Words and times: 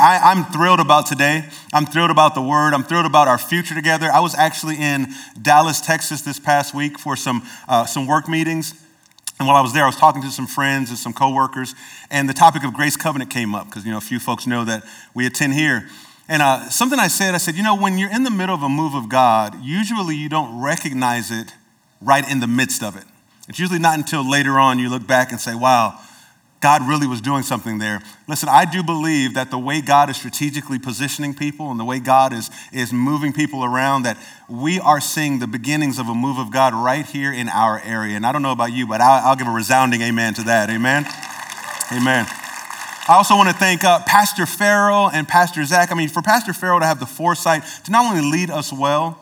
I, 0.00 0.32
am 0.32 0.44
thrilled 0.46 0.80
about 0.80 1.06
today. 1.06 1.44
I'm 1.72 1.86
thrilled 1.86 2.10
about 2.10 2.34
the 2.34 2.40
word. 2.40 2.72
I'm 2.72 2.82
thrilled 2.82 3.06
about 3.06 3.28
our 3.28 3.38
future 3.38 3.74
together. 3.74 4.10
I 4.10 4.20
was 4.20 4.34
actually 4.34 4.76
in 4.76 5.08
Dallas, 5.40 5.80
Texas 5.80 6.22
this 6.22 6.40
past 6.40 6.74
week 6.74 6.98
for 6.98 7.16
some, 7.16 7.46
uh, 7.68 7.84
some 7.84 8.06
work 8.06 8.28
meetings. 8.28 8.74
And 9.38 9.46
while 9.46 9.56
I 9.56 9.60
was 9.60 9.72
there, 9.72 9.84
I 9.84 9.86
was 9.86 9.96
talking 9.96 10.22
to 10.22 10.30
some 10.30 10.46
friends 10.46 10.90
and 10.90 10.98
some 10.98 11.12
coworkers, 11.12 11.74
and 12.10 12.28
the 12.28 12.34
topic 12.34 12.62
of 12.62 12.74
Grace 12.74 12.96
Covenant 12.96 13.30
came 13.30 13.54
up 13.54 13.66
because 13.66 13.86
you 13.86 13.90
know 13.90 13.96
a 13.96 14.02
few 14.02 14.18
folks 14.18 14.46
know 14.46 14.64
that 14.66 14.84
we 15.14 15.24
attend 15.24 15.54
here. 15.54 15.88
And 16.28 16.42
uh, 16.42 16.68
something 16.68 16.98
I 16.98 17.08
said, 17.08 17.34
I 17.34 17.38
said, 17.38 17.54
you 17.54 17.62
know, 17.62 17.74
when 17.74 17.96
you're 17.96 18.12
in 18.12 18.22
the 18.22 18.30
middle 18.30 18.54
of 18.54 18.62
a 18.62 18.68
move 18.68 18.94
of 18.94 19.08
God, 19.08 19.56
usually 19.62 20.14
you 20.14 20.28
don't 20.28 20.62
recognize 20.62 21.30
it 21.30 21.54
right 22.02 22.28
in 22.30 22.40
the 22.40 22.46
midst 22.46 22.82
of 22.82 22.96
it. 22.96 23.04
It's 23.48 23.58
usually 23.58 23.78
not 23.78 23.98
until 23.98 24.28
later 24.28 24.58
on 24.58 24.78
you 24.78 24.90
look 24.90 25.06
back 25.06 25.32
and 25.32 25.40
say, 25.40 25.54
wow, 25.54 25.98
God 26.60 26.86
really 26.86 27.06
was 27.06 27.22
doing 27.22 27.42
something 27.42 27.78
there. 27.78 28.02
Listen, 28.28 28.48
I 28.50 28.66
do 28.66 28.82
believe 28.82 29.34
that 29.34 29.50
the 29.50 29.58
way 29.58 29.80
God 29.80 30.10
is 30.10 30.16
strategically 30.18 30.78
positioning 30.78 31.34
people 31.34 31.70
and 31.70 31.80
the 31.80 31.84
way 31.84 32.00
God 32.00 32.34
is, 32.34 32.50
is 32.70 32.92
moving 32.92 33.32
people 33.32 33.64
around, 33.64 34.02
that 34.02 34.18
we 34.46 34.78
are 34.78 35.00
seeing 35.00 35.38
the 35.38 35.46
beginnings 35.46 35.98
of 35.98 36.08
a 36.08 36.14
move 36.14 36.38
of 36.38 36.50
God 36.50 36.74
right 36.74 37.06
here 37.06 37.32
in 37.32 37.48
our 37.48 37.80
area. 37.82 38.14
And 38.14 38.26
I 38.26 38.32
don't 38.32 38.42
know 38.42 38.52
about 38.52 38.72
you, 38.72 38.86
but 38.86 39.00
I'll, 39.00 39.30
I'll 39.30 39.36
give 39.36 39.46
a 39.46 39.50
resounding 39.52 40.02
amen 40.02 40.34
to 40.34 40.42
that. 40.44 40.68
Amen. 40.68 41.06
Amen. 41.92 42.26
I 43.08 43.14
also 43.14 43.34
want 43.36 43.48
to 43.48 43.54
thank 43.54 43.82
uh, 43.82 44.00
Pastor 44.06 44.44
Farrell 44.44 45.10
and 45.10 45.26
Pastor 45.26 45.64
Zach. 45.64 45.90
I 45.90 45.94
mean, 45.94 46.08
for 46.08 46.20
Pastor 46.20 46.52
Farrell 46.52 46.80
to 46.80 46.86
have 46.86 47.00
the 47.00 47.06
foresight 47.06 47.64
to 47.84 47.90
not 47.90 48.04
only 48.04 48.30
lead 48.30 48.50
us 48.50 48.72
well, 48.72 49.19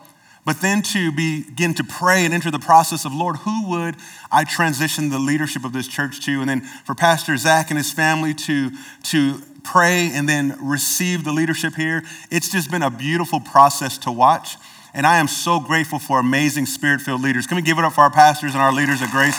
but 0.49 0.61
then 0.61 0.81
to 0.81 1.11
begin 1.11 1.75
to 1.75 1.83
pray 1.83 2.25
and 2.25 2.33
enter 2.33 2.49
the 2.49 2.57
process 2.57 3.05
of, 3.05 3.13
Lord, 3.13 3.35
who 3.35 3.69
would 3.69 3.95
I 4.31 4.45
transition 4.45 5.09
the 5.09 5.19
leadership 5.19 5.63
of 5.63 5.73
this 5.73 5.87
church 5.87 6.25
to? 6.25 6.41
And 6.41 6.49
then 6.49 6.61
for 6.61 6.95
Pastor 6.95 7.37
Zach 7.37 7.69
and 7.69 7.77
his 7.77 7.91
family 7.91 8.33
to, 8.33 8.71
to 9.03 9.43
pray 9.63 10.09
and 10.11 10.27
then 10.27 10.57
receive 10.59 11.23
the 11.23 11.31
leadership 11.31 11.75
here. 11.75 12.01
It's 12.31 12.49
just 12.49 12.71
been 12.71 12.81
a 12.81 12.89
beautiful 12.89 13.39
process 13.39 13.99
to 13.99 14.11
watch. 14.11 14.55
And 14.91 15.05
I 15.05 15.17
am 15.17 15.27
so 15.27 15.59
grateful 15.59 15.99
for 15.99 16.19
amazing 16.19 16.65
spirit 16.65 17.01
filled 17.01 17.21
leaders. 17.21 17.45
Can 17.45 17.55
we 17.55 17.61
give 17.61 17.77
it 17.77 17.85
up 17.85 17.93
for 17.93 18.01
our 18.01 18.09
pastors 18.09 18.53
and 18.53 18.61
our 18.63 18.73
leaders 18.73 19.03
at 19.03 19.11
Grace? 19.11 19.37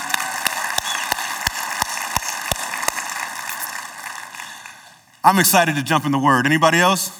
I'm 5.25 5.41
excited 5.41 5.75
to 5.75 5.83
jump 5.83 6.07
in 6.07 6.13
the 6.13 6.21
word. 6.21 6.47
Anybody 6.47 6.79
else? 6.79 7.20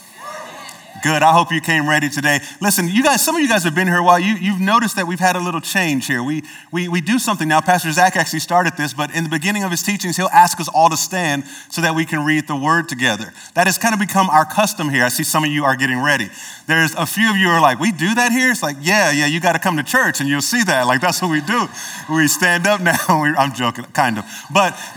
Good. 1.03 1.23
I 1.23 1.33
hope 1.33 1.51
you 1.51 1.63
came 1.63 1.89
ready 1.89 2.11
today. 2.11 2.41
Listen, 2.61 2.87
you 2.87 3.03
guys, 3.03 3.25
some 3.25 3.35
of 3.35 3.41
you 3.41 3.49
guys 3.49 3.65
have 3.65 3.75
been 3.75 3.87
here 3.87 3.99
a 3.99 4.03
while. 4.03 4.19
You, 4.19 4.35
you've 4.35 4.61
noticed 4.61 4.97
that 4.97 5.07
we've 5.07 5.21
had 5.21 5.35
a 5.35 5.41
little 5.41 5.61
change 5.61 6.07
here. 6.07 6.23
We, 6.23 6.43
we, 6.71 6.89
we 6.89 7.01
do 7.01 7.19
something 7.19 7.49
now. 7.49 7.63
Pastor 7.63 7.91
Zach 7.91 8.17
actually 8.17 8.41
started 8.41 8.77
this, 8.77 8.93
but 8.93 9.15
in 9.15 9.25
the 9.25 9.31
beginning 9.31 9.65
of 9.65 9.71
his 9.71 9.83
teachings, 9.83 10.19
he'll 10.19 10.29
ask 10.29 10.61
us 10.61 10.69
all 10.69 10.91
to 10.91 10.99
stand 10.99 11.45
so 11.71 11.81
that 11.81 11.95
we 11.95 12.05
can 12.05 12.27
read 12.27 12.47
the 12.47 12.57
word 12.57 12.89
together. 12.89 13.33
That 13.55 13.67
has 13.67 13.79
kind 13.79 13.95
of 13.95 14.01
become 14.01 14.29
our 14.29 14.45
custom 14.45 14.91
here. 14.91 15.03
I 15.03 15.09
see 15.09 15.25
some 15.25 15.43
of 15.43 15.51
you 15.51 15.65
are 15.65 15.75
getting 15.75 16.03
ready. 16.03 16.29
There's 16.67 16.95
a 16.95 17.07
few 17.07 17.31
of 17.31 17.37
you 17.37 17.49
are 17.49 17.63
like, 17.63 17.81
we 17.81 17.93
do 17.93 18.15
that 18.17 18.31
here? 18.31 18.51
It's 18.51 18.63
like, 18.63 18.77
yeah, 18.81 19.11
yeah, 19.11 19.27
you 19.27 19.41
got 19.41 19.53
to 19.53 19.59
come 19.59 19.79
to 19.79 19.83
church 19.83 20.21
and 20.21 20.29
you'll 20.29 20.43
see 20.43 20.63
that. 20.65 20.87
Like, 20.87 21.01
that's 21.01 21.23
what 21.23 21.31
we 21.31 21.41
do. 21.41 21.67
We 22.11 22.29
stand 22.29 22.67
up 22.67 22.83
now. 22.83 22.99
I'm 23.09 23.55
joking, 23.55 23.85
kind 23.87 24.19
of. 24.19 24.25
But. 24.53 24.79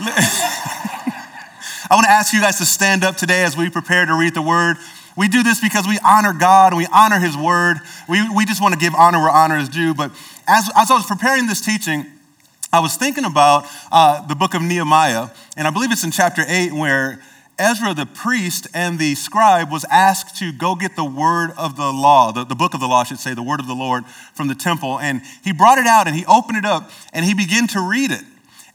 I 1.90 1.96
want 1.96 2.06
to 2.06 2.10
ask 2.10 2.32
you 2.32 2.40
guys 2.40 2.56
to 2.58 2.64
stand 2.64 3.04
up 3.04 3.16
today 3.16 3.44
as 3.44 3.58
we 3.58 3.68
prepare 3.68 4.06
to 4.06 4.14
read 4.14 4.32
the 4.32 4.42
word. 4.42 4.78
We 5.16 5.28
do 5.28 5.42
this 5.42 5.60
because 5.60 5.86
we 5.86 5.98
honor 6.04 6.32
God 6.32 6.72
and 6.72 6.76
we 6.76 6.86
honor 6.92 7.18
His 7.18 7.36
word. 7.36 7.78
We, 8.08 8.28
we 8.34 8.44
just 8.44 8.60
want 8.60 8.74
to 8.74 8.80
give 8.80 8.94
honor 8.94 9.18
where 9.18 9.30
honor 9.30 9.58
is 9.58 9.68
due. 9.68 9.94
But 9.94 10.10
as, 10.46 10.68
as 10.76 10.90
I 10.90 10.94
was 10.94 11.06
preparing 11.06 11.46
this 11.46 11.60
teaching, 11.60 12.06
I 12.72 12.80
was 12.80 12.96
thinking 12.96 13.24
about 13.24 13.66
uh, 13.92 14.26
the 14.26 14.34
book 14.34 14.54
of 14.54 14.62
Nehemiah, 14.62 15.28
and 15.56 15.68
I 15.68 15.70
believe 15.70 15.92
it's 15.92 16.02
in 16.02 16.10
chapter 16.10 16.42
8 16.46 16.72
where 16.72 17.22
Ezra, 17.56 17.94
the 17.94 18.06
priest, 18.06 18.66
and 18.74 18.98
the 18.98 19.14
scribe 19.14 19.70
was 19.70 19.84
asked 19.88 20.36
to 20.38 20.50
go 20.50 20.74
get 20.74 20.96
the 20.96 21.04
word 21.04 21.52
of 21.56 21.76
the 21.76 21.92
law, 21.92 22.32
the, 22.32 22.44
the 22.44 22.56
book 22.56 22.74
of 22.74 22.80
the 22.80 22.88
law, 22.88 23.02
I 23.02 23.04
should 23.04 23.20
say, 23.20 23.32
the 23.32 23.44
word 23.44 23.60
of 23.60 23.68
the 23.68 23.74
Lord 23.74 24.04
from 24.34 24.48
the 24.48 24.56
temple. 24.56 24.98
And 24.98 25.22
he 25.44 25.52
brought 25.52 25.78
it 25.78 25.86
out 25.86 26.08
and 26.08 26.16
he 26.16 26.26
opened 26.26 26.58
it 26.58 26.64
up 26.64 26.90
and 27.12 27.24
he 27.24 27.32
began 27.32 27.68
to 27.68 27.80
read 27.80 28.10
it. 28.10 28.24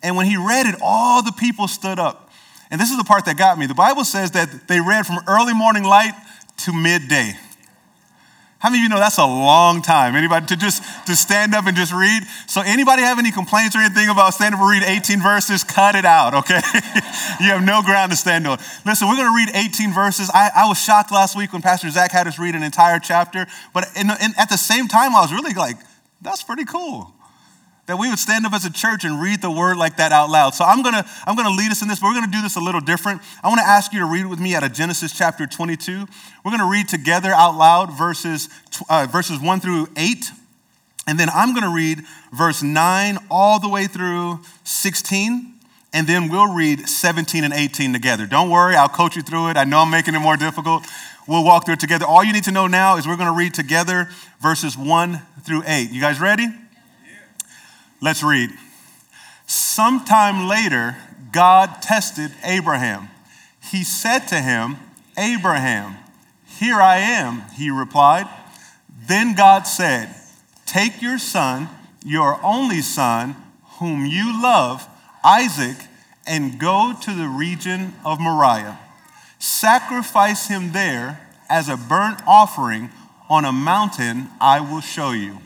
And 0.01 0.15
when 0.15 0.27
he 0.27 0.37
read 0.37 0.65
it, 0.65 0.75
all 0.81 1.21
the 1.21 1.33
people 1.33 1.67
stood 1.67 1.99
up. 1.99 2.31
And 2.71 2.79
this 2.79 2.89
is 2.89 2.97
the 2.97 3.03
part 3.03 3.25
that 3.25 3.37
got 3.37 3.59
me. 3.59 3.65
The 3.65 3.73
Bible 3.73 4.05
says 4.05 4.31
that 4.31 4.69
they 4.69 4.79
read 4.79 5.05
from 5.05 5.17
early 5.27 5.53
morning 5.53 5.83
light 5.83 6.13
to 6.59 6.73
midday. 6.73 7.33
How 8.59 8.69
many 8.69 8.81
of 8.81 8.83
you 8.83 8.89
know 8.89 8.99
that's 8.99 9.17
a 9.17 9.25
long 9.25 9.81
time? 9.81 10.15
Anybody 10.15 10.45
to 10.47 10.57
just 10.57 10.83
to 11.07 11.15
stand 11.15 11.55
up 11.55 11.65
and 11.65 11.77
just 11.77 11.93
read? 11.93 12.23
So 12.45 12.61
anybody 12.61 13.03
have 13.03 13.17
any 13.17 13.31
complaints 13.31 13.73
or 13.73 13.79
anything 13.79 14.09
about 14.09 14.33
stand 14.33 14.53
up 14.53 14.59
and 14.59 14.69
read 14.69 14.83
18 14.83 15.21
verses? 15.21 15.63
Cut 15.63 15.95
it 15.95 16.03
out, 16.03 16.33
okay? 16.33 16.59
you 17.39 17.47
have 17.51 17.63
no 17.63 17.81
ground 17.81 18.11
to 18.11 18.17
stand 18.17 18.45
on. 18.47 18.59
Listen, 18.85 19.07
we're 19.07 19.15
going 19.15 19.31
to 19.31 19.35
read 19.35 19.55
18 19.55 19.93
verses. 19.93 20.29
I, 20.33 20.51
I, 20.53 20.67
was 20.67 20.81
shocked 20.81 21.09
last 21.09 21.37
week 21.37 21.53
when 21.53 21.61
Pastor 21.61 21.89
Zach 21.89 22.11
had 22.11 22.27
us 22.27 22.37
read 22.37 22.53
an 22.53 22.63
entire 22.63 22.99
chapter, 22.99 23.47
but 23.73 23.87
in, 23.95 24.09
in, 24.09 24.33
at 24.37 24.49
the 24.49 24.57
same 24.57 24.89
time, 24.89 25.15
I 25.15 25.21
was 25.21 25.31
really 25.31 25.53
like, 25.53 25.77
that's 26.21 26.43
pretty 26.43 26.65
cool 26.65 27.13
that 27.89 27.97
we 27.97 28.07
would 28.07 28.19
stand 28.19 28.45
up 28.45 28.53
as 28.53 28.65
a 28.65 28.71
church 28.71 29.03
and 29.03 29.19
read 29.19 29.41
the 29.41 29.49
word 29.49 29.75
like 29.75 29.97
that 29.97 30.11
out 30.11 30.29
loud. 30.29 30.53
So 30.53 30.63
I'm 30.63 30.83
gonna, 30.83 31.03
I'm 31.25 31.35
gonna 31.35 31.49
lead 31.49 31.71
us 31.71 31.81
in 31.81 31.87
this, 31.87 31.99
but 31.99 32.05
we're 32.05 32.13
gonna 32.13 32.31
do 32.31 32.39
this 32.43 32.55
a 32.55 32.59
little 32.59 32.81
different. 32.81 33.19
I 33.43 33.47
wanna 33.47 33.63
ask 33.63 33.91
you 33.91 33.97
to 33.97 34.05
read 34.05 34.27
with 34.27 34.39
me 34.39 34.53
out 34.53 34.63
of 34.63 34.73
Genesis 34.73 35.11
chapter 35.11 35.47
22. 35.47 36.05
We're 36.45 36.51
gonna 36.51 36.69
read 36.69 36.87
together 36.87 37.31
out 37.31 37.57
loud 37.57 37.97
verses, 37.97 38.47
uh, 38.91 39.07
verses 39.11 39.39
1 39.39 39.59
through 39.59 39.87
8. 39.97 40.29
And 41.07 41.19
then 41.19 41.29
I'm 41.33 41.55
gonna 41.55 41.73
read 41.73 42.03
verse 42.31 42.61
9 42.61 43.17
all 43.31 43.59
the 43.59 43.69
way 43.69 43.87
through 43.87 44.41
16. 44.63 45.55
And 45.91 46.05
then 46.05 46.29
we'll 46.29 46.53
read 46.53 46.87
17 46.87 47.43
and 47.43 47.55
18 47.55 47.91
together. 47.91 48.27
Don't 48.27 48.51
worry, 48.51 48.75
I'll 48.75 48.87
coach 48.87 49.15
you 49.15 49.23
through 49.23 49.49
it. 49.49 49.57
I 49.57 49.63
know 49.63 49.79
I'm 49.79 49.89
making 49.89 50.13
it 50.13 50.19
more 50.19 50.37
difficult. 50.37 50.85
We'll 51.27 51.43
walk 51.43 51.65
through 51.65 51.73
it 51.73 51.79
together. 51.79 52.05
All 52.05 52.23
you 52.23 52.33
need 52.33 52.43
to 52.43 52.51
know 52.51 52.67
now 52.67 52.97
is 52.97 53.07
we're 53.07 53.17
gonna 53.17 53.35
read 53.35 53.55
together 53.55 54.09
verses 54.39 54.77
1 54.77 55.23
through 55.43 55.63
8. 55.65 55.89
You 55.89 56.01
guys 56.01 56.19
ready? 56.19 56.49
Let's 58.01 58.23
read. 58.23 58.51
Sometime 59.45 60.47
later, 60.47 60.95
God 61.31 61.81
tested 61.81 62.31
Abraham. 62.43 63.09
He 63.71 63.83
said 63.83 64.19
to 64.27 64.39
him, 64.39 64.77
Abraham, 65.17 65.97
here 66.45 66.81
I 66.81 66.97
am, 66.97 67.43
he 67.55 67.69
replied. 67.69 68.27
Then 69.07 69.35
God 69.35 69.63
said, 69.63 70.15
Take 70.65 71.01
your 71.01 71.17
son, 71.17 71.67
your 72.05 72.39
only 72.43 72.81
son, 72.81 73.35
whom 73.79 74.05
you 74.05 74.41
love, 74.41 74.87
Isaac, 75.23 75.77
and 76.27 76.59
go 76.59 76.93
to 77.01 77.13
the 77.13 77.27
region 77.27 77.95
of 78.05 78.19
Moriah. 78.19 78.79
Sacrifice 79.39 80.47
him 80.47 80.71
there 80.73 81.27
as 81.49 81.69
a 81.69 81.77
burnt 81.77 82.19
offering 82.27 82.91
on 83.29 83.45
a 83.45 83.51
mountain 83.51 84.29
I 84.39 84.59
will 84.59 84.81
show 84.81 85.11
you. 85.11 85.39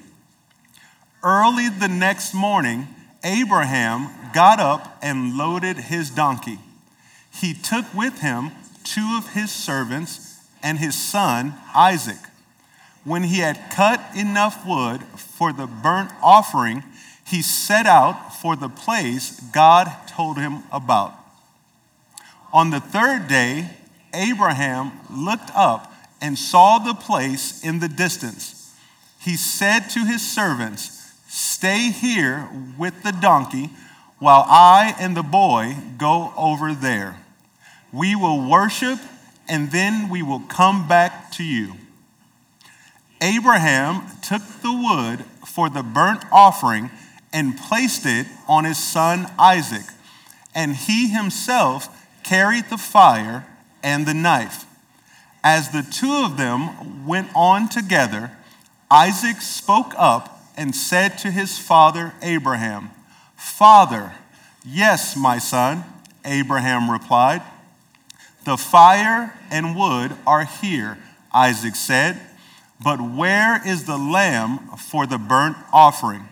Early 1.23 1.69
the 1.69 1.87
next 1.87 2.33
morning, 2.33 2.89
Abraham 3.23 4.09
got 4.33 4.59
up 4.59 4.97
and 5.01 5.37
loaded 5.37 5.77
his 5.77 6.09
donkey. 6.09 6.59
He 7.31 7.53
took 7.53 7.91
with 7.93 8.19
him 8.19 8.51
two 8.83 9.15
of 9.17 9.33
his 9.33 9.49
servants 9.49 10.37
and 10.61 10.79
his 10.79 10.95
son 10.95 11.53
Isaac. 11.73 12.17
When 13.05 13.23
he 13.23 13.39
had 13.39 13.71
cut 13.71 14.01
enough 14.13 14.67
wood 14.67 15.01
for 15.15 15.53
the 15.53 15.65
burnt 15.65 16.11
offering, 16.21 16.83
he 17.25 17.41
set 17.41 17.85
out 17.85 18.35
for 18.35 18.57
the 18.57 18.69
place 18.69 19.39
God 19.53 19.89
told 20.07 20.37
him 20.37 20.63
about. 20.73 21.13
On 22.51 22.69
the 22.69 22.81
third 22.81 23.29
day, 23.29 23.69
Abraham 24.13 24.91
looked 25.09 25.51
up 25.55 25.93
and 26.21 26.37
saw 26.37 26.79
the 26.79 26.93
place 26.93 27.63
in 27.63 27.79
the 27.79 27.87
distance. 27.87 28.73
He 29.19 29.37
said 29.37 29.89
to 29.91 30.05
his 30.05 30.21
servants, 30.21 31.02
Stay 31.35 31.89
here 31.89 32.47
with 32.77 33.01
the 33.01 33.11
donkey 33.11 33.71
while 34.19 34.45
I 34.47 34.93
and 34.99 35.17
the 35.17 35.23
boy 35.23 35.77
go 35.97 36.31
over 36.37 36.75
there. 36.75 37.17
We 37.91 38.15
will 38.15 38.47
worship 38.47 38.99
and 39.49 39.71
then 39.71 40.09
we 40.09 40.21
will 40.21 40.41
come 40.41 40.87
back 40.87 41.31
to 41.31 41.43
you. 41.43 41.73
Abraham 43.19 44.03
took 44.21 44.43
the 44.61 44.73
wood 44.73 45.25
for 45.43 45.71
the 45.71 45.81
burnt 45.81 46.23
offering 46.31 46.91
and 47.33 47.57
placed 47.57 48.05
it 48.05 48.27
on 48.47 48.65
his 48.65 48.77
son 48.77 49.25
Isaac, 49.39 49.87
and 50.53 50.75
he 50.75 51.07
himself 51.07 52.07
carried 52.21 52.69
the 52.69 52.77
fire 52.77 53.47
and 53.81 54.05
the 54.05 54.13
knife. 54.13 54.65
As 55.43 55.71
the 55.71 55.81
two 55.81 56.13
of 56.23 56.37
them 56.37 57.07
went 57.07 57.29
on 57.33 57.69
together, 57.69 58.29
Isaac 58.91 59.41
spoke 59.41 59.95
up 59.97 60.32
and 60.55 60.75
said 60.75 61.17
to 61.19 61.31
his 61.31 61.57
father 61.57 62.13
Abraham, 62.21 62.91
Father, 63.35 64.13
yes, 64.65 65.15
my 65.15 65.37
son, 65.37 65.83
Abraham 66.25 66.89
replied. 66.89 67.41
The 68.45 68.57
fire 68.57 69.33
and 69.49 69.75
wood 69.75 70.15
are 70.27 70.45
here, 70.45 70.97
Isaac 71.33 71.75
said, 71.75 72.19
but 72.83 72.99
where 72.99 73.65
is 73.65 73.85
the 73.85 73.97
lamb 73.97 74.59
for 74.77 75.05
the 75.05 75.17
burnt 75.17 75.55
offering? 75.71 76.27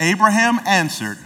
Abraham 0.00 0.58
answered, 0.66 1.18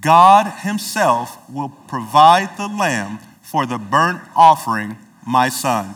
God 0.00 0.60
himself 0.62 1.38
will 1.50 1.70
provide 1.70 2.56
the 2.56 2.68
lamb 2.68 3.18
for 3.42 3.64
the 3.64 3.78
burnt 3.78 4.20
offering 4.36 4.98
my 5.26 5.48
son. 5.48 5.94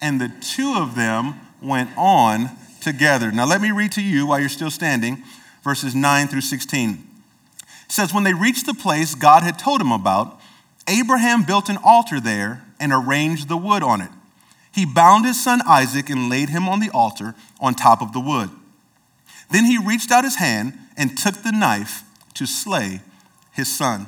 And 0.00 0.20
the 0.20 0.32
two 0.40 0.74
of 0.76 0.94
them 0.94 1.34
went 1.60 1.90
on 1.96 2.50
together. 2.86 3.32
Now, 3.32 3.46
let 3.46 3.60
me 3.60 3.72
read 3.72 3.90
to 3.92 4.00
you 4.02 4.28
while 4.28 4.38
you're 4.38 4.48
still 4.48 4.70
standing 4.70 5.24
verses 5.64 5.92
9 5.92 6.28
through 6.28 6.42
16. 6.42 7.04
It 7.60 7.92
says, 7.92 8.14
When 8.14 8.22
they 8.22 8.32
reached 8.32 8.64
the 8.64 8.74
place 8.74 9.16
God 9.16 9.42
had 9.42 9.58
told 9.58 9.80
him 9.80 9.90
about, 9.90 10.40
Abraham 10.88 11.42
built 11.42 11.68
an 11.68 11.78
altar 11.84 12.20
there 12.20 12.62
and 12.78 12.92
arranged 12.92 13.48
the 13.48 13.56
wood 13.56 13.82
on 13.82 14.00
it. 14.00 14.10
He 14.72 14.86
bound 14.86 15.26
his 15.26 15.42
son 15.42 15.62
Isaac 15.66 16.08
and 16.08 16.30
laid 16.30 16.50
him 16.50 16.68
on 16.68 16.78
the 16.78 16.90
altar 16.90 17.34
on 17.58 17.74
top 17.74 18.00
of 18.00 18.12
the 18.12 18.20
wood. 18.20 18.50
Then 19.50 19.64
he 19.64 19.78
reached 19.78 20.12
out 20.12 20.22
his 20.22 20.36
hand 20.36 20.74
and 20.96 21.18
took 21.18 21.42
the 21.42 21.50
knife 21.50 22.04
to 22.34 22.46
slay 22.46 23.00
his 23.50 23.74
son. 23.74 24.06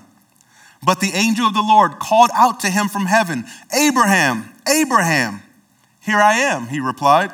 But 0.84 1.00
the 1.00 1.14
angel 1.14 1.46
of 1.46 1.54
the 1.54 1.62
Lord 1.62 1.98
called 1.98 2.30
out 2.32 2.60
to 2.60 2.70
him 2.70 2.86
from 2.86 3.06
heaven, 3.06 3.44
Abraham, 3.74 4.54
Abraham. 4.68 5.42
Here 6.00 6.18
I 6.18 6.34
am, 6.34 6.68
he 6.68 6.78
replied. 6.78 7.32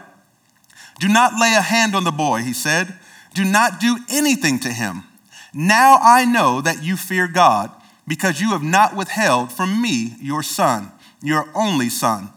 Do 1.00 1.08
not 1.08 1.38
lay 1.41 1.55
a 1.55 1.62
hand 1.62 1.94
on 1.94 2.05
the 2.05 2.12
boy, 2.12 2.43
he 2.43 2.52
said. 2.52 2.94
Do 3.35 3.44
not 3.44 3.81
do 3.81 3.99
anything 4.08 4.61
to 4.61 4.70
him. 4.70 5.05
Now 5.52 5.99
I 6.00 6.25
know 6.25 6.61
that 6.61 6.82
you 6.82 6.96
fear 6.96 7.29
God, 7.29 7.70
because 8.06 8.41
you 8.41 8.50
have 8.50 8.62
not 8.62 8.94
withheld 8.94 9.52
from 9.52 9.81
me 9.81 10.17
your 10.20 10.43
son, 10.43 10.93
your 11.23 11.49
only 11.55 11.88
son. 11.88 12.31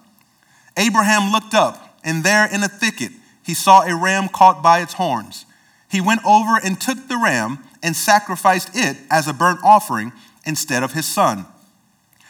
Abraham 0.78 1.32
looked 1.32 1.54
up, 1.54 2.00
and 2.04 2.24
there 2.24 2.46
in 2.46 2.64
a 2.64 2.68
thicket 2.68 3.12
he 3.44 3.54
saw 3.54 3.82
a 3.82 3.96
ram 3.96 4.30
caught 4.30 4.62
by 4.62 4.82
its 4.82 4.94
horns. 4.94 5.46
He 5.90 6.02
went 6.02 6.26
over 6.26 6.60
and 6.64 6.80
took 6.80 7.08
the 7.08 7.18
ram 7.18 7.60
and 7.82 7.96
sacrificed 7.96 8.72
it 8.74 8.98
as 9.10 9.28
a 9.28 9.34
burnt 9.34 9.60
offering 9.64 10.12
instead 10.46 10.84
of 10.84 10.94
his 10.94 11.06
son. 11.06 11.46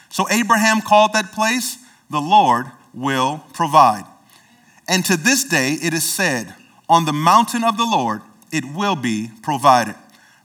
So 0.09 0.29
Abraham 0.29 0.81
called 0.81 1.13
that 1.13 1.31
place, 1.31 1.77
The 2.09 2.21
Lord 2.21 2.67
will 2.93 3.43
provide. 3.53 4.05
And 4.87 5.05
to 5.05 5.17
this 5.17 5.43
day 5.43 5.73
it 5.81 5.93
is 5.93 6.03
said, 6.03 6.55
On 6.87 7.05
the 7.05 7.13
mountain 7.13 7.63
of 7.63 7.77
the 7.77 7.85
Lord 7.85 8.21
it 8.51 8.63
will 8.65 8.95
be 8.95 9.29
provided. 9.41 9.95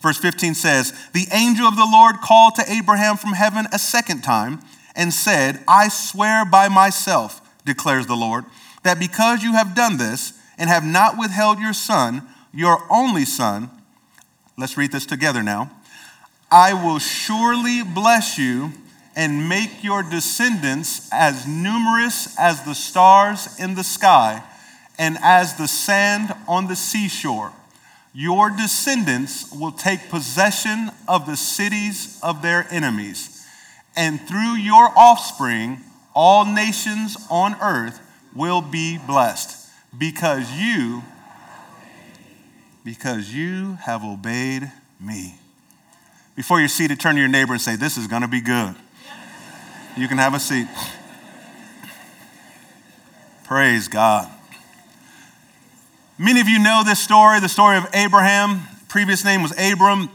Verse 0.01 0.19
15 0.19 0.55
says, 0.55 0.93
The 1.13 1.29
angel 1.33 1.67
of 1.67 1.77
the 1.77 1.89
Lord 1.91 2.17
called 2.17 2.57
to 2.57 2.71
Abraham 2.71 3.17
from 3.17 3.33
heaven 3.33 3.67
a 3.73 3.79
second 3.79 4.23
time 4.23 4.61
and 4.97 5.15
said, 5.15 5.61
I 5.69 5.89
swear 5.89 6.45
by 6.45 6.69
myself, 6.69 7.41
declares 7.65 8.07
the 8.07 8.17
Lord, 8.17 8.45
that 8.83 8.99
because 8.99 9.43
you 9.45 9.53
have 9.53 9.77
done 9.77 9.97
this 9.97 10.33
and 10.59 10.69
have 10.69 10.85
not 10.85 11.17
withheld 11.17 11.61
your 11.61 11.73
son, 11.73 12.23
your 12.53 12.83
only 12.91 13.25
son, 13.25 13.71
let's 14.59 14.77
read 14.77 14.91
this 14.91 15.07
together 15.07 15.43
now. 15.43 15.71
I 16.51 16.75
will 16.75 16.99
surely 16.99 17.83
bless 17.83 18.39
you 18.39 18.73
and 19.15 19.49
make 19.49 19.83
your 19.85 20.03
descendants 20.03 21.09
as 21.13 21.47
numerous 21.47 22.39
as 22.39 22.63
the 22.65 22.75
stars 22.75 23.59
in 23.59 23.75
the 23.75 23.85
sky 23.85 24.43
and 24.99 25.19
as 25.23 25.55
the 25.57 25.69
sand 25.69 26.35
on 26.49 26.69
the 26.69 26.77
seashore. 26.77 27.53
Your 28.15 28.51
descendants 28.51 29.51
will 29.53 29.73
take 29.73 30.11
possession 30.11 30.91
of 31.09 31.27
the 31.27 31.37
cities 31.37 32.19
of 32.23 32.43
their 32.43 32.67
enemies, 32.71 33.47
and 33.97 34.21
through 34.21 34.57
your 34.57 34.91
offspring, 34.97 35.79
all 36.15 36.45
nations 36.45 37.17
on 37.31 37.57
earth 37.61 38.01
will 38.35 38.61
be 38.61 38.99
blessed 38.99 39.69
because 39.97 40.51
you 40.53 41.03
because 42.85 43.33
you 43.33 43.75
have 43.83 44.05
obeyed 44.05 44.71
me. 45.01 45.37
Before 46.35 46.59
you're 46.59 46.69
seated, 46.69 46.99
turn 46.99 47.15
to 47.15 47.21
your 47.21 47.29
neighbor 47.29 47.53
and 47.53 47.63
say, 47.63 47.77
This 47.77 47.97
is 47.97 48.07
going 48.07 48.23
to 48.23 48.29
be 48.29 48.41
good. 48.41 48.75
You 49.97 50.09
can 50.09 50.17
have 50.17 50.33
a 50.33 50.41
seat. 50.41 50.67
Praise 53.45 53.89
God. 53.89 54.31
Many 56.17 56.41
of 56.41 56.49
you 56.49 56.59
know 56.59 56.83
this 56.85 56.99
story, 56.99 57.41
the 57.41 57.49
story 57.49 57.77
of 57.77 57.87
Abraham. 57.93 58.63
Previous 58.89 59.23
name 59.23 59.43
was 59.43 59.53
Abram. 59.59 60.09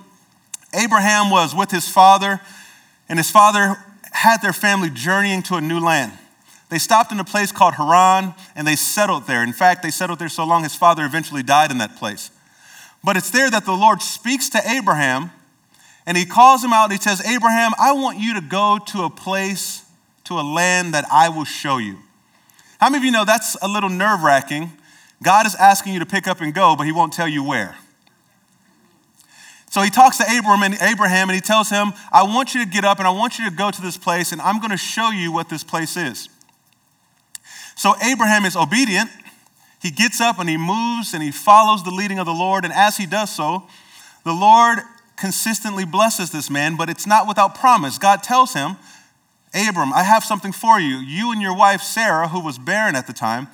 Abraham 0.74 1.30
was 1.30 1.54
with 1.54 1.70
his 1.70 1.88
father, 1.88 2.42
and 3.08 3.20
his 3.20 3.30
father 3.30 3.78
had 4.12 4.42
their 4.42 4.54
family 4.54 4.90
journeying 4.90 5.44
to 5.44 5.56
a 5.56 5.62
new 5.62 5.80
land. 5.80 6.12
They 6.70 6.80
stopped 6.80 7.12
in 7.12 7.20
a 7.20 7.24
place 7.24 7.52
called 7.52 7.76
Haran 7.76 8.34
and 8.56 8.68
they 8.68 8.76
settled 8.76 9.28
there. 9.28 9.44
In 9.44 9.54
fact, 9.54 9.84
they 9.84 9.92
settled 9.92 10.20
there 10.20 10.28
so 10.28 10.44
long 10.44 10.64
his 10.64 10.76
father 10.76 11.06
eventually 11.06 11.44
died 11.44 11.72
in 11.72 11.78
that 11.78 11.96
place. 11.96 12.30
But 13.04 13.16
it's 13.16 13.30
there 13.30 13.50
that 13.50 13.66
the 13.66 13.74
Lord 13.74 14.02
speaks 14.02 14.50
to 14.50 14.70
Abraham 14.70 15.32
and 16.08 16.18
he 16.18 16.26
calls 16.26 16.64
him 16.64 16.74
out. 16.74 16.86
And 16.86 16.94
he 16.94 17.00
says, 17.00 17.24
Abraham, 17.24 17.74
I 17.78 17.92
want 17.92 18.18
you 18.18 18.34
to 18.34 18.42
go 18.42 18.80
to 18.88 19.04
a 19.04 19.10
place, 19.12 19.86
to 20.24 20.40
a 20.40 20.42
land 20.42 20.96
that 20.96 21.06
I 21.12 21.30
will 21.30 21.46
show 21.46 21.78
you. 21.78 21.98
How 22.80 22.90
many 22.90 23.02
of 23.02 23.06
you 23.06 23.12
know 23.12 23.26
that's 23.26 23.56
a 23.62 23.68
little 23.68 23.90
nerve 23.90 24.24
wracking? 24.24 24.72
God 25.22 25.46
is 25.46 25.54
asking 25.54 25.94
you 25.94 26.00
to 26.00 26.06
pick 26.06 26.28
up 26.28 26.42
and 26.42 26.54
go, 26.54 26.76
but 26.76 26.88
he 26.88 26.92
won't 26.92 27.14
tell 27.14 27.28
you 27.28 27.44
where. 27.44 27.76
So 29.70 29.82
he 29.82 29.92
talks 29.92 30.18
to 30.18 30.24
Abraham 30.24 30.64
and 30.64 30.82
Abraham 30.82 31.30
and 31.30 31.36
he 31.36 31.42
tells 31.42 31.70
him, 31.70 31.94
I 32.12 32.24
want 32.24 32.56
you 32.56 32.64
to 32.64 32.70
get 32.70 32.84
up 32.84 32.98
and 32.98 33.08
I 33.08 33.12
want 33.12 33.38
you 33.38 33.48
to 33.48 33.56
go 33.56 33.70
to 33.70 33.82
this 33.82 33.98
place 33.98 34.32
and 34.32 34.42
I'm 34.42 34.60
going 34.60 34.72
to 34.72 34.78
show 34.78 35.12
you 35.12 35.32
what 35.32 35.50
this 35.50 35.64
place 35.64 35.96
is. 35.98 36.30
So 37.76 37.94
Abraham 38.02 38.46
is 38.46 38.56
obedient 38.56 39.12
he 39.82 39.92
gets 39.92 40.20
up 40.20 40.40
and 40.40 40.50
he 40.50 40.58
moves 40.58 41.14
and 41.14 41.22
he 41.22 41.32
follows 41.32 41.84
the 41.84 41.92
leading 41.92 42.20
of 42.20 42.26
the 42.26 42.34
Lord. 42.34 42.66
And 42.66 42.74
as 42.74 42.98
he 42.98 43.06
does 43.06 43.34
so, 43.34 43.68
the 44.24 44.34
Lord 44.34 44.80
consistently 45.18 45.86
blesses 45.86 46.32
this 46.32 46.50
man, 46.50 46.78
but 46.78 46.90
it's 46.90 47.08
not 47.08 47.28
without 47.28 47.56
promise. 47.56 47.98
God 47.98 48.24
tells 48.24 48.54
him, 48.54 48.78
Abram, 49.54 49.92
I 49.94 50.04
have 50.04 50.24
something 50.24 50.52
for 50.52 50.80
you. 50.80 50.98
You 50.98 51.32
and 51.32 51.42
your 51.42 51.56
wife, 51.56 51.82
Sarah, 51.82 52.28
who 52.28 52.40
was 52.40 52.58
barren 52.58 52.96
at 52.96 53.08
the 53.08 53.14
time, 53.14 53.48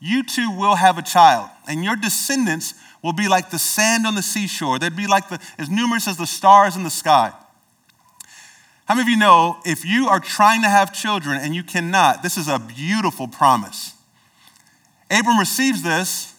you 0.00 0.22
two 0.22 0.50
will 0.50 0.74
have 0.74 0.98
a 0.98 1.02
child, 1.02 1.48
and 1.68 1.84
your 1.84 1.96
descendants 1.96 2.74
will 3.02 3.12
be 3.12 3.28
like 3.28 3.50
the 3.50 3.58
sand 3.58 4.06
on 4.06 4.14
the 4.14 4.22
seashore. 4.22 4.78
They'd 4.78 4.96
be 4.96 5.06
like 5.06 5.28
the, 5.28 5.40
as 5.58 5.70
numerous 5.70 6.08
as 6.08 6.16
the 6.16 6.26
stars 6.26 6.76
in 6.76 6.82
the 6.82 6.90
sky. 6.90 7.32
How 8.86 8.94
many 8.94 9.02
of 9.02 9.08
you 9.08 9.16
know 9.16 9.58
if 9.64 9.84
you 9.84 10.08
are 10.08 10.20
trying 10.20 10.62
to 10.62 10.68
have 10.68 10.92
children 10.92 11.40
and 11.40 11.54
you 11.54 11.62
cannot, 11.62 12.22
this 12.22 12.36
is 12.36 12.46
a 12.46 12.58
beautiful 12.58 13.26
promise. 13.26 13.94
Abram 15.10 15.38
receives 15.38 15.82
this, 15.82 16.35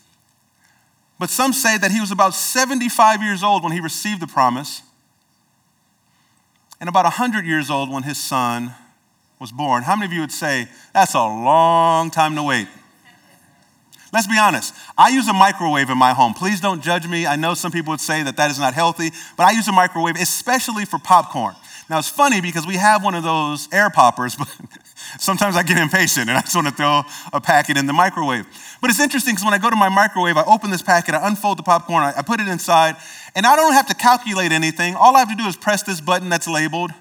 but 1.20 1.30
some 1.30 1.54
say 1.54 1.78
that 1.78 1.92
he 1.92 2.00
was 2.00 2.12
about 2.12 2.34
75 2.34 3.24
years 3.24 3.44
old 3.44 3.64
when 3.64 3.72
he 3.72 3.80
received 3.80 4.22
the 4.22 4.28
promise, 4.28 4.82
and 6.80 6.88
about 6.88 7.06
100 7.06 7.46
years 7.46 7.70
old 7.70 7.90
when 7.92 8.04
his 8.04 8.22
son 8.22 8.74
was 9.40 9.52
born. 9.52 9.84
How 9.84 9.96
many 9.96 10.06
of 10.06 10.14
you 10.14 10.22
would 10.22 10.32
say 10.32 10.68
that's 10.94 11.16
a 11.16 11.20
long 11.20 12.12
time 12.12 12.36
to 12.36 12.44
wait? 12.44 12.68
Let's 14.14 14.28
be 14.28 14.38
honest. 14.40 14.74
I 14.98 15.10
use 15.10 15.28
a 15.28 15.34
microwave 15.34 15.90
in 15.90 15.98
my 15.98 16.14
home. 16.14 16.34
Please 16.34 16.62
don't 16.62 16.82
judge 16.82 17.08
me. 17.08 17.28
I 17.28 17.36
know 17.36 17.54
some 17.54 17.72
people 17.72 17.92
would 17.92 18.00
say 18.00 18.24
that 18.24 18.38
that 18.38 18.50
is 18.50 18.58
not 18.58 18.74
healthy, 18.74 19.12
but 19.36 19.46
I 19.46 19.52
use 19.52 19.68
a 19.68 19.72
microwave 19.72 20.16
especially 20.16 20.86
for 20.86 20.98
popcorn. 20.98 21.56
Now 21.90 22.00
it's 22.00 22.10
funny 22.10 22.42
because 22.42 22.68
we 22.68 22.76
have 22.76 23.04
one 23.04 23.16
of 23.16 23.24
those 23.24 23.72
air 23.72 23.90
poppers, 23.90 24.36
but 24.40 24.48
sometimes 25.20 25.56
I 25.56 25.64
get 25.64 25.78
impatient 25.78 26.30
and 26.30 26.38
I 26.38 26.42
just 26.42 26.56
want 26.56 26.68
to 26.68 26.74
throw 26.74 27.04
a 27.32 27.40
packet 27.40 27.78
in 27.78 27.86
the 27.86 27.94
microwave. 27.94 28.46
But 28.82 28.90
it's 28.90 29.00
interesting 29.00 29.34
because 29.34 29.46
when 29.46 29.54
I 29.54 29.58
go 29.58 29.70
to 29.70 29.76
my 29.76 29.90
microwave, 29.90 30.38
I 30.38 30.44
open 30.44 30.70
this 30.70 30.82
packet, 30.82 31.16
I 31.16 31.28
unfold 31.28 31.58
the 31.58 31.64
popcorn, 31.64 32.04
I 32.04 32.22
put 32.22 32.40
it 32.40 32.48
inside, 32.48 32.96
and 33.36 33.46
I 33.46 33.56
don't 33.56 33.74
have 33.74 33.88
to 33.88 33.96
calculate 33.96 34.52
anything. 34.52 34.96
All 34.96 35.16
I 35.16 35.20
have 35.20 35.30
to 35.30 35.36
do 35.36 35.48
is 35.48 35.56
press 35.56 35.84
this 35.84 36.02
button 36.02 36.30
that's 36.30 36.48
labeled 36.48 36.92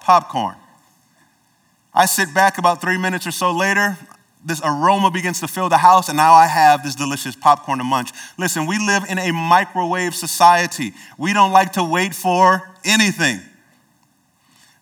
popcorn. 0.00 0.56
I 1.94 2.06
sit 2.06 2.34
back 2.34 2.58
about 2.58 2.80
three 2.80 2.98
minutes 2.98 3.26
or 3.26 3.30
so 3.30 3.52
later, 3.52 3.96
this 4.44 4.60
aroma 4.62 5.10
begins 5.10 5.40
to 5.40 5.48
fill 5.48 5.70
the 5.70 5.78
house, 5.78 6.08
and 6.08 6.18
now 6.18 6.34
I 6.34 6.46
have 6.46 6.82
this 6.82 6.94
delicious 6.94 7.34
popcorn 7.34 7.78
to 7.78 7.84
munch. 7.84 8.10
Listen, 8.36 8.66
we 8.66 8.78
live 8.78 9.04
in 9.08 9.18
a 9.18 9.32
microwave 9.32 10.14
society. 10.14 10.92
We 11.16 11.32
don't 11.32 11.50
like 11.50 11.72
to 11.72 11.84
wait 11.84 12.14
for 12.14 12.70
anything. 12.84 13.40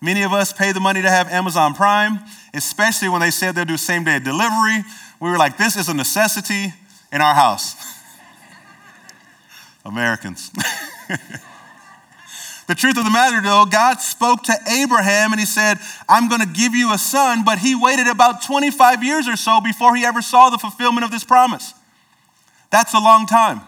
Many 0.02 0.22
of 0.22 0.32
us 0.32 0.52
pay 0.52 0.72
the 0.72 0.80
money 0.80 1.00
to 1.00 1.08
have 1.08 1.30
Amazon 1.30 1.74
Prime, 1.74 2.18
especially 2.52 3.08
when 3.08 3.20
they 3.20 3.30
said 3.30 3.54
they'll 3.54 3.64
do 3.64 3.76
same 3.76 4.02
day 4.02 4.18
delivery. 4.18 4.82
We 5.20 5.30
were 5.30 5.38
like, 5.38 5.56
this 5.56 5.76
is 5.76 5.88
a 5.88 5.94
necessity 5.94 6.74
in 7.12 7.20
our 7.20 7.34
house. 7.34 7.76
Americans. 9.84 10.50
the 12.66 12.74
truth 12.74 12.98
of 12.98 13.04
the 13.04 13.12
matter, 13.12 13.40
though, 13.40 13.64
God 13.64 14.00
spoke 14.00 14.42
to 14.42 14.54
Abraham 14.68 15.32
and 15.32 15.38
he 15.38 15.46
said, 15.46 15.78
I'm 16.08 16.28
going 16.28 16.40
to 16.40 16.52
give 16.52 16.74
you 16.74 16.92
a 16.92 16.98
son, 16.98 17.44
but 17.44 17.60
he 17.60 17.76
waited 17.76 18.08
about 18.08 18.42
25 18.42 19.04
years 19.04 19.28
or 19.28 19.36
so 19.36 19.60
before 19.60 19.94
he 19.94 20.04
ever 20.04 20.20
saw 20.20 20.50
the 20.50 20.58
fulfillment 20.58 21.04
of 21.04 21.12
this 21.12 21.22
promise. 21.22 21.74
That's 22.70 22.92
a 22.92 22.98
long 22.98 23.26
time. 23.26 23.60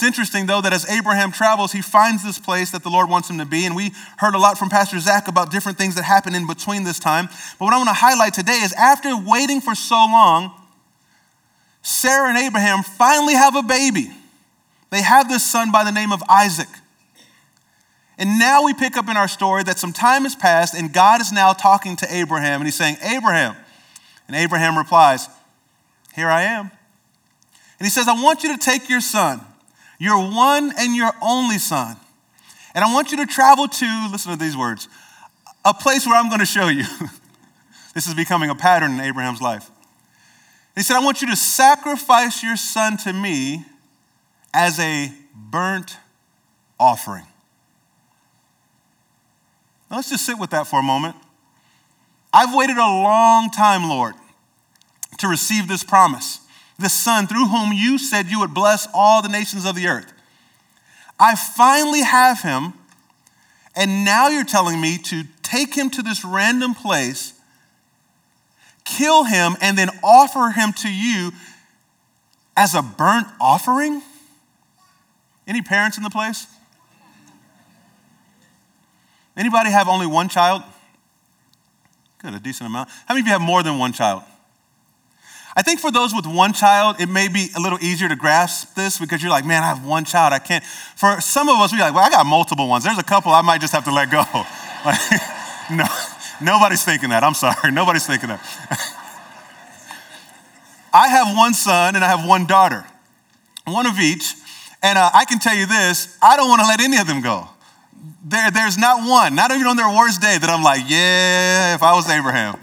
It's 0.00 0.06
interesting, 0.06 0.46
though, 0.46 0.62
that 0.62 0.72
as 0.72 0.88
Abraham 0.88 1.30
travels, 1.30 1.72
he 1.72 1.82
finds 1.82 2.24
this 2.24 2.38
place 2.38 2.70
that 2.70 2.82
the 2.82 2.88
Lord 2.88 3.10
wants 3.10 3.28
him 3.28 3.36
to 3.36 3.44
be. 3.44 3.66
And 3.66 3.76
we 3.76 3.92
heard 4.16 4.34
a 4.34 4.38
lot 4.38 4.56
from 4.56 4.70
Pastor 4.70 4.98
Zach 4.98 5.28
about 5.28 5.50
different 5.50 5.76
things 5.76 5.94
that 5.96 6.04
happened 6.04 6.34
in 6.34 6.46
between 6.46 6.84
this 6.84 6.98
time. 6.98 7.26
But 7.58 7.66
what 7.66 7.74
I 7.74 7.76
want 7.76 7.90
to 7.90 7.94
highlight 7.94 8.32
today 8.32 8.60
is 8.62 8.72
after 8.72 9.14
waiting 9.14 9.60
for 9.60 9.74
so 9.74 9.96
long, 9.96 10.54
Sarah 11.82 12.30
and 12.30 12.38
Abraham 12.38 12.82
finally 12.82 13.34
have 13.34 13.54
a 13.56 13.62
baby. 13.62 14.10
They 14.88 15.02
have 15.02 15.28
this 15.28 15.44
son 15.44 15.70
by 15.70 15.84
the 15.84 15.92
name 15.92 16.12
of 16.12 16.22
Isaac. 16.30 16.68
And 18.16 18.38
now 18.38 18.64
we 18.64 18.72
pick 18.72 18.96
up 18.96 19.06
in 19.06 19.18
our 19.18 19.28
story 19.28 19.64
that 19.64 19.78
some 19.78 19.92
time 19.92 20.22
has 20.22 20.34
passed 20.34 20.72
and 20.72 20.94
God 20.94 21.20
is 21.20 21.30
now 21.30 21.52
talking 21.52 21.96
to 21.96 22.06
Abraham 22.10 22.62
and 22.62 22.66
he's 22.66 22.74
saying, 22.74 22.96
Abraham, 23.02 23.54
And 24.28 24.34
Abraham 24.34 24.78
replies, 24.78 25.28
Here 26.14 26.28
I 26.28 26.44
am. 26.44 26.70
And 27.78 27.86
he 27.86 27.90
says, 27.90 28.08
I 28.08 28.14
want 28.14 28.42
you 28.42 28.56
to 28.56 28.58
take 28.58 28.88
your 28.88 29.02
son, 29.02 29.42
your 30.00 30.18
one 30.18 30.72
and 30.76 30.96
your 30.96 31.12
only 31.22 31.58
son, 31.58 31.96
and 32.74 32.84
I 32.84 32.92
want 32.92 33.12
you 33.12 33.18
to 33.18 33.26
travel 33.26 33.68
to, 33.68 34.08
listen 34.10 34.32
to 34.32 34.38
these 34.38 34.56
words, 34.56 34.88
a 35.64 35.74
place 35.74 36.06
where 36.06 36.16
I'm 36.16 36.28
going 36.28 36.40
to 36.40 36.46
show 36.46 36.68
you. 36.68 36.84
this 37.94 38.08
is 38.08 38.14
becoming 38.14 38.50
a 38.50 38.54
pattern 38.54 38.92
in 38.92 39.00
Abraham's 39.00 39.42
life. 39.42 39.70
He 40.74 40.82
said, 40.82 40.96
I 40.96 41.04
want 41.04 41.20
you 41.20 41.28
to 41.28 41.36
sacrifice 41.36 42.42
your 42.42 42.56
son 42.56 42.96
to 42.98 43.12
me 43.12 43.66
as 44.54 44.80
a 44.80 45.12
burnt 45.34 45.98
offering. 46.78 47.26
Now 49.90 49.96
let's 49.96 50.08
just 50.08 50.24
sit 50.24 50.38
with 50.38 50.50
that 50.50 50.66
for 50.66 50.80
a 50.80 50.82
moment. 50.82 51.16
I've 52.32 52.54
waited 52.54 52.76
a 52.76 52.80
long 52.80 53.50
time, 53.50 53.88
Lord, 53.88 54.14
to 55.18 55.28
receive 55.28 55.68
this 55.68 55.82
promise, 55.82 56.40
this 56.80 56.92
son 56.92 57.26
through 57.26 57.46
whom 57.46 57.72
you 57.72 57.98
said 57.98 58.26
you 58.26 58.40
would 58.40 58.54
bless 58.54 58.88
all 58.92 59.22
the 59.22 59.28
nations 59.28 59.64
of 59.64 59.74
the 59.74 59.86
earth. 59.86 60.12
I 61.18 61.34
finally 61.36 62.02
have 62.02 62.42
him, 62.42 62.72
and 63.76 64.04
now 64.04 64.28
you're 64.28 64.44
telling 64.44 64.80
me 64.80 64.98
to 64.98 65.24
take 65.42 65.74
him 65.74 65.90
to 65.90 66.02
this 66.02 66.24
random 66.24 66.74
place, 66.74 67.34
kill 68.84 69.24
him, 69.24 69.56
and 69.60 69.76
then 69.76 69.90
offer 70.02 70.50
him 70.50 70.72
to 70.74 70.88
you 70.88 71.32
as 72.56 72.74
a 72.74 72.82
burnt 72.82 73.26
offering? 73.40 74.02
Any 75.46 75.62
parents 75.62 75.96
in 75.96 76.02
the 76.02 76.10
place? 76.10 76.46
Anybody 79.36 79.70
have 79.70 79.88
only 79.88 80.06
one 80.06 80.28
child? 80.28 80.62
Good, 82.18 82.34
a 82.34 82.38
decent 82.38 82.68
amount. 82.68 82.90
How 83.06 83.14
many 83.14 83.22
of 83.22 83.26
you 83.26 83.32
have 83.32 83.40
more 83.40 83.62
than 83.62 83.78
one 83.78 83.92
child? 83.92 84.22
I 85.60 85.62
think 85.62 85.78
for 85.78 85.92
those 85.92 86.14
with 86.14 86.24
one 86.24 86.54
child, 86.54 87.02
it 87.02 87.10
may 87.10 87.28
be 87.28 87.50
a 87.54 87.60
little 87.60 87.78
easier 87.82 88.08
to 88.08 88.16
grasp 88.16 88.74
this 88.76 88.98
because 88.98 89.22
you're 89.22 89.30
like, 89.30 89.44
man, 89.44 89.62
I 89.62 89.66
have 89.66 89.84
one 89.84 90.06
child. 90.06 90.32
I 90.32 90.38
can't. 90.38 90.64
For 90.64 91.20
some 91.20 91.50
of 91.50 91.56
us, 91.56 91.70
we're 91.70 91.80
like, 91.80 91.92
well, 91.92 92.02
I 92.02 92.08
got 92.08 92.24
multiple 92.24 92.66
ones. 92.66 92.82
There's 92.82 92.96
a 92.96 93.02
couple 93.02 93.30
I 93.30 93.42
might 93.42 93.60
just 93.60 93.74
have 93.74 93.84
to 93.84 93.92
let 93.92 94.10
go. 94.10 94.20
like, 94.86 94.98
no, 95.70 95.84
nobody's 96.40 96.82
thinking 96.82 97.10
that. 97.10 97.22
I'm 97.22 97.34
sorry. 97.34 97.72
Nobody's 97.72 98.06
thinking 98.06 98.30
that. 98.30 98.40
I 100.94 101.08
have 101.08 101.36
one 101.36 101.52
son 101.52 101.94
and 101.94 102.02
I 102.02 102.08
have 102.08 102.26
one 102.26 102.46
daughter, 102.46 102.86
one 103.66 103.84
of 103.84 104.00
each. 104.00 104.32
And 104.82 104.96
uh, 104.96 105.10
I 105.12 105.26
can 105.26 105.40
tell 105.40 105.54
you 105.54 105.66
this 105.66 106.16
I 106.22 106.38
don't 106.38 106.48
want 106.48 106.62
to 106.62 106.68
let 106.68 106.80
any 106.80 106.96
of 106.96 107.06
them 107.06 107.20
go. 107.20 107.50
There, 108.24 108.50
there's 108.50 108.78
not 108.78 109.06
one, 109.06 109.34
not 109.34 109.50
even 109.50 109.66
on 109.66 109.76
their 109.76 109.94
worst 109.94 110.22
day, 110.22 110.38
that 110.38 110.48
I'm 110.48 110.62
like, 110.62 110.88
yeah, 110.88 111.74
if 111.74 111.82
I 111.82 111.92
was 111.92 112.08
Abraham. 112.08 112.58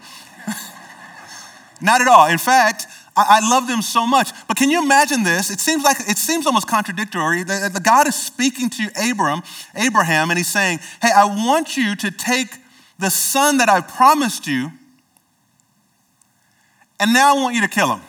Not 1.82 2.02
at 2.02 2.08
all. 2.08 2.28
In 2.28 2.38
fact, 2.38 2.88
I, 3.16 3.40
I, 3.42 3.50
love 3.50 3.68
them 3.68 3.82
so 3.82 4.06
much. 4.06 4.32
But 4.48 4.58
can 4.58 4.70
you 4.70 4.82
imagine 4.82 5.24
this? 5.24 5.50
It 5.50 5.60
seems 5.60 5.84
like 5.84 5.98
it 6.02 6.18
seems 6.18 6.46
almost 6.46 6.68
contradictory. 6.68 7.44
The, 7.44 7.70
the 7.74 7.80
God 7.80 8.08
is 8.08 8.16
speaking 8.16 8.70
to 8.72 8.90
Abram, 9.10 9.42
Abraham, 9.76 10.30
and 10.30 10.38
he's 10.38 10.48
saying, 10.48 10.80
Hey, 11.02 11.12
I 11.16 11.26
want 11.26 11.78
you 11.78 11.96
to 11.96 12.12
take 12.12 12.50
the 13.00 13.10
son 13.10 13.58
that 13.58 13.70
I 13.70 13.82
promised 13.82 14.48
you, 14.48 14.72
and 17.00 17.14
now 17.14 17.36
I 17.38 17.42
want 17.42 17.56
you 17.56 17.62
to 17.62 17.68
kill 17.68 17.96
him. 17.96 18.02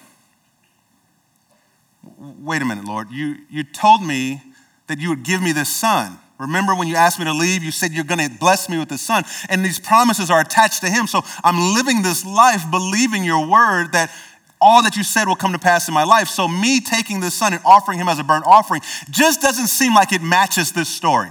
Wait 2.18 2.62
a 2.62 2.64
minute, 2.64 2.84
Lord. 2.84 3.10
You, 3.10 3.36
you 3.50 3.64
told 3.64 4.02
me 4.02 4.42
that 4.86 4.98
you 4.98 5.10
would 5.10 5.22
give 5.22 5.42
me 5.42 5.52
this 5.52 5.68
son. 5.68 6.18
Remember 6.38 6.74
when 6.74 6.86
you 6.86 6.94
asked 6.94 7.18
me 7.18 7.24
to 7.24 7.32
leave, 7.32 7.64
you 7.64 7.72
said 7.72 7.92
you're 7.92 8.04
going 8.04 8.20
to 8.20 8.38
bless 8.38 8.68
me 8.68 8.78
with 8.78 8.88
the 8.88 8.98
son. 8.98 9.24
And 9.48 9.64
these 9.64 9.78
promises 9.78 10.30
are 10.30 10.40
attached 10.40 10.82
to 10.82 10.88
him. 10.88 11.06
So 11.06 11.22
I'm 11.42 11.74
living 11.74 12.02
this 12.02 12.24
life 12.24 12.62
believing 12.70 13.24
your 13.24 13.46
word 13.46 13.92
that 13.92 14.12
all 14.60 14.82
that 14.82 14.96
you 14.96 15.02
said 15.02 15.26
will 15.26 15.36
come 15.36 15.52
to 15.52 15.58
pass 15.58 15.88
in 15.88 15.94
my 15.94 16.04
life. 16.04 16.28
So 16.28 16.46
me 16.46 16.80
taking 16.80 17.20
this 17.20 17.34
son 17.34 17.52
and 17.52 17.62
offering 17.64 17.98
him 17.98 18.08
as 18.08 18.18
a 18.18 18.24
burnt 18.24 18.44
offering 18.46 18.82
just 19.10 19.40
doesn't 19.40 19.66
seem 19.66 19.94
like 19.94 20.12
it 20.12 20.22
matches 20.22 20.72
this 20.72 20.88
story. 20.88 21.30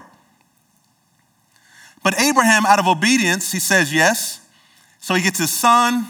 But 2.03 2.19
Abraham, 2.19 2.65
out 2.65 2.79
of 2.79 2.87
obedience, 2.87 3.51
he 3.51 3.59
says 3.59 3.93
yes. 3.93 4.45
So 4.99 5.13
he 5.13 5.21
gets 5.21 5.39
his 5.39 5.51
son. 5.51 6.05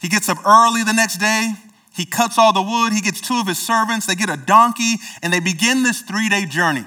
He 0.00 0.08
gets 0.08 0.28
up 0.28 0.46
early 0.46 0.82
the 0.82 0.92
next 0.92 1.18
day. 1.18 1.52
He 1.94 2.04
cuts 2.04 2.38
all 2.38 2.52
the 2.52 2.62
wood. 2.62 2.92
He 2.92 3.00
gets 3.00 3.20
two 3.20 3.38
of 3.38 3.46
his 3.46 3.58
servants. 3.58 4.06
They 4.06 4.14
get 4.14 4.28
a 4.28 4.36
donkey 4.36 4.96
and 5.22 5.32
they 5.32 5.40
begin 5.40 5.82
this 5.82 6.02
three 6.02 6.28
day 6.28 6.44
journey. 6.44 6.84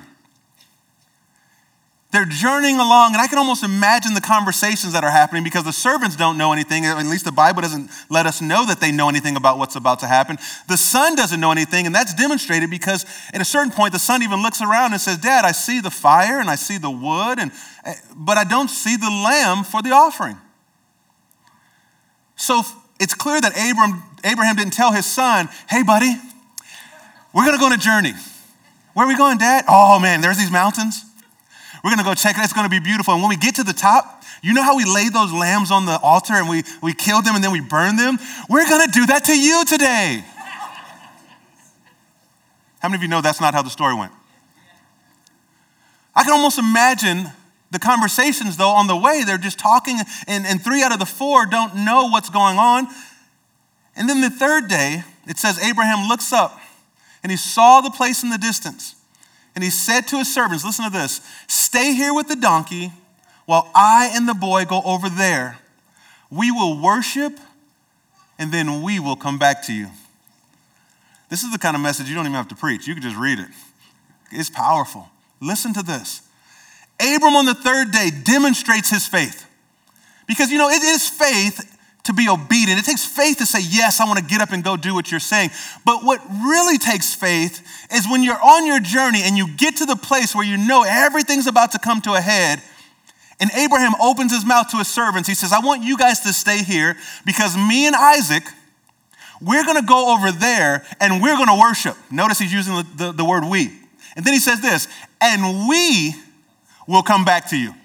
They're 2.12 2.26
journeying 2.26 2.80
along, 2.80 3.14
and 3.14 3.22
I 3.22 3.28
can 3.28 3.38
almost 3.38 3.64
imagine 3.64 4.14
the 4.14 4.22
conversations 4.22 4.94
that 4.94 5.04
are 5.04 5.12
happening 5.12 5.44
because 5.44 5.66
the 5.66 5.74
servants 5.74 6.16
don't 6.16 6.38
know 6.38 6.54
anything. 6.54 6.86
At 6.86 7.06
least 7.06 7.26
the 7.26 7.34
Bible 7.34 7.62
doesn't 7.62 7.90
let 8.10 8.26
us 8.26 8.42
know 8.42 8.66
that 8.66 8.80
they 8.80 8.94
know 8.94 9.10
anything 9.10 9.36
about 9.36 9.58
what's 9.58 9.76
about 9.76 10.00
to 10.00 10.08
happen. 10.08 10.38
The 10.70 10.78
son 10.78 11.16
doesn't 11.16 11.42
know 11.42 11.52
anything, 11.52 11.86
and 11.86 11.94
that's 11.94 12.14
demonstrated 12.14 12.70
because 12.70 13.06
at 13.34 13.42
a 13.42 13.46
certain 13.46 13.74
point, 13.74 13.92
the 13.92 14.00
son 14.00 14.24
even 14.24 14.42
looks 14.42 14.62
around 14.62 14.94
and 14.94 15.02
says, 15.02 15.18
Dad, 15.18 15.44
I 15.44 15.52
see 15.52 15.82
the 15.82 15.90
fire 15.90 16.40
and 16.40 16.50
I 16.50 16.56
see 16.56 16.78
the 16.78 16.90
wood, 16.90 17.40
and, 17.40 17.52
eh, 17.84 17.96
but 18.16 18.38
I 18.38 18.46
don't 18.46 18.70
see 18.70 18.96
the 18.96 19.10
lamb 19.10 19.66
for 19.66 19.82
the 19.82 19.92
offering. 19.92 20.38
So 22.38 22.64
it's 23.02 23.16
clear 23.16 23.42
that 23.42 23.58
Abraham, 23.58 24.02
Abraham 24.24 24.56
didn't 24.56 24.74
tell 24.74 24.94
his 24.94 25.06
son, 25.06 25.50
Hey, 25.70 25.84
buddy, 25.84 26.16
we're 27.34 27.44
going 27.44 27.56
to 27.56 27.60
go 27.60 27.66
on 27.66 27.74
a 27.74 27.78
journey. 27.78 28.14
Where 28.94 29.06
are 29.06 29.10
we 29.10 29.18
going, 29.18 29.40
Dad? 29.40 29.66
Oh, 29.68 30.00
man, 30.00 30.22
there's 30.22 30.38
these 30.38 30.52
mountains. 30.52 31.04
We're 31.84 31.92
going 31.92 32.00
to 32.00 32.04
go 32.04 32.14
check 32.14 32.38
it. 32.38 32.44
It's 32.44 32.54
going 32.54 32.66
to 32.66 32.70
be 32.70 32.80
beautiful. 32.80 33.14
And 33.14 33.24
when 33.24 33.30
we 33.30 33.38
get 33.38 33.56
to 33.56 33.64
the 33.64 33.74
top, 33.74 34.24
you 34.42 34.54
know 34.54 34.64
how 34.64 34.76
we 34.76 34.86
laid 34.86 35.14
those 35.14 35.32
lambs 35.32 35.72
on 35.72 35.86
the 35.86 36.00
altar 36.02 36.34
and 36.34 36.50
we, 36.50 36.64
we 36.82 36.94
killed 36.94 37.26
them 37.26 37.36
and 37.36 37.44
then 37.44 37.52
we 37.52 37.62
burned 37.62 38.00
them? 38.00 38.18
We're 38.50 38.68
going 38.68 38.86
to 38.86 38.92
do 38.92 39.06
that 39.08 39.26
to 39.26 39.38
you 39.38 39.66
today. 39.66 40.24
How 42.80 42.90
many 42.90 42.96
of 42.96 43.02
you 43.02 43.08
know 43.08 43.22
that's 43.22 43.42
not 43.42 43.54
how 43.54 43.62
the 43.62 43.70
story 43.70 43.96
went? 43.96 44.12
I 46.16 46.24
can 46.24 46.34
almost 46.34 46.58
imagine 46.58 47.32
the 47.72 47.80
conversations, 47.80 48.58
though, 48.58 48.70
on 48.70 48.88
the 48.88 48.96
way. 48.96 49.24
They're 49.24 49.38
just 49.38 49.60
talking, 49.60 50.00
and, 50.28 50.46
and 50.46 50.62
three 50.64 50.82
out 50.84 50.92
of 50.92 51.00
the 51.00 51.06
four 51.06 51.46
don't 51.46 51.86
know 51.86 52.08
what's 52.10 52.30
going 52.30 52.58
on. 52.58 52.88
And 53.96 54.08
then 54.08 54.22
the 54.22 54.30
third 54.30 54.68
day, 54.68 55.04
it 55.28 55.38
says 55.38 55.60
Abraham 55.60 56.08
looks 56.08 56.32
up 56.32 56.60
and 57.24 57.32
he 57.32 57.38
saw 57.38 57.82
the 57.82 57.90
place 57.90 58.24
in 58.24 58.30
the 58.30 58.38
distance. 58.38 58.96
And 59.58 59.64
he 59.64 59.72
said 59.72 60.02
to 60.10 60.20
his 60.20 60.32
servants, 60.32 60.64
Listen 60.64 60.86
to 60.86 60.92
this 60.92 61.20
stay 61.48 61.96
here 61.96 62.14
with 62.14 62.28
the 62.28 62.36
donkey 62.36 62.94
while 63.48 63.72
I 63.74 64.12
and 64.14 64.30
the 64.30 64.36
boy 64.36 64.66
go 64.66 64.84
over 64.86 65.10
there. 65.10 65.58
We 66.30 66.52
will 66.52 66.80
worship 66.80 67.40
and 68.38 68.52
then 68.52 68.84
we 68.84 69.00
will 69.00 69.16
come 69.16 69.40
back 69.40 69.64
to 69.64 69.74
you. 69.74 69.88
This 71.30 71.42
is 71.42 71.52
the 71.52 71.58
kind 71.58 71.76
of 71.76 71.82
message 71.82 72.08
you 72.08 72.14
don't 72.14 72.26
even 72.26 72.36
have 72.36 72.50
to 72.50 72.56
preach, 72.56 72.86
you 72.86 72.94
can 72.94 73.02
just 73.02 73.16
read 73.16 73.40
it. 73.40 73.48
It's 74.32 74.52
powerful. 74.52 75.10
Listen 75.42 75.74
to 75.74 75.82
this. 75.82 76.22
Abram 77.00 77.36
on 77.36 77.46
the 77.46 77.56
third 77.56 77.90
day 77.90 78.12
demonstrates 78.12 78.92
his 78.92 79.08
faith. 79.08 79.44
Because, 80.28 80.52
you 80.52 80.60
know, 80.60 80.70
it 80.70 80.84
is 80.84 81.10
faith 81.10 81.77
to 82.08 82.14
be 82.14 82.28
obedient. 82.28 82.80
It 82.80 82.86
takes 82.86 83.06
faith 83.06 83.38
to 83.38 83.46
say, 83.46 83.60
Yes, 83.62 84.02
I 84.02 84.06
want 84.06 84.20
to 84.20 84.26
get 84.26 84.42
up 84.42 84.52
and 84.52 84.64
go 84.64 84.76
do 84.76 84.94
what 84.94 85.12
you're 85.12 85.20
saying. 85.20 85.52
But 85.86 86.04
what 86.04 86.22
really 86.46 86.78
takes 86.78 87.14
faith 87.14 87.66
is 87.92 88.08
when 88.10 88.24
you're 88.24 88.42
on 88.42 88.66
your 88.66 88.80
journey 88.80 89.22
and 89.24 89.38
you 89.38 89.48
get 89.56 89.78
to 89.78 89.86
the 89.86 89.96
place 89.96 90.34
where 90.34 90.46
you 90.46 90.58
know 90.58 90.84
everything's 90.84 91.48
about 91.48 91.72
to 91.74 91.80
come 91.80 92.02
to 92.02 92.14
a 92.14 92.22
head. 92.22 92.62
And 93.40 93.52
Abraham 93.52 93.94
opens 94.02 94.34
his 94.34 94.46
mouth 94.46 94.70
to 94.70 94.78
his 94.78 94.88
servants. 94.88 95.30
He 95.30 95.36
says, 95.36 95.54
I 95.54 95.60
want 95.60 95.84
you 95.84 95.98
guys 95.98 96.22
to 96.22 96.34
stay 96.34 96.64
here 96.64 96.98
because 97.26 97.56
me 97.56 97.86
and 97.86 97.96
Isaac, 97.96 98.44
we're 99.40 99.64
going 99.64 99.80
to 99.80 99.86
go 99.86 100.16
over 100.16 100.32
there 100.32 100.84
and 101.00 101.22
we're 101.22 101.36
going 101.36 101.48
to 101.48 101.60
worship. 101.60 101.96
Notice 102.10 102.40
he's 102.40 102.54
using 102.54 102.74
the, 102.74 102.88
the, 102.96 103.12
the 103.12 103.26
word 103.26 103.46
we. 103.46 103.72
And 104.16 104.26
then 104.26 104.34
he 104.34 104.40
says 104.40 104.62
this, 104.62 104.88
and 105.22 105.70
we 105.70 106.16
will 106.88 107.04
come 107.04 107.24
back 107.24 107.50
to 107.50 107.58
you. 107.58 107.76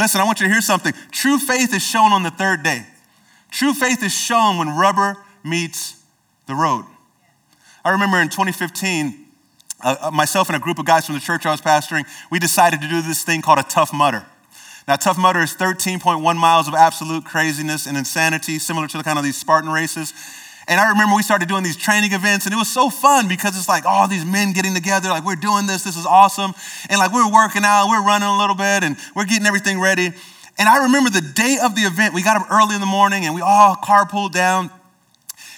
Listen, 0.00 0.22
I 0.22 0.24
want 0.24 0.40
you 0.40 0.46
to 0.46 0.52
hear 0.52 0.62
something. 0.62 0.94
True 1.12 1.38
faith 1.38 1.74
is 1.74 1.82
shown 1.82 2.12
on 2.12 2.22
the 2.22 2.30
third 2.30 2.62
day. 2.62 2.86
True 3.50 3.74
faith 3.74 4.02
is 4.02 4.14
shown 4.14 4.56
when 4.56 4.74
rubber 4.74 5.18
meets 5.44 6.02
the 6.46 6.54
road. 6.54 6.86
I 7.84 7.90
remember 7.90 8.16
in 8.16 8.30
2015, 8.30 9.26
uh, 9.82 9.96
uh, 10.00 10.10
myself 10.10 10.48
and 10.48 10.56
a 10.56 10.58
group 10.58 10.78
of 10.78 10.86
guys 10.86 11.04
from 11.04 11.16
the 11.16 11.20
church 11.20 11.44
I 11.44 11.50
was 11.50 11.60
pastoring, 11.60 12.06
we 12.30 12.38
decided 12.38 12.80
to 12.80 12.88
do 12.88 13.02
this 13.02 13.24
thing 13.24 13.42
called 13.42 13.58
a 13.58 13.62
Tough 13.62 13.92
Mudder. 13.92 14.24
Now, 14.88 14.96
Tough 14.96 15.18
Mudder 15.18 15.40
is 15.40 15.54
13.1 15.54 16.36
miles 16.36 16.66
of 16.66 16.72
absolute 16.72 17.26
craziness 17.26 17.86
and 17.86 17.98
insanity, 17.98 18.58
similar 18.58 18.88
to 18.88 18.96
the 18.96 19.04
kind 19.04 19.18
of 19.18 19.24
these 19.24 19.36
Spartan 19.36 19.70
races. 19.70 20.14
And 20.70 20.78
I 20.78 20.90
remember 20.90 21.16
we 21.16 21.24
started 21.24 21.48
doing 21.48 21.64
these 21.64 21.76
training 21.76 22.12
events, 22.12 22.46
and 22.46 22.54
it 22.54 22.56
was 22.56 22.70
so 22.70 22.90
fun 22.90 23.26
because 23.26 23.58
it's 23.58 23.68
like 23.68 23.84
all 23.84 24.06
these 24.06 24.24
men 24.24 24.52
getting 24.52 24.72
together, 24.72 25.08
like 25.08 25.24
we're 25.24 25.34
doing 25.34 25.66
this, 25.66 25.82
this 25.82 25.96
is 25.96 26.06
awesome. 26.06 26.52
And 26.88 27.00
like 27.00 27.12
we're 27.12 27.28
working 27.28 27.64
out, 27.64 27.88
we're 27.88 28.06
running 28.06 28.28
a 28.28 28.38
little 28.38 28.54
bit, 28.54 28.84
and 28.84 28.96
we're 29.16 29.24
getting 29.24 29.48
everything 29.48 29.80
ready. 29.80 30.12
And 30.60 30.68
I 30.68 30.84
remember 30.84 31.10
the 31.10 31.22
day 31.22 31.58
of 31.60 31.74
the 31.74 31.82
event, 31.82 32.14
we 32.14 32.22
got 32.22 32.40
up 32.40 32.52
early 32.52 32.76
in 32.76 32.80
the 32.80 32.86
morning 32.86 33.24
and 33.24 33.34
we 33.34 33.40
all 33.40 33.74
carpooled 33.74 34.30
down. 34.30 34.70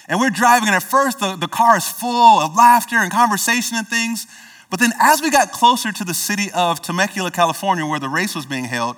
And 0.07 0.19
we're 0.19 0.31
driving, 0.31 0.67
and 0.69 0.75
at 0.75 0.81
first 0.81 1.19
the, 1.19 1.35
the 1.35 1.47
car 1.47 1.77
is 1.77 1.87
full 1.87 2.39
of 2.39 2.55
laughter 2.55 2.95
and 2.95 3.11
conversation 3.11 3.77
and 3.77 3.87
things. 3.87 4.25
But 4.71 4.79
then 4.79 4.93
as 4.99 5.21
we 5.21 5.29
got 5.29 5.51
closer 5.51 5.91
to 5.91 6.03
the 6.03 6.15
city 6.15 6.49
of 6.55 6.81
Temecula, 6.81 7.29
California, 7.29 7.85
where 7.85 7.99
the 7.99 8.09
race 8.09 8.33
was 8.33 8.47
being 8.47 8.65
held, 8.65 8.97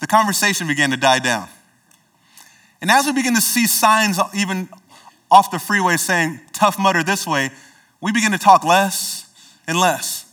the 0.00 0.08
conversation 0.08 0.66
began 0.66 0.90
to 0.90 0.96
die 0.96 1.20
down. 1.20 1.48
And 2.80 2.90
as 2.90 3.06
we 3.06 3.12
begin 3.12 3.36
to 3.36 3.40
see 3.40 3.68
signs 3.68 4.18
even 4.34 4.68
off 5.30 5.50
the 5.50 5.58
freeway 5.58 5.96
saying, 5.96 6.40
tough 6.52 6.78
mudder 6.78 7.02
this 7.02 7.26
way, 7.26 7.50
we 8.00 8.12
begin 8.12 8.32
to 8.32 8.38
talk 8.38 8.64
less 8.64 9.26
and 9.66 9.78
less. 9.78 10.26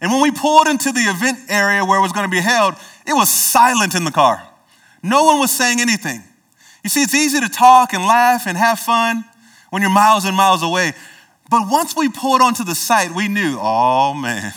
And 0.00 0.10
when 0.12 0.22
we 0.22 0.30
pulled 0.30 0.68
into 0.68 0.92
the 0.92 1.00
event 1.00 1.38
area 1.48 1.84
where 1.84 1.98
it 1.98 2.02
was 2.02 2.12
going 2.12 2.24
to 2.24 2.30
be 2.30 2.40
held, 2.40 2.74
it 3.06 3.12
was 3.12 3.28
silent 3.28 3.94
in 3.94 4.04
the 4.04 4.10
car. 4.10 4.42
No 5.02 5.24
one 5.24 5.40
was 5.40 5.50
saying 5.50 5.80
anything. 5.80 6.22
You 6.84 6.90
see, 6.90 7.02
it's 7.02 7.14
easy 7.14 7.40
to 7.40 7.48
talk 7.48 7.92
and 7.92 8.04
laugh 8.04 8.46
and 8.46 8.56
have 8.56 8.78
fun 8.78 9.24
when 9.70 9.82
you're 9.82 9.90
miles 9.90 10.24
and 10.24 10.36
miles 10.36 10.62
away. 10.62 10.92
But 11.50 11.68
once 11.70 11.96
we 11.96 12.08
pulled 12.08 12.40
onto 12.40 12.64
the 12.64 12.74
site, 12.74 13.14
we 13.14 13.28
knew, 13.28 13.58
oh 13.60 14.14
man, 14.14 14.52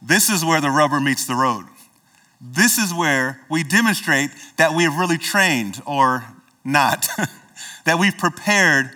this 0.00 0.30
is 0.30 0.44
where 0.44 0.60
the 0.60 0.70
rubber 0.70 1.00
meets 1.00 1.26
the 1.26 1.34
road. 1.34 1.64
This 2.40 2.78
is 2.78 2.92
where 2.92 3.40
we 3.48 3.62
demonstrate 3.62 4.30
that 4.56 4.74
we 4.74 4.82
have 4.82 4.98
really 4.98 5.18
trained 5.18 5.80
or 5.86 6.24
not, 6.64 7.08
that 7.84 7.98
we've 7.98 8.16
prepared 8.16 8.90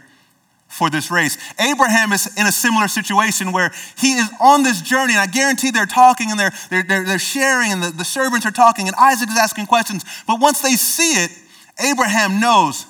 for 0.69 0.91
this 0.91 1.11
race. 1.11 1.39
Abraham 1.59 2.13
is 2.13 2.27
in 2.37 2.47
a 2.47 2.53
similar 2.53 2.89
situation 2.89 3.53
where 3.53 3.73
he 3.97 4.13
is 4.13 4.29
on 4.41 4.63
this 4.63 4.83
journey, 4.83 5.15
and 5.15 5.21
I 5.21 5.27
guarantee 5.27 5.71
they're 5.71 5.87
talking 5.87 6.31
and 6.31 6.39
they're, 6.39 6.53
they're, 6.71 6.83
they're, 6.83 7.05
they're 7.05 7.19
sharing, 7.19 7.73
and 7.73 7.83
the, 7.83 7.91
the 7.91 8.05
servants 8.05 8.45
are 8.47 8.51
talking, 8.51 8.87
and 8.87 8.97
Isaac 8.97 9.29
is 9.31 9.39
asking 9.39 9.67
questions. 9.67 10.05
But 10.27 10.41
once 10.41 10.61
they 10.61 10.73
see 10.73 11.13
it, 11.13 11.31
Abraham 11.79 12.41
knows, 12.41 12.87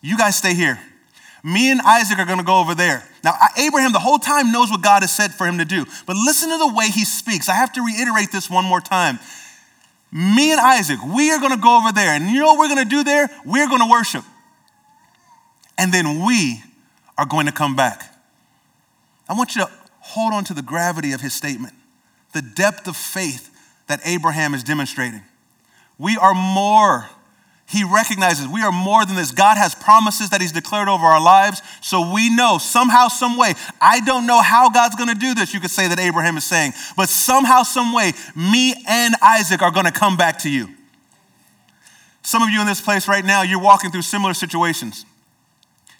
you 0.00 0.16
guys 0.16 0.36
stay 0.36 0.54
here. 0.54 0.78
Me 1.42 1.70
and 1.70 1.80
Isaac 1.82 2.18
are 2.18 2.24
going 2.24 2.38
to 2.38 2.44
go 2.44 2.60
over 2.60 2.74
there. 2.74 3.06
Now, 3.22 3.34
Abraham 3.58 3.92
the 3.92 3.98
whole 3.98 4.18
time 4.18 4.50
knows 4.50 4.70
what 4.70 4.82
God 4.82 5.02
has 5.02 5.14
said 5.14 5.32
for 5.32 5.46
him 5.46 5.58
to 5.58 5.64
do, 5.66 5.84
but 6.06 6.16
listen 6.16 6.48
to 6.50 6.58
the 6.58 6.72
way 6.74 6.88
he 6.88 7.04
speaks. 7.04 7.48
I 7.48 7.54
have 7.54 7.72
to 7.74 7.84
reiterate 7.84 8.32
this 8.32 8.48
one 8.48 8.64
more 8.64 8.80
time. 8.80 9.18
Me 10.10 10.52
and 10.52 10.60
Isaac, 10.60 11.00
we 11.04 11.32
are 11.32 11.38
going 11.38 11.52
to 11.52 11.58
go 11.58 11.76
over 11.76 11.92
there, 11.92 12.14
and 12.14 12.30
you 12.30 12.40
know 12.40 12.46
what 12.54 12.58
we're 12.60 12.74
going 12.74 12.84
to 12.84 12.88
do 12.88 13.04
there? 13.04 13.28
We're 13.44 13.68
going 13.68 13.80
to 13.80 13.90
worship. 13.90 14.24
And 15.76 15.92
then 15.92 16.24
we 16.24 16.62
are 17.18 17.26
going 17.26 17.46
to 17.46 17.52
come 17.52 17.76
back. 17.76 18.14
I 19.28 19.34
want 19.34 19.56
you 19.56 19.62
to 19.62 19.70
hold 20.00 20.34
on 20.34 20.44
to 20.44 20.54
the 20.54 20.62
gravity 20.62 21.12
of 21.12 21.20
his 21.20 21.32
statement, 21.32 21.74
the 22.32 22.42
depth 22.42 22.86
of 22.86 22.96
faith 22.96 23.50
that 23.86 24.00
Abraham 24.04 24.54
is 24.54 24.62
demonstrating. 24.62 25.22
We 25.98 26.16
are 26.16 26.34
more. 26.34 27.08
He 27.66 27.84
recognizes 27.84 28.46
we 28.46 28.62
are 28.62 28.72
more 28.72 29.06
than 29.06 29.16
this. 29.16 29.32
God 29.32 29.56
has 29.56 29.74
promises 29.74 30.30
that 30.30 30.40
He's 30.40 30.52
declared 30.52 30.88
over 30.88 31.04
our 31.04 31.22
lives. 31.22 31.62
So 31.80 32.12
we 32.12 32.34
know 32.34 32.58
somehow, 32.58 33.08
some 33.08 33.36
way. 33.36 33.54
I 33.80 34.00
don't 34.00 34.26
know 34.26 34.40
how 34.40 34.68
God's 34.68 34.96
going 34.96 35.08
to 35.08 35.14
do 35.14 35.34
this, 35.34 35.54
you 35.54 35.60
could 35.60 35.70
say 35.70 35.88
that 35.88 35.98
Abraham 35.98 36.36
is 36.36 36.44
saying, 36.44 36.72
but 36.96 37.08
somehow, 37.08 37.62
some 37.62 37.92
way, 37.92 38.12
me 38.36 38.74
and 38.86 39.14
Isaac 39.22 39.62
are 39.62 39.70
going 39.70 39.86
to 39.86 39.92
come 39.92 40.16
back 40.16 40.40
to 40.40 40.50
you. 40.50 40.68
Some 42.22 42.42
of 42.42 42.50
you 42.50 42.60
in 42.60 42.66
this 42.66 42.80
place 42.80 43.06
right 43.06 43.24
now, 43.24 43.42
you're 43.42 43.60
walking 43.60 43.90
through 43.90 44.02
similar 44.02 44.34
situations. 44.34 45.04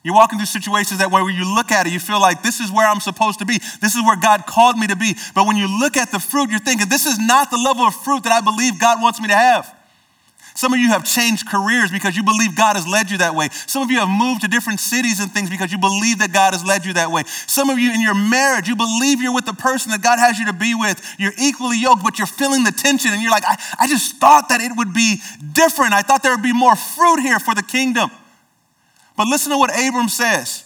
You're 0.04 0.14
walking 0.14 0.38
through 0.38 0.46
situations 0.46 1.00
that 1.00 1.10
when 1.10 1.24
you 1.34 1.52
look 1.54 1.72
at 1.72 1.86
it, 1.86 1.92
you 1.92 1.98
feel 1.98 2.20
like 2.20 2.42
this 2.42 2.60
is 2.60 2.70
where 2.70 2.86
I'm 2.86 3.00
supposed 3.00 3.38
to 3.38 3.46
be. 3.46 3.58
This 3.80 3.96
is 3.96 4.04
where 4.04 4.16
God 4.16 4.44
called 4.46 4.76
me 4.76 4.86
to 4.86 4.96
be. 4.96 5.16
But 5.34 5.46
when 5.46 5.56
you 5.56 5.66
look 5.66 5.96
at 5.96 6.12
the 6.12 6.20
fruit, 6.20 6.50
you're 6.50 6.60
thinking, 6.60 6.90
this 6.90 7.06
is 7.06 7.18
not 7.18 7.50
the 7.50 7.56
level 7.56 7.86
of 7.86 7.94
fruit 7.94 8.22
that 8.24 8.32
I 8.32 8.42
believe 8.42 8.78
God 8.78 9.00
wants 9.00 9.18
me 9.18 9.28
to 9.28 9.34
have. 9.34 9.74
Some 10.54 10.72
of 10.72 10.78
you 10.78 10.88
have 10.88 11.04
changed 11.04 11.48
careers 11.48 11.90
because 11.90 12.16
you 12.16 12.22
believe 12.22 12.54
God 12.54 12.76
has 12.76 12.86
led 12.86 13.10
you 13.10 13.18
that 13.18 13.34
way. 13.34 13.48
Some 13.66 13.82
of 13.82 13.90
you 13.90 13.98
have 13.98 14.08
moved 14.08 14.42
to 14.42 14.48
different 14.48 14.78
cities 14.78 15.18
and 15.18 15.32
things 15.32 15.50
because 15.50 15.72
you 15.72 15.78
believe 15.78 16.18
that 16.18 16.32
God 16.32 16.52
has 16.52 16.64
led 16.64 16.84
you 16.84 16.92
that 16.92 17.10
way. 17.10 17.24
Some 17.26 17.70
of 17.70 17.78
you 17.78 17.92
in 17.92 18.00
your 18.00 18.14
marriage, 18.14 18.68
you 18.68 18.76
believe 18.76 19.20
you're 19.20 19.34
with 19.34 19.46
the 19.46 19.54
person 19.54 19.90
that 19.90 20.02
God 20.02 20.20
has 20.20 20.38
you 20.38 20.46
to 20.46 20.52
be 20.52 20.74
with. 20.76 21.02
You're 21.18 21.34
equally 21.40 21.80
yoked, 21.80 22.04
but 22.04 22.18
you're 22.18 22.28
feeling 22.28 22.62
the 22.62 22.70
tension 22.70 23.10
and 23.12 23.22
you're 23.22 23.32
like, 23.32 23.42
I, 23.44 23.56
I 23.80 23.88
just 23.88 24.16
thought 24.16 24.50
that 24.50 24.60
it 24.60 24.70
would 24.76 24.92
be 24.92 25.20
different. 25.52 25.92
I 25.92 26.02
thought 26.02 26.22
there 26.22 26.36
would 26.36 26.44
be 26.44 26.52
more 26.52 26.76
fruit 26.76 27.20
here 27.20 27.40
for 27.40 27.54
the 27.54 27.62
kingdom. 27.62 28.10
But 29.16 29.28
listen 29.28 29.52
to 29.52 29.58
what 29.58 29.70
Abram 29.70 30.08
says. 30.08 30.64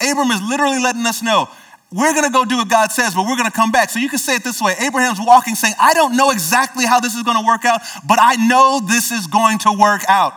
Abram 0.00 0.30
is 0.30 0.40
literally 0.42 0.80
letting 0.80 1.06
us 1.06 1.22
know 1.22 1.48
we're 1.92 2.12
going 2.12 2.24
to 2.24 2.32
go 2.32 2.44
do 2.44 2.56
what 2.56 2.68
God 2.68 2.90
says, 2.90 3.14
but 3.14 3.26
we're 3.26 3.36
going 3.36 3.50
to 3.50 3.56
come 3.56 3.70
back. 3.70 3.90
So 3.90 4.00
you 4.00 4.08
can 4.08 4.18
say 4.18 4.34
it 4.34 4.44
this 4.44 4.60
way 4.60 4.74
Abraham's 4.80 5.20
walking 5.20 5.54
saying, 5.54 5.74
I 5.80 5.94
don't 5.94 6.16
know 6.16 6.30
exactly 6.30 6.84
how 6.84 7.00
this 7.00 7.14
is 7.14 7.22
going 7.22 7.38
to 7.40 7.46
work 7.46 7.64
out, 7.64 7.80
but 8.06 8.18
I 8.20 8.34
know 8.46 8.80
this 8.86 9.12
is 9.12 9.26
going 9.26 9.58
to 9.60 9.72
work 9.72 10.02
out. 10.08 10.34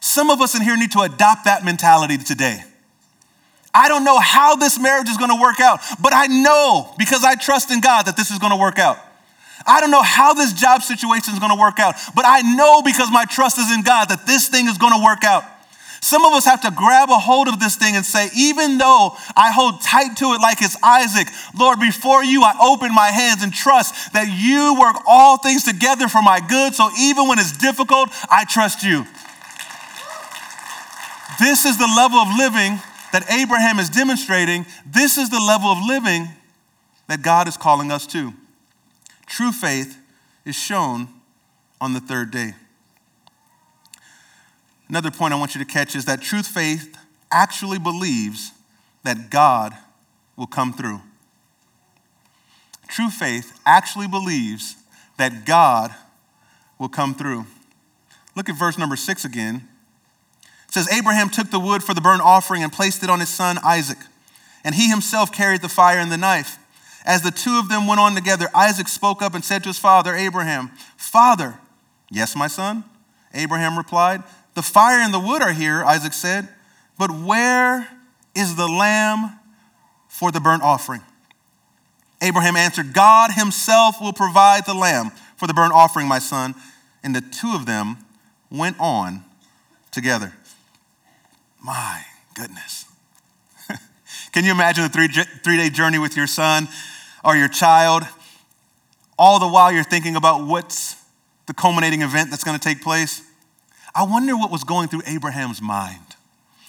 Some 0.00 0.30
of 0.30 0.40
us 0.40 0.56
in 0.56 0.62
here 0.62 0.76
need 0.76 0.92
to 0.92 1.00
adopt 1.00 1.44
that 1.44 1.64
mentality 1.64 2.18
today. 2.18 2.64
I 3.74 3.88
don't 3.88 4.04
know 4.04 4.18
how 4.18 4.56
this 4.56 4.78
marriage 4.78 5.08
is 5.08 5.16
going 5.16 5.30
to 5.30 5.40
work 5.40 5.60
out, 5.60 5.80
but 6.02 6.12
I 6.12 6.26
know 6.26 6.92
because 6.98 7.24
I 7.24 7.34
trust 7.36 7.70
in 7.70 7.80
God 7.80 8.06
that 8.06 8.16
this 8.16 8.30
is 8.30 8.38
going 8.38 8.52
to 8.52 8.58
work 8.58 8.78
out. 8.78 8.98
I 9.66 9.80
don't 9.80 9.90
know 9.90 10.02
how 10.02 10.34
this 10.34 10.52
job 10.52 10.82
situation 10.82 11.32
is 11.32 11.38
going 11.38 11.52
to 11.52 11.60
work 11.60 11.78
out, 11.78 11.94
but 12.14 12.24
I 12.26 12.42
know 12.42 12.82
because 12.82 13.10
my 13.12 13.24
trust 13.24 13.58
is 13.58 13.70
in 13.72 13.82
God 13.82 14.08
that 14.08 14.26
this 14.26 14.48
thing 14.48 14.66
is 14.66 14.76
going 14.76 14.92
to 14.92 15.02
work 15.02 15.24
out. 15.24 15.44
Some 16.02 16.24
of 16.24 16.32
us 16.32 16.44
have 16.46 16.60
to 16.62 16.72
grab 16.72 17.10
a 17.10 17.18
hold 17.18 17.46
of 17.46 17.60
this 17.60 17.76
thing 17.76 17.94
and 17.94 18.04
say, 18.04 18.28
even 18.36 18.76
though 18.76 19.16
I 19.36 19.52
hold 19.52 19.82
tight 19.82 20.16
to 20.16 20.34
it 20.34 20.40
like 20.40 20.60
it's 20.60 20.76
Isaac, 20.82 21.28
Lord, 21.56 21.78
before 21.78 22.24
you, 22.24 22.42
I 22.42 22.58
open 22.60 22.92
my 22.92 23.06
hands 23.06 23.44
and 23.44 23.54
trust 23.54 24.12
that 24.12 24.26
you 24.26 24.78
work 24.78 24.96
all 25.06 25.38
things 25.38 25.62
together 25.62 26.08
for 26.08 26.20
my 26.20 26.40
good. 26.40 26.74
So 26.74 26.90
even 26.98 27.28
when 27.28 27.38
it's 27.38 27.56
difficult, 27.56 28.08
I 28.28 28.44
trust 28.44 28.82
you. 28.82 29.04
This 31.38 31.64
is 31.64 31.78
the 31.78 31.86
level 31.96 32.18
of 32.18 32.36
living 32.36 32.80
that 33.12 33.30
Abraham 33.30 33.78
is 33.78 33.88
demonstrating. 33.88 34.66
This 34.84 35.16
is 35.18 35.30
the 35.30 35.40
level 35.40 35.70
of 35.70 35.78
living 35.86 36.28
that 37.06 37.22
God 37.22 37.46
is 37.46 37.56
calling 37.56 37.92
us 37.92 38.08
to. 38.08 38.34
True 39.26 39.52
faith 39.52 39.98
is 40.44 40.56
shown 40.56 41.08
on 41.80 41.92
the 41.92 42.00
third 42.00 42.32
day. 42.32 42.54
Another 44.92 45.10
point 45.10 45.32
I 45.32 45.38
want 45.38 45.54
you 45.54 45.58
to 45.58 45.64
catch 45.64 45.96
is 45.96 46.04
that 46.04 46.20
truth 46.20 46.46
faith 46.46 46.94
actually 47.30 47.78
believes 47.78 48.52
that 49.04 49.30
God 49.30 49.72
will 50.36 50.46
come 50.46 50.74
through. 50.74 51.00
True 52.88 53.08
faith 53.08 53.58
actually 53.64 54.06
believes 54.06 54.76
that 55.16 55.46
God 55.46 55.94
will 56.78 56.90
come 56.90 57.14
through. 57.14 57.46
Look 58.36 58.50
at 58.50 58.58
verse 58.58 58.76
number 58.76 58.96
six 58.96 59.24
again. 59.24 59.66
It 60.68 60.74
says, 60.74 60.92
Abraham 60.92 61.30
took 61.30 61.50
the 61.50 61.58
wood 61.58 61.82
for 61.82 61.94
the 61.94 62.02
burnt 62.02 62.20
offering 62.20 62.62
and 62.62 62.70
placed 62.70 63.02
it 63.02 63.08
on 63.08 63.20
his 63.20 63.30
son 63.30 63.56
Isaac, 63.64 63.96
and 64.62 64.74
he 64.74 64.90
himself 64.90 65.32
carried 65.32 65.62
the 65.62 65.70
fire 65.70 66.00
and 66.00 66.12
the 66.12 66.18
knife. 66.18 66.58
As 67.06 67.22
the 67.22 67.30
two 67.30 67.58
of 67.58 67.70
them 67.70 67.86
went 67.86 67.98
on 67.98 68.14
together, 68.14 68.48
Isaac 68.54 68.88
spoke 68.88 69.22
up 69.22 69.34
and 69.34 69.42
said 69.42 69.62
to 69.62 69.70
his 69.70 69.78
father, 69.78 70.14
Abraham, 70.14 70.70
Father, 70.98 71.54
yes, 72.10 72.36
my 72.36 72.46
son? 72.46 72.84
Abraham 73.32 73.78
replied, 73.78 74.22
the 74.54 74.62
fire 74.62 74.98
and 74.98 75.12
the 75.12 75.20
wood 75.20 75.42
are 75.42 75.52
here, 75.52 75.82
Isaac 75.84 76.12
said, 76.12 76.48
but 76.98 77.10
where 77.10 77.88
is 78.34 78.56
the 78.56 78.68
lamb 78.68 79.38
for 80.08 80.30
the 80.30 80.40
burnt 80.40 80.62
offering? 80.62 81.02
Abraham 82.22 82.56
answered, 82.56 82.92
God 82.92 83.32
himself 83.32 84.00
will 84.00 84.12
provide 84.12 84.64
the 84.64 84.74
lamb 84.74 85.10
for 85.36 85.46
the 85.46 85.54
burnt 85.54 85.72
offering, 85.72 86.06
my 86.06 86.20
son. 86.20 86.54
And 87.02 87.16
the 87.16 87.20
two 87.20 87.52
of 87.54 87.66
them 87.66 87.96
went 88.50 88.76
on 88.78 89.24
together. 89.90 90.32
My 91.60 92.02
goodness. 92.34 92.84
Can 94.32 94.44
you 94.44 94.52
imagine 94.52 94.84
a 94.84 94.88
three, 94.88 95.08
three 95.08 95.56
day 95.56 95.68
journey 95.70 95.98
with 95.98 96.16
your 96.16 96.28
son 96.28 96.68
or 97.24 97.36
your 97.36 97.48
child? 97.48 98.04
All 99.18 99.40
the 99.40 99.48
while 99.48 99.72
you're 99.72 99.82
thinking 99.82 100.14
about 100.14 100.46
what's 100.46 100.96
the 101.46 101.54
culminating 101.54 102.02
event 102.02 102.30
that's 102.30 102.44
going 102.44 102.58
to 102.58 102.62
take 102.62 102.82
place. 102.82 103.22
I 103.94 104.04
wonder 104.04 104.36
what 104.36 104.50
was 104.50 104.64
going 104.64 104.88
through 104.88 105.02
Abraham's 105.06 105.60
mind. 105.60 106.16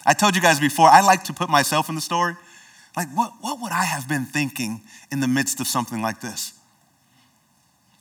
I 0.05 0.13
told 0.13 0.35
you 0.35 0.41
guys 0.41 0.59
before, 0.59 0.89
I 0.89 1.01
like 1.01 1.23
to 1.25 1.33
put 1.33 1.49
myself 1.49 1.87
in 1.89 1.95
the 1.95 2.01
story. 2.01 2.35
Like, 2.97 3.07
what, 3.15 3.33
what 3.41 3.61
would 3.61 3.71
I 3.71 3.85
have 3.85 4.07
been 4.07 4.25
thinking 4.25 4.81
in 5.11 5.19
the 5.19 5.27
midst 5.27 5.59
of 5.59 5.67
something 5.67 6.01
like 6.01 6.21
this? 6.21 6.53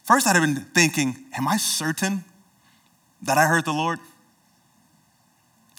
First, 0.02 0.26
I'd 0.26 0.34
have 0.34 0.42
been 0.44 0.64
thinking, 0.74 1.14
Am 1.36 1.46
I 1.46 1.56
certain 1.56 2.24
that 3.22 3.38
I 3.38 3.46
heard 3.46 3.64
the 3.64 3.72
Lord? 3.72 4.00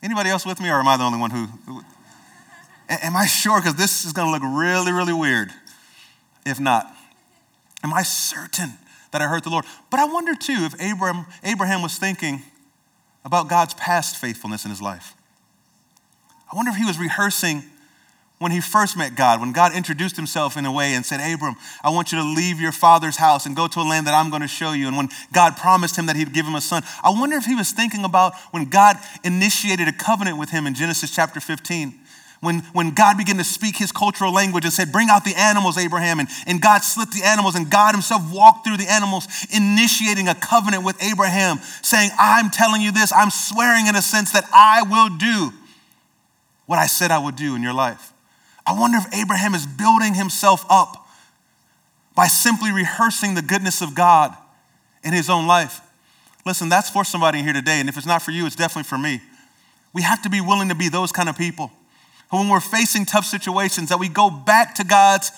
Anybody 0.01 0.29
else 0.29 0.45
with 0.45 0.61
me, 0.61 0.69
or 0.69 0.79
am 0.79 0.87
I 0.87 0.97
the 0.97 1.03
only 1.03 1.19
one 1.19 1.31
who? 1.31 1.45
who 1.65 1.81
am 2.89 3.15
I 3.15 3.25
sure? 3.25 3.59
Because 3.59 3.75
this 3.75 4.05
is 4.05 4.13
going 4.13 4.27
to 4.27 4.31
look 4.31 4.57
really, 4.57 4.91
really 4.91 5.13
weird 5.13 5.51
if 6.45 6.59
not. 6.59 6.93
Am 7.83 7.93
I 7.93 8.03
certain 8.03 8.73
that 9.11 9.21
I 9.21 9.27
heard 9.27 9.43
the 9.43 9.49
Lord? 9.49 9.65
But 9.89 9.99
I 9.99 10.05
wonder 10.05 10.35
too 10.35 10.57
if 10.59 10.79
Abraham, 10.81 11.25
Abraham 11.43 11.81
was 11.81 11.97
thinking, 11.97 12.41
about 13.25 13.49
God's 13.49 13.73
past 13.73 14.17
faithfulness 14.17 14.65
in 14.65 14.71
his 14.71 14.81
life. 14.81 15.15
I 16.51 16.55
wonder 16.55 16.71
if 16.71 16.77
he 16.77 16.85
was 16.85 16.99
rehearsing 16.99 17.63
when 18.39 18.51
he 18.51 18.59
first 18.59 18.97
met 18.97 19.15
God, 19.15 19.39
when 19.39 19.53
God 19.53 19.73
introduced 19.73 20.17
himself 20.17 20.57
in 20.57 20.65
a 20.65 20.71
way 20.71 20.95
and 20.95 21.05
said, 21.05 21.21
Abram, 21.21 21.55
I 21.81 21.89
want 21.91 22.11
you 22.11 22.17
to 22.17 22.23
leave 22.25 22.59
your 22.59 22.73
father's 22.73 23.15
house 23.15 23.45
and 23.45 23.55
go 23.55 23.67
to 23.67 23.79
a 23.79 23.87
land 23.87 24.05
that 24.05 24.13
I'm 24.13 24.29
going 24.29 24.41
to 24.41 24.49
show 24.49 24.73
you. 24.73 24.87
And 24.87 24.97
when 24.97 25.09
God 25.31 25.55
promised 25.55 25.97
him 25.97 26.07
that 26.07 26.17
he'd 26.17 26.33
give 26.33 26.45
him 26.45 26.55
a 26.55 26.61
son, 26.61 26.83
I 27.03 27.09
wonder 27.11 27.37
if 27.37 27.45
he 27.45 27.55
was 27.55 27.71
thinking 27.71 28.03
about 28.03 28.35
when 28.51 28.65
God 28.65 28.97
initiated 29.23 29.87
a 29.87 29.93
covenant 29.93 30.37
with 30.37 30.49
him 30.49 30.67
in 30.67 30.73
Genesis 30.73 31.15
chapter 31.15 31.39
15 31.39 31.99
when, 32.43 32.59
when 32.73 32.91
God 32.91 33.17
began 33.17 33.37
to 33.37 33.43
speak 33.43 33.77
his 33.77 33.91
cultural 33.91 34.33
language 34.33 34.65
and 34.65 34.73
said, 34.73 34.91
Bring 34.91 35.09
out 35.09 35.23
the 35.23 35.35
animals, 35.35 35.77
Abraham. 35.77 36.19
And, 36.19 36.27
and 36.45 36.61
God 36.61 36.83
slit 36.83 37.11
the 37.11 37.23
animals, 37.23 37.55
and 37.55 37.69
God 37.71 37.93
himself 37.93 38.21
walked 38.31 38.67
through 38.67 38.77
the 38.77 38.91
animals, 38.91 39.27
initiating 39.49 40.27
a 40.27 40.35
covenant 40.35 40.83
with 40.83 41.01
Abraham, 41.01 41.59
saying, 41.81 42.11
I'm 42.19 42.49
telling 42.49 42.81
you 42.81 42.91
this, 42.91 43.13
I'm 43.13 43.29
swearing 43.29 43.87
in 43.87 43.95
a 43.95 44.01
sense 44.01 44.31
that 44.33 44.43
I 44.53 44.83
will 44.83 45.17
do 45.17 45.53
what 46.65 46.79
I 46.79 46.87
said 46.87 47.11
I 47.11 47.19
would 47.19 47.35
do 47.35 47.55
in 47.55 47.63
your 47.63 47.73
life. 47.73 48.13
I 48.67 48.77
wonder 48.77 48.97
if 48.97 49.13
Abraham 49.13 49.55
is 49.55 49.65
building 49.65 50.13
himself 50.13 50.65
up 50.69 51.07
by 52.15 52.27
simply 52.27 52.71
rehearsing 52.71 53.35
the 53.35 53.41
goodness 53.41 53.81
of 53.81 53.95
God 53.95 54.35
in 55.03 55.13
his 55.13 55.29
own 55.29 55.47
life. 55.47 55.81
Listen, 56.45 56.67
that's 56.67 56.89
for 56.89 57.05
somebody 57.05 57.41
here 57.41 57.53
today. 57.53 57.79
And 57.79 57.87
if 57.87 57.97
it's 57.97 58.05
not 58.05 58.21
for 58.21 58.31
you, 58.31 58.45
it's 58.45 58.55
definitely 58.55 58.83
for 58.83 58.97
me. 58.97 59.21
We 59.93 60.01
have 60.01 60.21
to 60.23 60.29
be 60.29 60.41
willing 60.41 60.69
to 60.69 60.75
be 60.75 60.89
those 60.89 61.11
kind 61.11 61.29
of 61.29 61.37
people 61.37 61.71
when 62.39 62.49
we're 62.49 62.59
facing 62.59 63.05
tough 63.05 63.25
situations, 63.25 63.89
that 63.89 63.99
we 63.99 64.09
go 64.09 64.29
back 64.29 64.75
to 64.75 64.83
God's 64.83 65.31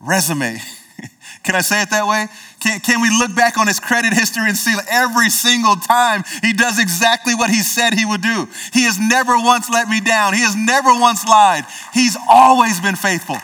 resume. 0.00 0.58
Can 1.44 1.54
I 1.54 1.60
say 1.60 1.82
it 1.82 1.90
that 1.90 2.06
way? 2.06 2.26
Can, 2.60 2.78
can 2.78 3.00
we 3.02 3.10
look 3.10 3.34
back 3.34 3.58
on 3.58 3.66
his 3.66 3.80
credit 3.80 4.12
history 4.12 4.46
and 4.46 4.56
see 4.56 4.72
every 4.88 5.28
single 5.28 5.74
time 5.74 6.22
he 6.40 6.52
does 6.52 6.78
exactly 6.78 7.34
what 7.34 7.50
he 7.50 7.62
said 7.62 7.94
he 7.94 8.06
would 8.06 8.22
do? 8.22 8.46
He 8.72 8.84
has 8.84 9.00
never 9.00 9.34
once 9.34 9.68
let 9.68 9.88
me 9.88 10.00
down. 10.00 10.34
He 10.34 10.40
has 10.42 10.54
never 10.54 10.90
once 10.90 11.26
lied. 11.26 11.64
He's 11.92 12.16
always 12.30 12.80
been 12.80 12.94
faithful. 12.94 13.36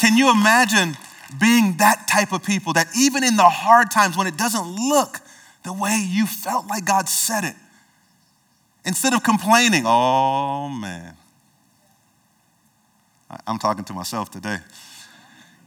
Can 0.00 0.16
you 0.16 0.32
imagine 0.32 0.96
being 1.38 1.76
that 1.76 2.08
type 2.10 2.32
of 2.32 2.42
people 2.42 2.72
that 2.72 2.88
even 2.96 3.22
in 3.22 3.36
the 3.36 3.48
hard 3.48 3.92
times 3.92 4.16
when 4.16 4.26
it 4.26 4.36
doesn't 4.36 4.66
look 4.66 5.18
the 5.62 5.72
way 5.72 6.04
you 6.08 6.26
felt 6.26 6.66
like 6.66 6.84
God 6.84 7.08
said 7.08 7.44
it, 7.44 7.54
instead 8.84 9.12
of 9.12 9.22
complaining, 9.22 9.84
oh 9.86 10.68
man, 10.68 11.14
I'm 13.46 13.58
talking 13.58 13.84
to 13.84 13.92
myself 13.92 14.30
today. 14.30 14.58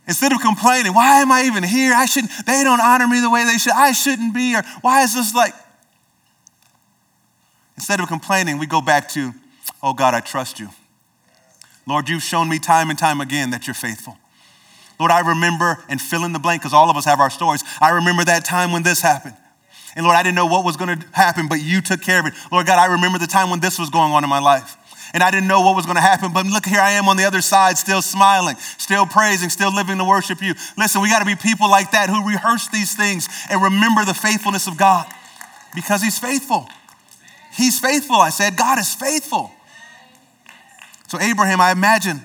Instead 0.07 0.33
of 0.33 0.41
complaining, 0.41 0.93
why 0.93 1.21
am 1.21 1.31
I 1.31 1.43
even 1.43 1.63
here? 1.63 1.93
I 1.93 2.05
shouldn't, 2.05 2.31
they 2.45 2.63
don't 2.63 2.81
honor 2.81 3.07
me 3.07 3.21
the 3.21 3.29
way 3.29 3.45
they 3.45 3.57
should. 3.57 3.73
I 3.73 3.91
shouldn't 3.91 4.33
be, 4.33 4.55
or 4.55 4.63
why 4.81 5.03
is 5.03 5.13
this 5.13 5.35
like? 5.35 5.53
Instead 7.77 7.99
of 7.99 8.07
complaining, 8.07 8.57
we 8.57 8.65
go 8.65 8.81
back 8.81 9.09
to, 9.09 9.31
oh 9.81 9.93
God, 9.93 10.13
I 10.13 10.19
trust 10.19 10.59
you. 10.59 10.69
Lord, 11.87 12.09
you've 12.09 12.23
shown 12.23 12.49
me 12.49 12.59
time 12.59 12.89
and 12.89 12.97
time 12.97 13.21
again 13.21 13.51
that 13.51 13.67
you're 13.67 13.73
faithful. 13.73 14.17
Lord, 14.99 15.11
I 15.11 15.19
remember 15.19 15.83
and 15.89 15.99
fill 15.99 16.25
in 16.25 16.33
the 16.33 16.39
blank 16.39 16.61
because 16.61 16.73
all 16.73 16.89
of 16.89 16.97
us 16.97 17.05
have 17.05 17.19
our 17.19 17.29
stories. 17.29 17.63
I 17.79 17.89
remember 17.91 18.23
that 18.25 18.45
time 18.45 18.71
when 18.71 18.83
this 18.83 19.01
happened. 19.01 19.35
And 19.95 20.05
Lord, 20.05 20.15
I 20.15 20.23
didn't 20.23 20.35
know 20.35 20.45
what 20.45 20.63
was 20.63 20.77
going 20.77 20.99
to 20.99 21.07
happen, 21.11 21.47
but 21.47 21.61
you 21.61 21.81
took 21.81 22.01
care 22.01 22.19
of 22.19 22.25
it. 22.25 22.33
Lord 22.51 22.65
God, 22.65 22.79
I 22.79 22.93
remember 22.93 23.17
the 23.17 23.27
time 23.27 23.49
when 23.49 23.59
this 23.59 23.77
was 23.77 23.89
going 23.89 24.13
on 24.13 24.23
in 24.23 24.29
my 24.29 24.39
life 24.39 24.77
and 25.13 25.21
I 25.23 25.31
didn't 25.31 25.47
know 25.47 25.61
what 25.61 25.75
was 25.75 25.85
going 25.85 25.97
to 25.97 26.01
happen. 26.01 26.31
But 26.33 26.45
look, 26.45 26.65
here 26.65 26.79
I 26.79 26.91
am 26.91 27.07
on 27.07 27.17
the 27.17 27.25
other 27.25 27.41
side, 27.41 27.77
still 27.77 28.01
smiling, 28.01 28.55
still 28.77 29.05
praising, 29.05 29.49
still 29.49 29.73
living 29.73 29.97
to 29.97 30.05
worship 30.05 30.41
you. 30.41 30.53
Listen, 30.77 31.01
we 31.01 31.09
got 31.09 31.19
to 31.19 31.25
be 31.25 31.35
people 31.35 31.69
like 31.69 31.91
that 31.91 32.09
who 32.09 32.27
rehearse 32.27 32.67
these 32.69 32.95
things 32.95 33.27
and 33.49 33.61
remember 33.61 34.05
the 34.05 34.13
faithfulness 34.13 34.67
of 34.67 34.77
God 34.77 35.11
because 35.75 36.01
He's 36.01 36.17
faithful. 36.17 36.67
He's 37.53 37.79
faithful. 37.79 38.15
I 38.15 38.29
said, 38.29 38.55
God 38.55 38.79
is 38.79 38.93
faithful. 38.93 39.51
So, 41.07 41.19
Abraham, 41.19 41.59
I 41.59 41.71
imagine, 41.71 42.21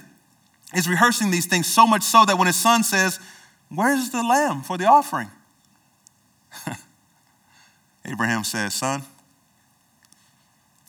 is 0.75 0.89
rehearsing 0.89 1.31
these 1.31 1.47
things 1.47 1.67
so 1.67 1.87
much 1.87 2.03
so 2.03 2.25
that 2.25 2.39
when 2.39 2.47
his 2.47 2.57
son 2.57 2.85
says, 2.85 3.19
Where's 3.69 4.11
the 4.11 4.23
lamb 4.23 4.63
for 4.63 4.79
the 4.79 4.85
offering? 4.85 5.29
Abraham 8.05 8.45
says, 8.45 8.75
Son, 8.75 9.03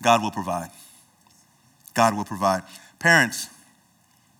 God 0.04 0.22
will 0.22 0.30
provide. 0.30 0.70
God 1.98 2.16
will 2.16 2.26
provide. 2.26 2.62
Parents, 3.00 3.48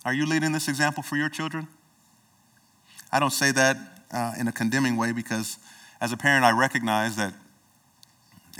are 0.04 0.14
you 0.14 0.26
leading 0.26 0.52
this 0.52 0.68
example 0.68 1.02
for 1.02 1.16
your 1.16 1.28
children? 1.28 1.66
I 3.10 3.18
don't 3.18 3.32
say 3.32 3.50
that 3.50 3.76
uh, 4.12 4.34
in 4.38 4.46
a 4.46 4.52
condemning 4.52 4.96
way 4.96 5.10
because 5.10 5.58
as 6.00 6.12
a 6.12 6.16
parent, 6.16 6.44
I 6.44 6.52
recognize 6.52 7.16
that 7.16 7.34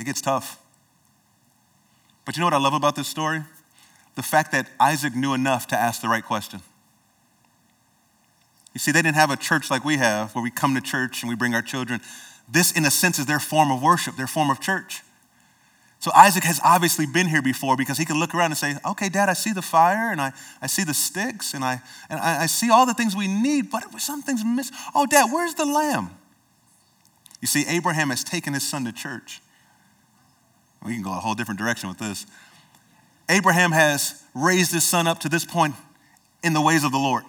it 0.00 0.04
gets 0.04 0.20
tough. 0.20 0.61
But 2.24 2.37
you 2.37 2.40
know 2.40 2.46
what 2.46 2.54
I 2.54 2.58
love 2.58 2.74
about 2.74 2.96
this 2.96 3.06
story? 3.06 3.42
The 4.16 4.22
fact 4.24 4.50
that 4.50 4.68
Isaac 4.80 5.14
knew 5.14 5.32
enough 5.32 5.68
to 5.68 5.78
ask 5.78 6.02
the 6.02 6.08
right 6.08 6.24
question. 6.24 6.61
You 8.74 8.80
see, 8.80 8.90
they 8.90 9.00
didn't 9.00 9.14
have 9.14 9.30
a 9.30 9.37
church 9.37 9.70
like 9.70 9.84
we 9.84 9.98
have 9.98 10.34
where 10.34 10.42
we 10.42 10.50
come 10.50 10.74
to 10.74 10.80
church 10.80 11.22
and 11.22 11.30
we 11.30 11.37
bring 11.37 11.54
our 11.54 11.62
children. 11.62 12.00
This, 12.50 12.72
in 12.72 12.84
a 12.84 12.90
sense, 12.90 13.20
is 13.20 13.26
their 13.26 13.38
form 13.38 13.70
of 13.70 13.80
worship, 13.80 14.16
their 14.16 14.26
form 14.26 14.50
of 14.50 14.58
church. 14.61 15.02
So 16.00 16.12
Isaac 16.14 16.44
has 16.44 16.61
obviously 16.64 17.06
been 17.06 17.26
here 17.26 17.42
before 17.42 17.76
because 17.76 17.98
he 17.98 18.04
can 18.04 18.20
look 18.20 18.34
around 18.34 18.52
and 18.52 18.56
say, 18.56 18.76
okay, 18.87 19.08
dad, 19.08 19.28
I 19.28 19.32
see 19.32 19.52
the 19.52 19.62
fire 19.62 20.12
and 20.12 20.20
I, 20.20 20.32
I 20.62 20.68
see 20.68 20.84
the 20.84 20.94
sticks 20.94 21.54
and, 21.54 21.64
I, 21.64 21.80
and 22.08 22.20
I, 22.20 22.42
I 22.42 22.46
see 22.46 22.70
all 22.70 22.87
the 22.87 22.94
things 22.94 23.16
we 23.16 23.26
need, 23.26 23.70
but 23.70 23.82
something's 24.00 24.44
missing. 24.44 24.76
Oh, 24.94 25.06
dad, 25.06 25.32
where's 25.32 25.54
the 25.54 25.64
lamb? 25.64 26.11
You 27.40 27.48
see, 27.48 27.64
Abraham 27.66 28.11
has 28.11 28.22
taken 28.22 28.54
his 28.54 28.68
son 28.68 28.84
to 28.84 28.92
church. 28.92 29.40
We 30.84 30.94
can 30.94 31.02
go 31.02 31.11
a 31.11 31.14
whole 31.14 31.34
different 31.34 31.58
direction 31.58 31.88
with 31.88 31.98
this. 31.98 32.26
Abraham 33.28 33.72
has 33.72 34.22
raised 34.34 34.72
his 34.72 34.87
son 34.87 35.08
up 35.08 35.18
to 35.20 35.28
this 35.28 35.44
point 35.44 35.74
in 36.44 36.52
the 36.52 36.61
ways 36.61 36.84
of 36.84 36.92
the 36.92 36.98
Lord. 36.98 37.24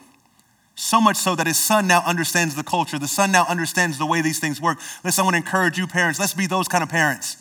So 0.75 1.01
much 1.01 1.17
so 1.17 1.35
that 1.35 1.47
his 1.47 1.57
son 1.57 1.87
now 1.87 2.03
understands 2.05 2.55
the 2.55 2.63
culture. 2.63 2.99
The 2.99 3.07
son 3.07 3.31
now 3.31 3.45
understands 3.49 3.97
the 3.97 4.05
way 4.05 4.21
these 4.21 4.39
things 4.39 4.61
work. 4.61 4.77
Listen, 5.03 5.23
I 5.23 5.25
want 5.25 5.33
to 5.33 5.37
encourage 5.39 5.77
you, 5.77 5.87
parents. 5.87 6.19
Let's 6.19 6.35
be 6.35 6.45
those 6.45 6.67
kind 6.67 6.83
of 6.83 6.89
parents 6.89 7.37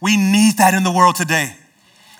we 0.00 0.16
need 0.16 0.58
that 0.58 0.74
in 0.74 0.84
the 0.84 0.92
world 0.92 1.16
today. 1.16 1.54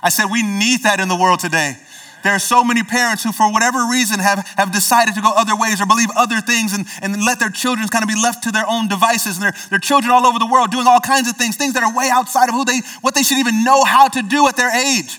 I 0.02 0.08
said, 0.10 0.26
we 0.30 0.42
need 0.42 0.82
that 0.84 1.00
in 1.00 1.08
the 1.08 1.16
world 1.16 1.40
today. 1.40 1.76
There 2.24 2.34
are 2.34 2.40
so 2.42 2.64
many 2.64 2.82
parents 2.82 3.22
who, 3.22 3.30
for 3.30 3.50
whatever 3.52 3.86
reason, 3.90 4.18
have, 4.18 4.46
have 4.56 4.72
decided 4.72 5.14
to 5.14 5.22
go 5.22 5.30
other 5.34 5.54
ways 5.54 5.80
or 5.80 5.86
believe 5.86 6.08
other 6.16 6.40
things 6.40 6.74
and, 6.74 6.84
and 7.00 7.24
let 7.24 7.38
their 7.38 7.50
children 7.50 7.86
kind 7.88 8.02
of 8.02 8.08
be 8.08 8.18
left 8.20 8.42
to 8.44 8.50
their 8.50 8.66
own 8.66 8.88
devices. 8.88 9.36
And 9.36 9.44
their, 9.44 9.54
their 9.70 9.78
children 9.78 10.10
all 10.10 10.26
over 10.26 10.38
the 10.38 10.50
world 10.50 10.70
doing 10.70 10.86
all 10.86 11.00
kinds 11.00 11.28
of 11.28 11.36
things, 11.36 11.56
things 11.56 11.74
that 11.74 11.84
are 11.84 11.94
way 11.94 12.10
outside 12.10 12.48
of 12.48 12.54
who 12.54 12.64
they, 12.64 12.80
what 13.02 13.14
they 13.14 13.22
should 13.22 13.38
even 13.38 13.62
know 13.62 13.84
how 13.84 14.08
to 14.08 14.22
do 14.22 14.48
at 14.48 14.56
their 14.56 14.74
age. 14.74 15.18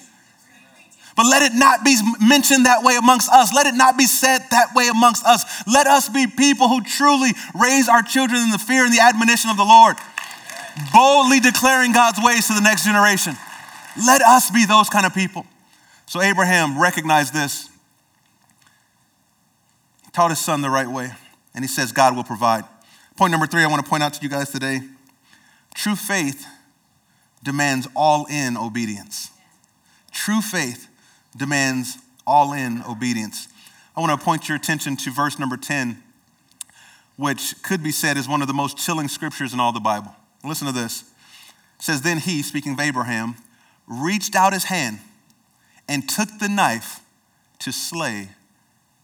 But 1.16 1.26
let 1.26 1.42
it 1.42 1.56
not 1.56 1.84
be 1.84 1.96
mentioned 2.22 2.66
that 2.66 2.84
way 2.84 2.96
amongst 2.96 3.30
us. 3.32 3.54
Let 3.54 3.66
it 3.66 3.76
not 3.76 3.98
be 3.98 4.06
said 4.06 4.40
that 4.52 4.76
way 4.76 4.88
amongst 4.88 5.26
us. 5.26 5.44
Let 5.68 5.88
us 5.88 6.08
be 6.08 6.28
people 6.28 6.68
who 6.68 6.84
truly 6.84 7.32
raise 7.60 7.90
our 7.90 8.02
children 8.02 8.42
in 8.42 8.52
the 8.52 8.60
fear 8.60 8.86
and 8.86 8.94
the 8.94 9.02
admonition 9.02 9.50
of 9.50 9.58
the 9.58 9.66
Lord 9.66 9.98
boldly 10.94 11.40
declaring 11.40 11.92
God's 11.92 12.20
ways 12.22 12.48
to 12.48 12.54
the 12.54 12.62
next 12.62 12.86
generation. 12.86 13.36
Let 14.06 14.22
us 14.22 14.50
be 14.52 14.66
those 14.66 14.90
kind 14.90 15.06
of 15.06 15.14
people. 15.14 15.46
So 16.06 16.22
Abraham 16.22 16.80
recognized 16.82 17.34
this. 17.34 17.70
He 20.06 20.12
taught 20.12 20.30
his 20.32 20.40
son 20.40 20.62
the 20.62 20.70
right 20.70 20.88
way, 20.88 21.12
and 21.54 21.64
he 21.64 21.68
says, 21.68 21.92
God 21.92 22.16
will 22.16 22.24
provide. 22.24 22.64
Point 23.16 23.32
number 23.32 23.48
three, 23.48 23.64
I 23.64 23.68
want 23.68 23.84
to 23.84 23.90
point 23.90 24.04
out 24.04 24.14
to 24.14 24.24
you 24.24 24.30
guys 24.30 24.50
today 24.50 24.82
true 25.76 25.96
faith 25.96 26.46
demands 27.44 27.88
all 27.96 28.26
in 28.26 28.58
obedience. 28.58 29.32
True 30.12 30.42
faith 30.42 30.88
demands 31.38 31.98
all 32.26 32.54
in 32.54 32.84
obedience. 32.88 33.48
I 33.96 34.02
want 34.02 34.18
to 34.18 34.24
point 34.24 34.48
your 34.50 34.58
attention 34.58 34.96
to 34.98 35.12
verse 35.12 35.40
number 35.40 35.58
10, 35.58 36.02
which 37.18 37.62
could 37.64 37.84
be 37.84 37.92
said 37.92 38.18
is 38.18 38.28
one 38.28 38.42
of 38.42 38.48
the 38.48 38.54
most 38.54 38.78
chilling 38.78 39.08
scriptures 39.08 39.54
in 39.54 39.60
all 39.60 39.72
the 39.72 39.80
Bible. 39.80 40.16
Listen 40.44 40.68
to 40.68 40.74
this. 40.74 41.02
It 41.78 41.84
says, 41.84 42.02
Then 42.02 42.18
he, 42.18 42.42
speaking 42.42 42.74
of 42.74 42.80
Abraham, 42.80 43.36
reached 43.88 44.36
out 44.36 44.54
his 44.54 44.66
hand 44.66 45.00
and 45.88 46.08
took 46.08 46.30
the 46.40 46.48
knife 46.48 47.02
to 47.60 47.72
slay 47.72 48.30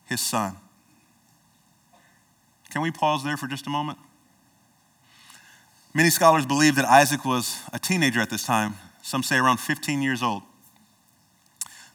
his 0.06 0.22
son. 0.22 0.58
Can 2.70 2.82
we 2.82 2.92
pause 2.92 3.24
there 3.24 3.38
for 3.38 3.48
just 3.48 3.68
a 3.68 3.70
moment? 3.70 3.98
Many 5.94 6.10
scholars 6.10 6.46
believe 6.46 6.76
that 6.76 6.86
Isaac 6.86 7.24
was 7.24 7.62
a 7.72 7.80
teenager 7.80 8.20
at 8.20 8.30
this 8.30 8.44
time, 8.44 8.76
some 9.02 9.24
say 9.24 9.38
around 9.38 9.58
15 9.58 10.02
years 10.02 10.22
old. 10.22 10.44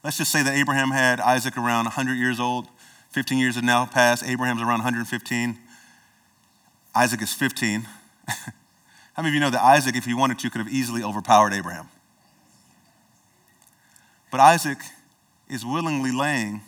Let's 0.03 0.17
just 0.17 0.33
say 0.33 0.43
that 0.43 0.55
Abraham 0.55 0.91
had 0.91 1.21
Isaac 1.21 1.59
around 1.59 1.85
100 1.85 2.15
years 2.15 2.41
old. 2.41 2.69
15 3.11 3.39
years 3.39 3.57
have 3.57 3.65
now 3.65 3.85
passed. 3.85 4.25
Abraham's 4.25 4.63
around 4.63 4.79
115. 4.79 5.59
Isaac 6.95 7.21
is 7.21 7.35
15. 7.35 7.87
How 9.21 9.23
many 9.23 9.33
of 9.33 9.35
you 9.35 9.41
know 9.41 9.51
that 9.51 9.63
Isaac, 9.63 9.97
if 9.97 10.07
he 10.07 10.15
wanted 10.15 10.39
to, 10.39 10.49
could 10.49 10.61
have 10.61 10.73
easily 10.73 11.03
overpowered 11.03 11.53
Abraham? 11.53 11.91
But 14.31 14.41
Isaac 14.41 14.79
is 15.47 15.63
willingly 15.63 16.11
laying 16.11 16.63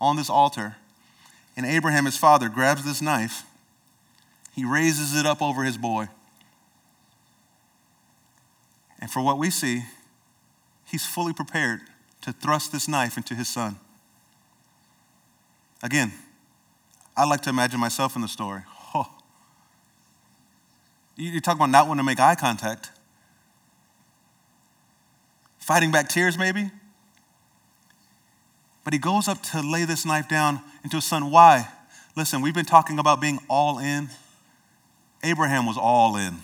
on 0.00 0.16
this 0.16 0.30
altar, 0.30 0.76
and 1.54 1.66
Abraham, 1.66 2.06
his 2.06 2.16
father, 2.16 2.48
grabs 2.48 2.82
this 2.82 3.02
knife. 3.02 3.42
He 4.54 4.64
raises 4.64 5.14
it 5.14 5.26
up 5.26 5.42
over 5.42 5.64
his 5.64 5.76
boy. 5.76 6.08
And 8.98 9.10
for 9.10 9.20
what 9.20 9.36
we 9.36 9.50
see, 9.50 9.82
he's 10.86 11.04
fully 11.04 11.34
prepared 11.34 11.80
to 12.22 12.32
thrust 12.32 12.72
this 12.72 12.88
knife 12.88 13.18
into 13.18 13.34
his 13.34 13.48
son. 13.48 13.76
Again, 15.82 16.10
I 17.14 17.26
like 17.26 17.42
to 17.42 17.50
imagine 17.50 17.78
myself 17.80 18.16
in 18.16 18.22
the 18.22 18.28
story. 18.28 18.62
You 21.16 21.40
talk 21.40 21.56
about 21.56 21.70
not 21.70 21.88
wanting 21.88 22.00
to 22.00 22.04
make 22.04 22.20
eye 22.20 22.34
contact. 22.34 22.90
Fighting 25.58 25.90
back 25.90 26.08
tears, 26.08 26.36
maybe. 26.36 26.70
But 28.84 28.92
he 28.92 28.98
goes 28.98 29.26
up 29.26 29.42
to 29.44 29.62
lay 29.62 29.84
this 29.84 30.04
knife 30.04 30.28
down 30.28 30.60
into 30.84 30.98
his 30.98 31.04
son. 31.04 31.30
Why? 31.30 31.68
Listen, 32.14 32.42
we've 32.42 32.54
been 32.54 32.66
talking 32.66 32.98
about 32.98 33.20
being 33.20 33.38
all 33.48 33.78
in. 33.78 34.10
Abraham 35.24 35.66
was 35.66 35.76
all 35.78 36.16
in. 36.16 36.36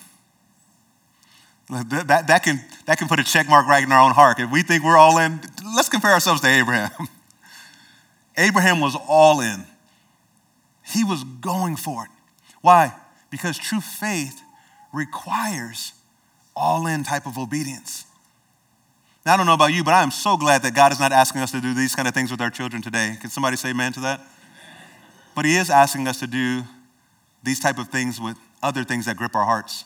That, 1.70 2.26
that, 2.26 2.42
can, 2.42 2.61
that 2.87 2.98
can 2.98 3.08
put 3.08 3.20
a 3.20 3.24
check 3.24 3.48
mark 3.48 3.66
right 3.66 3.82
in 3.82 3.92
our 3.92 4.00
own 4.00 4.12
heart. 4.12 4.40
If 4.40 4.50
we 4.50 4.62
think 4.62 4.85
we're 4.85 4.96
all 4.96 5.18
in, 5.18 5.40
let's 5.76 5.88
compare 5.88 6.12
ourselves 6.12 6.40
to 6.40 6.48
Abraham. 6.48 6.90
Abraham 8.37 8.80
was 8.80 8.96
all 9.08 9.40
in. 9.40 9.64
He 10.85 11.04
was 11.04 11.24
going 11.24 11.76
for 11.76 12.04
it. 12.04 12.11
Why? 12.61 12.92
Because 13.30 13.56
true 13.56 13.80
faith 13.80 14.42
requires 14.92 15.92
all 16.55 16.87
in 16.87 17.02
type 17.02 17.26
of 17.26 17.38
obedience. 17.38 18.05
Now, 19.24 19.35
I 19.35 19.37
don't 19.37 19.46
know 19.46 19.55
about 19.55 19.72
you, 19.72 19.85
but 19.85 19.94
I 19.94 20.02
am 20.02 20.11
so 20.11 20.37
glad 20.37 20.62
that 20.62 20.74
God 20.74 20.92
is 20.92 20.98
not 20.98 21.12
asking 21.12 21.40
us 21.42 21.52
to 21.52 21.61
do 21.61 21.74
these 21.74 21.94
kind 21.94 22.09
of 22.09 22.14
things 22.14 22.31
with 22.31 22.40
our 22.40 22.50
children 22.50 22.83
today. 22.83 23.16
Can 23.20 23.31
somebody 23.31 23.57
say 23.57 23.70
amen 23.70 23.92
to 23.94 24.00
that? 24.00 24.20
But 25.35 25.44
He 25.44 25.57
is 25.57 25.70
asking 25.70 26.09
us 26.09 26.18
to 26.20 26.26
do 26.26 26.62
these 27.42 27.61
type 27.61 27.78
of 27.78 27.88
things 27.88 28.20
with 28.20 28.37
other 28.62 28.85
things 28.85 29.07
that 29.07 29.16
grip 29.16 29.35
our 29.35 29.44
hearts, 29.44 29.85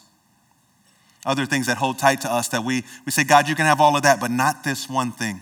other 1.25 1.47
things 1.47 1.66
that 1.66 1.77
hold 1.77 1.99
tight 1.99 2.23
to 2.23 2.33
us 2.33 2.49
that 2.49 2.64
we, 2.64 2.83
we 3.05 3.12
say, 3.12 3.25
God, 3.25 3.49
you 3.49 3.55
can 3.55 3.66
have 3.66 3.81
all 3.81 3.97
of 3.97 4.03
that, 4.03 4.21
but 4.21 4.31
not 4.31 4.64
this 4.64 4.88
one 4.88 5.12
thing. 5.12 5.40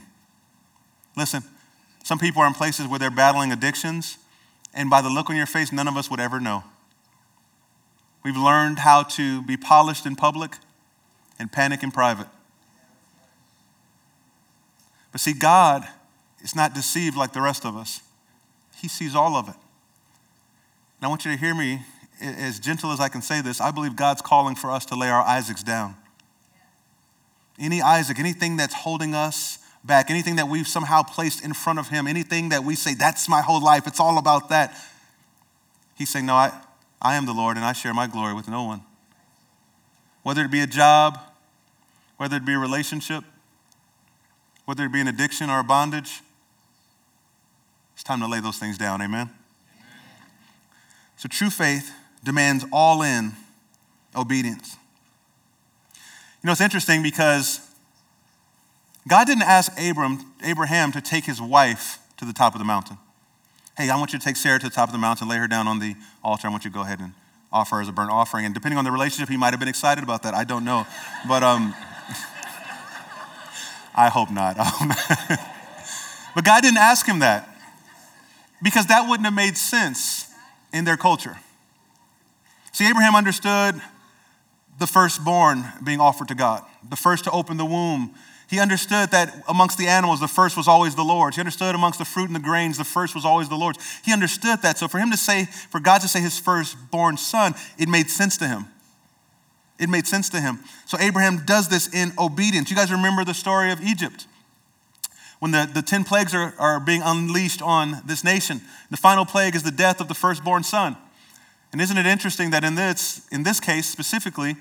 Listen, 1.16 1.42
some 2.02 2.18
people 2.18 2.42
are 2.42 2.46
in 2.46 2.54
places 2.54 2.86
where 2.86 2.98
they're 2.98 3.10
battling 3.10 3.52
addictions, 3.52 4.18
and 4.74 4.90
by 4.90 5.00
the 5.00 5.08
look 5.08 5.30
on 5.30 5.36
your 5.36 5.46
face, 5.46 5.72
none 5.72 5.88
of 5.88 5.96
us 5.96 6.10
would 6.10 6.20
ever 6.20 6.40
know. 6.40 6.64
We've 8.24 8.36
learned 8.36 8.80
how 8.80 9.02
to 9.02 9.42
be 9.42 9.56
polished 9.56 10.06
in 10.06 10.16
public 10.16 10.56
and 11.38 11.52
panic 11.52 11.82
in 11.82 11.90
private. 11.90 12.26
But 15.12 15.20
see, 15.20 15.34
God 15.34 15.86
is 16.42 16.56
not 16.56 16.74
deceived 16.74 17.16
like 17.16 17.32
the 17.34 17.42
rest 17.42 17.64
of 17.64 17.76
us, 17.76 18.00
He 18.76 18.88
sees 18.88 19.14
all 19.14 19.36
of 19.36 19.48
it. 19.48 19.54
And 20.98 21.06
I 21.06 21.08
want 21.08 21.24
you 21.24 21.32
to 21.32 21.36
hear 21.36 21.54
me 21.54 21.82
as 22.20 22.58
gentle 22.58 22.90
as 22.92 23.00
I 23.00 23.08
can 23.08 23.20
say 23.20 23.42
this. 23.42 23.60
I 23.60 23.70
believe 23.70 23.94
God's 23.94 24.22
calling 24.22 24.54
for 24.54 24.70
us 24.70 24.86
to 24.86 24.96
lay 24.96 25.10
our 25.10 25.22
Isaacs 25.22 25.62
down. 25.62 25.96
Any 27.58 27.82
Isaac, 27.82 28.18
anything 28.18 28.56
that's 28.56 28.74
holding 28.74 29.14
us 29.14 29.58
back, 29.84 30.10
anything 30.10 30.36
that 30.36 30.48
we've 30.48 30.66
somehow 30.66 31.02
placed 31.02 31.44
in 31.44 31.52
front 31.52 31.78
of 31.78 31.88
Him, 31.88 32.06
anything 32.06 32.48
that 32.48 32.64
we 32.64 32.74
say, 32.74 32.94
that's 32.94 33.28
my 33.28 33.42
whole 33.42 33.62
life, 33.62 33.86
it's 33.86 34.00
all 34.00 34.16
about 34.16 34.48
that. 34.48 34.74
He's 35.94 36.08
saying, 36.08 36.26
No, 36.26 36.34
I, 36.34 36.52
I 37.04 37.16
am 37.16 37.26
the 37.26 37.34
Lord 37.34 37.56
and 37.56 37.64
I 37.66 37.74
share 37.74 37.92
my 37.92 38.06
glory 38.06 38.32
with 38.32 38.48
no 38.48 38.64
one. 38.64 38.80
Whether 40.22 40.42
it 40.42 40.50
be 40.50 40.60
a 40.60 40.66
job, 40.66 41.20
whether 42.16 42.36
it 42.36 42.46
be 42.46 42.54
a 42.54 42.58
relationship, 42.58 43.22
whether 44.64 44.84
it 44.84 44.92
be 44.92 45.00
an 45.00 45.08
addiction 45.08 45.50
or 45.50 45.60
a 45.60 45.64
bondage, 45.64 46.22
it's 47.92 48.02
time 48.02 48.20
to 48.20 48.26
lay 48.26 48.40
those 48.40 48.58
things 48.58 48.78
down. 48.78 49.02
Amen? 49.02 49.28
So, 51.16 51.28
true 51.28 51.50
faith 51.50 51.92
demands 52.24 52.64
all 52.72 53.02
in 53.02 53.32
obedience. 54.16 54.76
You 56.42 56.46
know, 56.46 56.52
it's 56.52 56.60
interesting 56.60 57.02
because 57.02 57.60
God 59.06 59.26
didn't 59.26 59.42
ask 59.42 59.72
Abram, 59.78 60.32
Abraham 60.42 60.90
to 60.92 61.00
take 61.00 61.24
his 61.24 61.40
wife 61.40 61.98
to 62.16 62.24
the 62.24 62.32
top 62.32 62.54
of 62.54 62.58
the 62.58 62.64
mountain. 62.64 62.96
Hey, 63.76 63.90
I 63.90 63.96
want 63.96 64.12
you 64.12 64.20
to 64.20 64.24
take 64.24 64.36
Sarah 64.36 64.60
to 64.60 64.68
the 64.68 64.74
top 64.74 64.88
of 64.88 64.92
the 64.92 64.98
mountain, 64.98 65.28
lay 65.28 65.36
her 65.36 65.48
down 65.48 65.66
on 65.66 65.80
the 65.80 65.96
altar. 66.22 66.46
I 66.46 66.50
want 66.52 66.64
you 66.64 66.70
to 66.70 66.74
go 66.74 66.82
ahead 66.82 67.00
and 67.00 67.12
offer 67.52 67.74
her 67.74 67.82
as 67.82 67.88
a 67.88 67.92
burnt 67.92 68.12
offering. 68.12 68.44
And 68.44 68.54
depending 68.54 68.78
on 68.78 68.84
the 68.84 68.92
relationship, 68.92 69.28
he 69.28 69.36
might 69.36 69.52
have 69.52 69.58
been 69.58 69.68
excited 69.68 70.04
about 70.04 70.22
that. 70.22 70.32
I 70.32 70.44
don't 70.44 70.64
know. 70.64 70.86
But 71.26 71.42
um, 71.42 71.74
I 73.96 74.10
hope 74.10 74.30
not. 74.30 74.56
but 76.36 76.44
God 76.44 76.62
didn't 76.62 76.78
ask 76.78 77.04
him 77.04 77.18
that 77.18 77.48
because 78.62 78.86
that 78.86 79.08
wouldn't 79.08 79.24
have 79.24 79.34
made 79.34 79.56
sense 79.56 80.32
in 80.72 80.84
their 80.84 80.96
culture. 80.96 81.36
See, 82.70 82.88
Abraham 82.88 83.16
understood 83.16 83.82
the 84.78 84.86
firstborn 84.86 85.64
being 85.82 85.98
offered 85.98 86.28
to 86.28 86.36
God, 86.36 86.62
the 86.88 86.96
first 86.96 87.24
to 87.24 87.30
open 87.32 87.56
the 87.56 87.64
womb 87.64 88.14
he 88.48 88.60
understood 88.60 89.10
that 89.10 89.44
amongst 89.48 89.78
the 89.78 89.88
animals, 89.88 90.20
the 90.20 90.28
first 90.28 90.56
was 90.56 90.68
always 90.68 90.94
the 90.94 91.02
Lord's. 91.02 91.36
He 91.36 91.40
understood 91.40 91.74
amongst 91.74 91.98
the 91.98 92.04
fruit 92.04 92.26
and 92.26 92.36
the 92.36 92.40
grains, 92.40 92.76
the 92.76 92.84
first 92.84 93.14
was 93.14 93.24
always 93.24 93.48
the 93.48 93.56
Lord's. 93.56 93.78
He 94.04 94.12
understood 94.12 94.62
that. 94.62 94.78
So 94.78 94.86
for 94.88 94.98
him 94.98 95.10
to 95.10 95.16
say, 95.16 95.46
for 95.46 95.80
God 95.80 96.00
to 96.02 96.08
say 96.08 96.20
his 96.20 96.38
firstborn 96.38 97.16
son, 97.16 97.54
it 97.78 97.88
made 97.88 98.10
sense 98.10 98.36
to 98.38 98.46
him. 98.46 98.66
It 99.78 99.88
made 99.88 100.06
sense 100.06 100.28
to 100.30 100.40
him. 100.40 100.60
So 100.86 100.98
Abraham 101.00 101.44
does 101.44 101.68
this 101.68 101.92
in 101.92 102.12
obedience. 102.18 102.70
You 102.70 102.76
guys 102.76 102.92
remember 102.92 103.24
the 103.24 103.34
story 103.34 103.72
of 103.72 103.80
Egypt? 103.80 104.26
When 105.40 105.50
the, 105.50 105.68
the 105.72 105.82
10 105.82 106.04
plagues 106.04 106.34
are, 106.34 106.54
are 106.58 106.78
being 106.78 107.02
unleashed 107.04 107.60
on 107.60 108.02
this 108.06 108.22
nation, 108.22 108.60
the 108.90 108.96
final 108.96 109.24
plague 109.24 109.54
is 109.54 109.62
the 109.62 109.70
death 109.70 110.00
of 110.00 110.08
the 110.08 110.14
firstborn 110.14 110.62
son. 110.62 110.96
And 111.72 111.80
isn't 111.80 111.98
it 111.98 112.06
interesting 112.06 112.50
that 112.50 112.62
in 112.62 112.76
this, 112.76 113.26
in 113.32 113.42
this 113.42 113.58
case 113.58 113.86
specifically, 113.86 114.56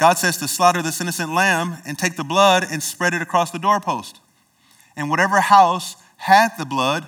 God 0.00 0.16
says 0.16 0.38
to 0.38 0.48
slaughter 0.48 0.80
this 0.80 0.98
innocent 0.98 1.34
lamb 1.34 1.76
and 1.84 1.98
take 1.98 2.16
the 2.16 2.24
blood 2.24 2.66
and 2.70 2.82
spread 2.82 3.12
it 3.12 3.20
across 3.20 3.50
the 3.50 3.58
doorpost. 3.58 4.18
And 4.96 5.10
whatever 5.10 5.40
house 5.40 5.94
had 6.16 6.52
the 6.58 6.64
blood, 6.64 7.06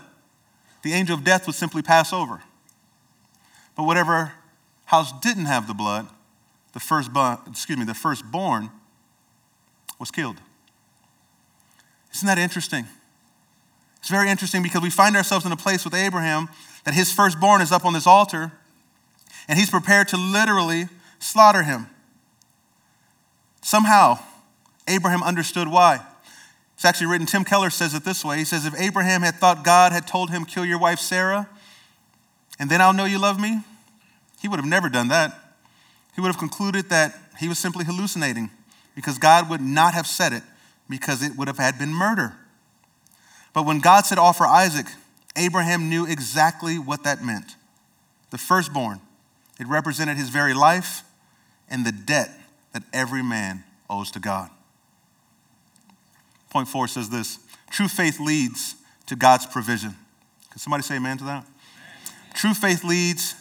the 0.82 0.92
angel 0.92 1.16
of 1.16 1.24
death 1.24 1.46
would 1.46 1.56
simply 1.56 1.80
pass 1.80 2.12
over. 2.12 2.42
But 3.76 3.84
whatever 3.84 4.34
house 4.84 5.10
didn't 5.22 5.46
have 5.46 5.66
the 5.66 5.72
blood, 5.72 6.06
the 6.74 6.80
firstborn, 6.80 7.38
excuse 7.46 7.78
me, 7.78 7.86
the 7.86 7.94
firstborn 7.94 8.68
was 9.98 10.10
killed. 10.10 10.36
Isn't 12.12 12.26
that 12.26 12.36
interesting? 12.36 12.84
It's 14.00 14.10
very 14.10 14.28
interesting 14.28 14.62
because 14.62 14.82
we 14.82 14.90
find 14.90 15.16
ourselves 15.16 15.46
in 15.46 15.52
a 15.52 15.56
place 15.56 15.86
with 15.86 15.94
Abraham 15.94 16.50
that 16.84 16.92
his 16.92 17.10
firstborn 17.10 17.62
is 17.62 17.72
up 17.72 17.86
on 17.86 17.94
this 17.94 18.06
altar 18.06 18.52
and 19.48 19.58
he's 19.58 19.70
prepared 19.70 20.08
to 20.08 20.18
literally 20.18 20.88
slaughter 21.18 21.62
him. 21.62 21.86
Somehow, 23.62 24.18
Abraham 24.88 25.22
understood 25.22 25.68
why. 25.68 26.00
It's 26.74 26.84
actually 26.84 27.06
written, 27.06 27.26
Tim 27.26 27.44
Keller 27.44 27.70
says 27.70 27.94
it 27.94 28.04
this 28.04 28.24
way. 28.24 28.38
He 28.38 28.44
says, 28.44 28.66
If 28.66 28.74
Abraham 28.78 29.22
had 29.22 29.36
thought 29.36 29.64
God 29.64 29.92
had 29.92 30.06
told 30.06 30.30
him, 30.30 30.44
Kill 30.44 30.64
your 30.64 30.78
wife 30.78 30.98
Sarah, 30.98 31.48
and 32.58 32.68
then 32.68 32.80
I'll 32.80 32.92
know 32.92 33.04
you 33.04 33.20
love 33.20 33.40
me, 33.40 33.60
he 34.40 34.48
would 34.48 34.58
have 34.58 34.68
never 34.68 34.88
done 34.88 35.08
that. 35.08 35.38
He 36.14 36.20
would 36.20 36.28
have 36.28 36.38
concluded 36.38 36.90
that 36.90 37.16
he 37.38 37.48
was 37.48 37.58
simply 37.58 37.84
hallucinating 37.84 38.50
because 38.96 39.16
God 39.18 39.48
would 39.48 39.60
not 39.60 39.94
have 39.94 40.06
said 40.06 40.32
it 40.32 40.42
because 40.90 41.22
it 41.22 41.36
would 41.36 41.48
have 41.48 41.58
had 41.58 41.78
been 41.78 41.94
murder. 41.94 42.34
But 43.54 43.64
when 43.64 43.78
God 43.78 44.04
said, 44.04 44.18
Offer 44.18 44.44
Isaac, 44.44 44.86
Abraham 45.36 45.88
knew 45.88 46.04
exactly 46.04 46.78
what 46.78 47.04
that 47.04 47.24
meant. 47.24 47.54
The 48.30 48.38
firstborn, 48.38 49.00
it 49.60 49.68
represented 49.68 50.16
his 50.16 50.30
very 50.30 50.52
life 50.52 51.02
and 51.70 51.86
the 51.86 51.92
debt 51.92 52.41
that 52.72 52.82
every 52.92 53.22
man 53.22 53.64
owes 53.88 54.10
to 54.12 54.20
God. 54.20 54.50
Point 56.50 56.68
four 56.68 56.88
says 56.88 57.08
this 57.08 57.38
true 57.70 57.88
faith 57.88 58.20
leads 58.20 58.76
to 59.06 59.16
God's 59.16 59.46
provision. 59.46 59.96
Can 60.50 60.58
somebody 60.58 60.82
say 60.82 60.96
amen 60.96 61.18
to 61.18 61.24
that? 61.24 61.44
Amen. 61.44 61.44
True 62.34 62.54
faith 62.54 62.84
leads 62.84 63.34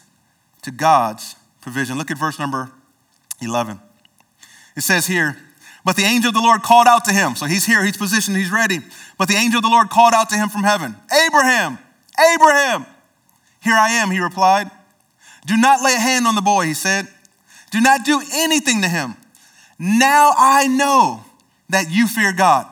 to 0.61 0.71
God's 0.71 1.35
provision. 1.59 1.97
Look 1.97 2.11
at 2.11 2.17
verse 2.17 2.39
number 2.39 2.71
11. 3.41 3.79
It 4.75 4.81
says 4.81 5.07
here, 5.07 5.37
but 5.83 5.95
the 5.95 6.03
angel 6.03 6.29
of 6.29 6.35
the 6.35 6.41
Lord 6.41 6.61
called 6.61 6.87
out 6.87 7.05
to 7.05 7.13
him. 7.13 7.35
So 7.35 7.45
he's 7.45 7.65
here, 7.65 7.83
he's 7.83 7.97
positioned, 7.97 8.37
he's 8.37 8.51
ready. 8.51 8.79
But 9.17 9.27
the 9.27 9.35
angel 9.35 9.57
of 9.57 9.63
the 9.63 9.69
Lord 9.69 9.89
called 9.89 10.13
out 10.13 10.29
to 10.29 10.35
him 10.35 10.49
from 10.49 10.63
heaven 10.63 10.95
Abraham, 11.25 11.79
Abraham. 12.33 12.85
Here 13.61 13.75
I 13.75 13.91
am, 13.91 14.09
he 14.11 14.19
replied. 14.19 14.71
Do 15.45 15.57
not 15.57 15.83
lay 15.83 15.95
a 15.95 15.99
hand 15.99 16.27
on 16.27 16.35
the 16.35 16.41
boy, 16.41 16.65
he 16.65 16.73
said. 16.73 17.07
Do 17.71 17.81
not 17.81 18.05
do 18.05 18.21
anything 18.33 18.81
to 18.81 18.87
him. 18.87 19.15
Now 19.83 20.33
I 20.37 20.67
know 20.67 21.23
that 21.69 21.89
you 21.89 22.07
fear 22.07 22.31
God, 22.31 22.67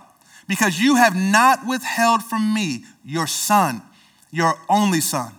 because 0.48 0.80
you 0.80 0.96
have 0.96 1.16
not 1.16 1.66
withheld 1.66 2.24
from 2.24 2.54
me 2.54 2.86
your 3.04 3.26
son, 3.26 3.82
your 4.30 4.54
only 4.70 5.02
son. 5.02 5.34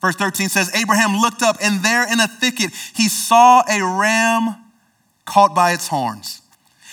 Verse 0.00 0.14
13 0.14 0.48
says, 0.48 0.72
Abraham 0.76 1.20
looked 1.20 1.42
up, 1.42 1.56
and 1.60 1.82
there 1.82 2.10
in 2.10 2.20
a 2.20 2.28
thicket 2.28 2.70
he 2.94 3.08
saw 3.08 3.64
a 3.68 3.82
ram 3.98 4.54
caught 5.24 5.56
by 5.56 5.72
its 5.72 5.88
horns. 5.88 6.40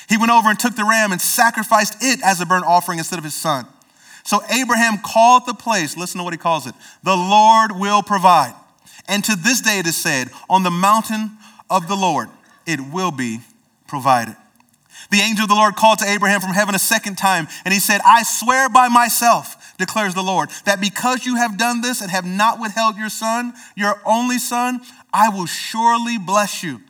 He 0.08 0.18
went 0.18 0.32
over 0.32 0.50
and 0.50 0.58
took 0.58 0.76
the 0.76 0.86
ram 0.86 1.12
and 1.12 1.22
sacrificed 1.22 1.98
it 2.02 2.20
as 2.24 2.42
a 2.42 2.48
burnt 2.48 2.66
offering 2.66 2.98
instead 2.98 3.20
of 3.20 3.24
his 3.24 3.36
son. 3.36 3.68
So 4.24 4.42
Abraham 4.50 4.98
called 4.98 5.46
the 5.46 5.54
place, 5.54 5.96
listen 5.96 6.18
to 6.18 6.24
what 6.24 6.34
he 6.34 6.38
calls 6.40 6.66
it, 6.66 6.74
the 7.04 7.16
Lord 7.16 7.74
will 7.74 8.02
provide. 8.02 8.56
And 9.08 9.24
to 9.26 9.36
this 9.36 9.62
day 9.62 9.78
it 9.78 9.86
is 9.86 9.96
said, 9.96 10.30
on 10.50 10.64
the 10.64 10.72
mountain 10.72 11.38
of 11.70 11.88
the 11.88 11.96
Lord 11.96 12.30
it 12.66 12.80
will 12.80 13.12
be 13.12 13.42
provided. 13.90 14.36
The 15.12 15.22
angel 15.22 15.44
of 15.44 15.50
the 15.50 15.56
Lord 15.56 15.76
called 15.76 16.00
to 16.00 16.10
Abraham 16.10 16.42
from 16.42 16.52
heaven 16.52 16.76
a 16.76 16.80
second 16.80 17.18
time, 17.18 17.48
and 17.66 17.74
he 17.74 17.80
said, 17.80 18.02
I 18.06 18.24
swear 18.24 18.70
by 18.70 18.88
myself, 18.90 19.76
declares 19.78 20.14
the 20.14 20.22
Lord, 20.22 20.50
that 20.66 20.80
because 20.80 21.26
you 21.26 21.36
have 21.36 21.58
done 21.58 21.82
this 21.82 22.02
and 22.02 22.12
have 22.12 22.26
not 22.26 22.60
withheld 22.60 22.98
your 22.98 23.10
son, 23.10 23.54
your 23.76 24.02
only 24.06 24.38
son, 24.38 24.82
I 25.14 25.30
will 25.30 25.46
surely 25.46 26.18
bless 26.18 26.64
you 26.64 26.82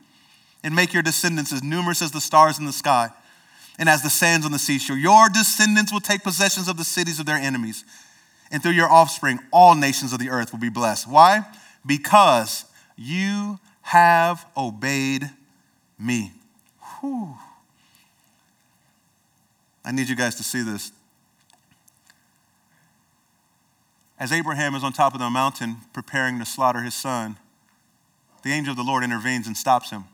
and 0.62 0.74
make 0.74 0.92
your 0.92 1.02
descendants 1.02 1.52
as 1.52 1.62
numerous 1.62 2.02
as 2.02 2.10
the 2.10 2.20
stars 2.20 2.58
in 2.58 2.66
the 2.66 2.72
sky 2.72 3.10
and 3.78 3.88
as 3.88 4.02
the 4.02 4.10
sands 4.10 4.44
on 4.44 4.52
the 4.52 4.58
seashore. 4.58 4.96
Your 4.96 5.28
descendants 5.28 5.92
will 5.92 6.00
take 6.00 6.22
possessions 6.22 6.68
of 6.68 6.76
the 6.76 6.84
cities 6.84 7.18
of 7.18 7.26
their 7.26 7.36
enemies 7.36 7.84
and 8.50 8.62
through 8.62 8.72
your 8.72 8.90
offspring, 8.90 9.38
all 9.52 9.74
nations 9.74 10.12
of 10.12 10.18
the 10.18 10.30
earth 10.30 10.52
will 10.52 10.58
be 10.58 10.70
blessed. 10.70 11.08
Why? 11.08 11.46
Because 11.86 12.64
you 12.96 13.60
have 13.82 14.44
obeyed 14.56 15.30
me. 15.98 16.32
Whew. 17.00 17.34
I 19.84 19.92
need 19.92 20.08
you 20.08 20.16
guys 20.16 20.34
to 20.36 20.44
see 20.44 20.62
this. 20.62 20.92
As 24.18 24.32
Abraham 24.32 24.74
is 24.74 24.84
on 24.84 24.92
top 24.92 25.14
of 25.14 25.20
the 25.20 25.30
mountain 25.30 25.78
preparing 25.94 26.38
to 26.38 26.44
slaughter 26.44 26.82
his 26.82 26.94
son, 26.94 27.36
the 28.42 28.52
angel 28.52 28.72
of 28.72 28.76
the 28.76 28.82
Lord 28.82 29.02
intervenes 29.02 29.46
and 29.46 29.56
stops 29.56 29.90
him. 29.90 30.04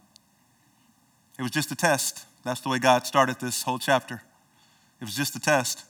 It 1.38 1.42
was 1.42 1.50
just 1.50 1.72
a 1.72 1.76
test. 1.76 2.24
That's 2.44 2.60
the 2.60 2.68
way 2.68 2.78
God 2.78 3.06
started 3.06 3.40
this 3.40 3.64
whole 3.64 3.78
chapter. 3.78 4.22
It 5.00 5.04
was 5.04 5.16
just 5.16 5.34
a 5.34 5.40
test. 5.40 5.84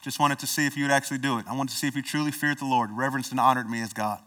Just 0.00 0.18
wanted 0.18 0.38
to 0.38 0.46
see 0.46 0.66
if 0.66 0.76
you 0.76 0.84
would 0.84 0.90
actually 0.90 1.18
do 1.18 1.38
it. 1.38 1.44
I 1.46 1.54
wanted 1.54 1.72
to 1.72 1.76
see 1.76 1.86
if 1.86 1.94
you 1.94 2.02
truly 2.02 2.30
feared 2.30 2.58
the 2.58 2.64
Lord, 2.64 2.90
reverenced 2.90 3.30
and 3.30 3.38
honored 3.38 3.68
me 3.68 3.82
as 3.82 3.92
God. 3.92 4.20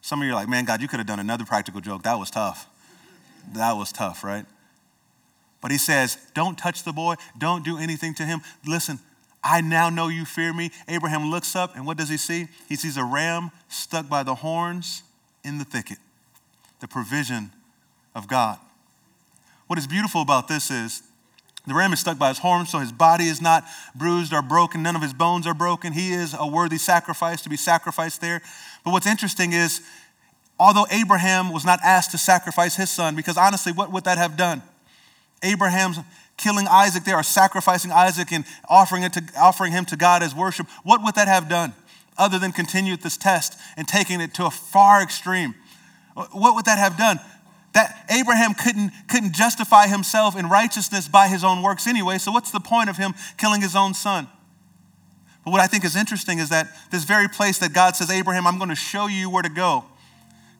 Some 0.00 0.22
of 0.22 0.26
you 0.26 0.32
are 0.32 0.36
like, 0.36 0.48
man, 0.48 0.64
God, 0.64 0.80
you 0.80 0.88
could 0.88 0.98
have 0.98 1.06
done 1.06 1.20
another 1.20 1.44
practical 1.44 1.82
joke. 1.82 2.04
That 2.04 2.18
was 2.18 2.30
tough. 2.30 2.66
That 3.52 3.72
was 3.72 3.92
tough, 3.92 4.24
right? 4.24 4.46
But 5.60 5.70
he 5.70 5.78
says, 5.78 6.18
don't 6.34 6.56
touch 6.56 6.84
the 6.84 6.92
boy. 6.92 7.14
Don't 7.36 7.64
do 7.64 7.78
anything 7.78 8.14
to 8.14 8.24
him. 8.24 8.40
Listen, 8.66 9.00
I 9.42 9.60
now 9.60 9.90
know 9.90 10.08
you 10.08 10.24
fear 10.24 10.52
me. 10.52 10.70
Abraham 10.86 11.30
looks 11.30 11.56
up, 11.56 11.74
and 11.76 11.86
what 11.86 11.96
does 11.96 12.08
he 12.08 12.16
see? 12.16 12.48
He 12.68 12.76
sees 12.76 12.96
a 12.96 13.04
ram 13.04 13.50
stuck 13.68 14.08
by 14.08 14.22
the 14.22 14.36
horns 14.36 15.02
in 15.44 15.58
the 15.58 15.64
thicket. 15.64 15.98
The 16.80 16.88
provision 16.88 17.50
of 18.14 18.28
God. 18.28 18.58
What 19.66 19.78
is 19.78 19.86
beautiful 19.86 20.22
about 20.22 20.48
this 20.48 20.70
is 20.70 21.02
the 21.66 21.74
ram 21.74 21.92
is 21.92 22.00
stuck 22.00 22.18
by 22.18 22.28
his 22.28 22.38
horns, 22.38 22.70
so 22.70 22.78
his 22.78 22.92
body 22.92 23.24
is 23.24 23.42
not 23.42 23.64
bruised 23.94 24.32
or 24.32 24.42
broken. 24.42 24.82
None 24.82 24.96
of 24.96 25.02
his 25.02 25.12
bones 25.12 25.46
are 25.46 25.54
broken. 25.54 25.92
He 25.92 26.12
is 26.12 26.34
a 26.38 26.46
worthy 26.46 26.78
sacrifice 26.78 27.42
to 27.42 27.50
be 27.50 27.56
sacrificed 27.56 28.20
there. 28.20 28.40
But 28.84 28.92
what's 28.92 29.06
interesting 29.06 29.52
is, 29.52 29.82
although 30.58 30.86
Abraham 30.90 31.52
was 31.52 31.66
not 31.66 31.80
asked 31.84 32.12
to 32.12 32.18
sacrifice 32.18 32.76
his 32.76 32.90
son, 32.90 33.16
because 33.16 33.36
honestly, 33.36 33.72
what 33.72 33.92
would 33.92 34.04
that 34.04 34.18
have 34.18 34.36
done? 34.36 34.62
Abraham's 35.42 35.98
killing 36.36 36.66
Isaac 36.68 37.04
there, 37.04 37.16
or 37.16 37.22
sacrificing 37.22 37.90
Isaac 37.90 38.32
and 38.32 38.44
offering, 38.68 39.02
it 39.02 39.12
to, 39.14 39.24
offering 39.38 39.72
him 39.72 39.84
to 39.86 39.96
God 39.96 40.22
as 40.22 40.34
worship, 40.34 40.66
what 40.84 41.02
would 41.02 41.16
that 41.16 41.28
have 41.28 41.48
done 41.48 41.72
other 42.16 42.38
than 42.38 42.52
continue 42.52 42.96
this 42.96 43.16
test 43.16 43.58
and 43.76 43.86
taking 43.86 44.20
it 44.20 44.34
to 44.34 44.46
a 44.46 44.50
far 44.50 45.02
extreme? 45.02 45.54
What 46.32 46.54
would 46.54 46.64
that 46.64 46.78
have 46.78 46.96
done? 46.96 47.20
that 47.74 48.06
Abraham 48.10 48.54
couldn't, 48.54 48.92
couldn't 49.08 49.34
justify 49.34 49.86
himself 49.86 50.36
in 50.36 50.48
righteousness 50.48 51.06
by 51.06 51.28
his 51.28 51.44
own 51.44 51.62
works 51.62 51.86
anyway. 51.86 52.18
So, 52.18 52.32
what's 52.32 52.50
the 52.50 52.60
point 52.60 52.90
of 52.90 52.96
him 52.96 53.14
killing 53.36 53.60
his 53.60 53.76
own 53.76 53.94
son? 53.94 54.26
But 55.44 55.52
what 55.52 55.60
I 55.60 55.66
think 55.66 55.84
is 55.84 55.94
interesting 55.94 56.40
is 56.40 56.48
that 56.48 56.68
this 56.90 57.04
very 57.04 57.28
place 57.28 57.58
that 57.58 57.72
God 57.72 57.94
says, 57.94 58.10
Abraham, 58.10 58.46
I'm 58.46 58.58
going 58.58 58.70
to 58.70 58.76
show 58.76 59.06
you 59.06 59.30
where 59.30 59.42
to 59.42 59.48
go. 59.48 59.84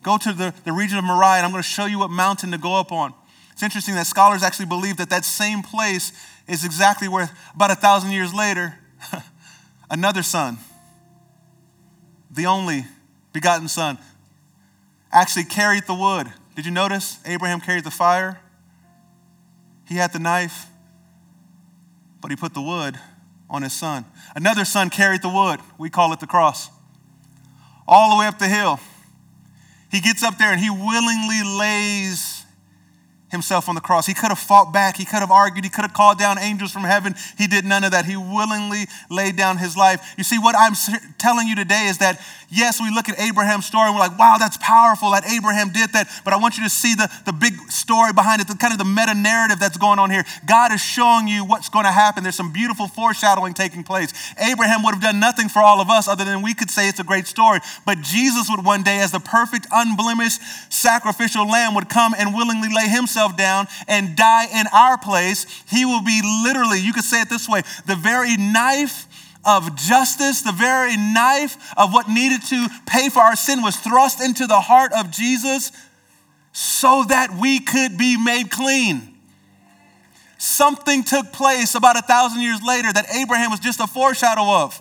Go 0.03 0.17
to 0.17 0.33
the, 0.33 0.55
the 0.65 0.73
region 0.73 0.97
of 0.97 1.05
Moriah, 1.05 1.39
and 1.39 1.47
I'm 1.47 1.51
going 1.51 1.63
to 1.63 1.69
show 1.69 1.87
you 1.87 1.99
what 1.99 2.11
mountain 2.11 2.53
to 2.53 2.59
go 2.59 2.79
up 2.79 2.93
on. 2.93 3.13
It's 3.59 3.63
interesting 3.65 3.97
that 3.97 4.07
scholars 4.07 4.45
actually 4.45 4.67
believe 4.67 4.99
that 4.99 5.11
that 5.11 5.25
same 5.25 5.63
place 5.63 6.13
is 6.47 6.65
exactly 6.65 7.09
where, 7.09 7.29
about 7.57 7.73
a 7.73 7.75
thousand 7.75 8.13
years 8.13 8.33
later, 8.33 8.79
another 9.91 10.23
son, 10.23 10.59
the 12.31 12.47
only 12.47 12.85
begotten 13.33 13.67
son, 13.67 13.99
actually 15.11 15.43
carried 15.43 15.89
the 15.89 15.95
wood 15.95 16.29
did 16.59 16.67
you 16.67 16.73
notice 16.73 17.21
Abraham 17.25 17.61
carried 17.61 17.85
the 17.85 17.91
fire? 17.93 18.41
He 19.87 19.95
had 19.95 20.13
the 20.13 20.19
knife, 20.19 20.67
but 22.21 22.33
he 22.33 22.37
put 22.37 22.53
the 22.53 22.61
wood 22.61 22.99
on 23.49 23.63
his 23.63 23.73
son. 23.73 24.05
Another 24.35 24.65
son 24.65 24.91
carried 24.91 25.23
the 25.23 25.29
wood. 25.29 25.61
We 25.79 25.89
call 25.89 26.13
it 26.13 26.19
the 26.19 26.27
cross. 26.27 26.69
All 27.87 28.11
the 28.11 28.19
way 28.19 28.27
up 28.27 28.41
the 28.41 28.49
hill. 28.49 28.81
He 29.89 30.01
gets 30.01 30.25
up 30.25 30.37
there 30.37 30.51
and 30.51 30.61
he 30.61 30.69
willingly 30.69 31.45
lays 31.45 32.38
himself 33.31 33.69
on 33.69 33.75
the 33.75 33.81
cross. 33.81 34.07
He 34.07 34.15
could 34.15 34.29
have 34.29 34.39
fought 34.39 34.73
back. 34.73 34.97
He 34.97 35.05
could 35.05 35.21
have 35.21 35.31
argued. 35.31 35.65
He 35.65 35.71
could 35.71 35.83
have 35.83 35.93
called 35.93 36.19
down 36.19 36.39
angels 36.39 36.73
from 36.73 36.85
heaven. 36.85 37.15
He 37.37 37.47
did 37.47 37.65
none 37.65 37.85
of 37.85 37.93
that. 37.93 38.05
He 38.05 38.17
willingly 38.17 38.87
laid 39.11 39.37
down 39.37 39.59
his 39.59 39.77
life. 39.77 40.15
You 40.17 40.25
see, 40.25 40.39
what 40.39 40.57
I'm 40.57 40.75
telling 41.19 41.47
you 41.47 41.57
today 41.57 41.87
is 41.87 41.99
that, 41.99 42.21
yes, 42.49 42.81
we 42.81 42.91
look 42.91 43.09
at 43.09 43.19
Abraham's 43.21 43.67
story 43.67 43.87
and 43.87 43.95
we're 43.95 44.01
like, 44.01 44.19
wow, 44.19 44.37
that's 44.39 44.57
powerful 44.57 45.11
that 45.13 45.27
Abraham 45.27 45.71
did 45.71 45.93
that. 45.93 46.09
But 46.25 46.33
I 46.33 46.37
want 46.37 46.57
you 46.57 46.65
to 46.65 46.71
see 46.71 46.95
the, 46.95 47.11
the 47.27 47.33
big 47.33 47.55
story 47.71 48.13
behind 48.13 48.41
it, 48.41 48.49
the 48.49 48.55
kind 48.55 48.73
of 48.73 48.79
the 48.79 48.85
meta 48.85 49.15
narrative 49.15 49.61
that's 49.61 49.79
going 49.79 49.99
on 49.99 50.11
here. 50.11 50.25
God 50.47 50.73
is 50.73 50.81
showing 50.81 51.29
you 51.29 51.45
what's 51.45 51.69
going 51.69 51.85
to 51.85 51.93
happen. 51.93 52.23
There's 52.23 52.37
some 52.37 52.53
beautiful 52.53 52.89
foreshadowing 52.89 53.55
taking 53.55 53.85
place. 53.85 54.13
Abraham 54.39 54.83
would 54.85 54.95
have 54.95 55.03
done 55.03 55.21
nothing 55.21 55.49
for 55.49 55.61
all 55.61 55.81
of 55.81 55.91
us 55.91 56.09
other 56.09 56.25
than 56.25 56.43
we 56.43 56.55
could 56.55 56.71
say 56.71 56.89
it's 56.89 57.01
a 57.01 57.05
great 57.05 57.27
story. 57.27 57.61
But 57.85 58.01
Jesus 58.03 58.49
would 58.51 58.65
one 58.65 58.83
day, 58.83 59.01
as 59.01 59.13
the 59.13 59.21
perfect, 59.21 59.67
unblemished, 59.71 60.41
sacrificial 60.73 61.47
lamb, 61.49 61.75
would 61.75 61.89
come 61.89 62.15
and 62.19 62.35
willingly 62.35 62.69
lay 62.75 62.89
himself 62.89 63.09
himself 63.09 63.37
down 63.37 63.67
and 63.87 64.17
die 64.17 64.47
in 64.53 64.67
our 64.73 64.99
place, 64.99 65.47
he 65.69 65.85
will 65.85 66.03
be 66.03 66.21
literally, 66.45 66.81
you 66.81 66.93
could 66.93 67.05
say 67.05 67.21
it 67.21 67.29
this 67.29 67.49
way, 67.49 67.63
the 67.87 67.97
very 67.97 68.37
knife 68.37 69.08
of 69.49 69.75
justice, 69.75 70.43
the 70.43 70.53
very 70.53 70.97
knife 70.97 71.57
of 71.77 71.93
what 71.93 72.09
needed 72.09 72.43
to 72.49 72.69
pay 72.87 73.09
for 73.09 73.21
our 73.21 73.35
sin 73.35 73.63
was 73.63 73.77
thrust 73.77 74.23
into 74.23 74.47
the 74.47 74.61
heart 74.61 74.93
of 74.93 75.11
Jesus 75.11 75.73
so 76.53 77.05
that 77.09 77.35
we 77.41 77.59
could 77.59 77.97
be 77.97 78.23
made 78.23 78.51
clean. 78.51 79.15
Something 80.37 81.03
took 81.03 81.33
place 81.33 81.75
about 81.75 81.97
a 81.97 82.03
thousand 82.03 82.43
years 82.43 82.61
later 82.63 82.93
that 82.93 83.07
Abraham 83.15 83.51
was 83.51 83.61
just 83.61 83.81
a 83.81 83.87
foreshadow 83.87 84.45
of. 84.65 84.81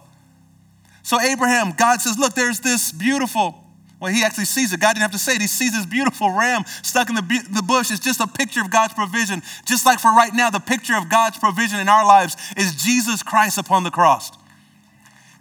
So, 1.01 1.19
Abraham, 1.21 1.73
God 1.77 2.01
says, 2.01 2.19
Look, 2.19 2.33
there's 2.33 2.59
this 2.59 2.91
beautiful 2.91 3.63
well, 3.99 4.13
he 4.13 4.23
actually 4.23 4.45
sees 4.45 4.73
it. 4.73 4.79
God 4.79 4.93
didn't 4.93 5.01
have 5.01 5.11
to 5.11 5.17
say 5.17 5.33
it. 5.33 5.41
He 5.41 5.47
sees 5.47 5.73
this 5.73 5.85
beautiful 5.85 6.29
ram 6.29 6.63
stuck 6.83 7.09
in 7.09 7.15
the, 7.15 7.47
the 7.49 7.63
bush. 7.63 7.89
It's 7.89 7.99
just 7.99 8.19
a 8.19 8.27
picture 8.27 8.61
of 8.61 8.69
God's 8.69 8.93
provision. 8.93 9.41
Just 9.65 9.85
like 9.85 9.99
for 9.99 10.11
right 10.11 10.33
now, 10.33 10.51
the 10.51 10.59
picture 10.59 10.95
of 10.95 11.09
God's 11.09 11.39
provision 11.39 11.79
in 11.79 11.89
our 11.89 12.05
lives 12.05 12.37
is 12.55 12.75
Jesus 12.75 13.23
Christ 13.23 13.57
upon 13.57 13.83
the 13.83 13.89
cross. 13.89 14.31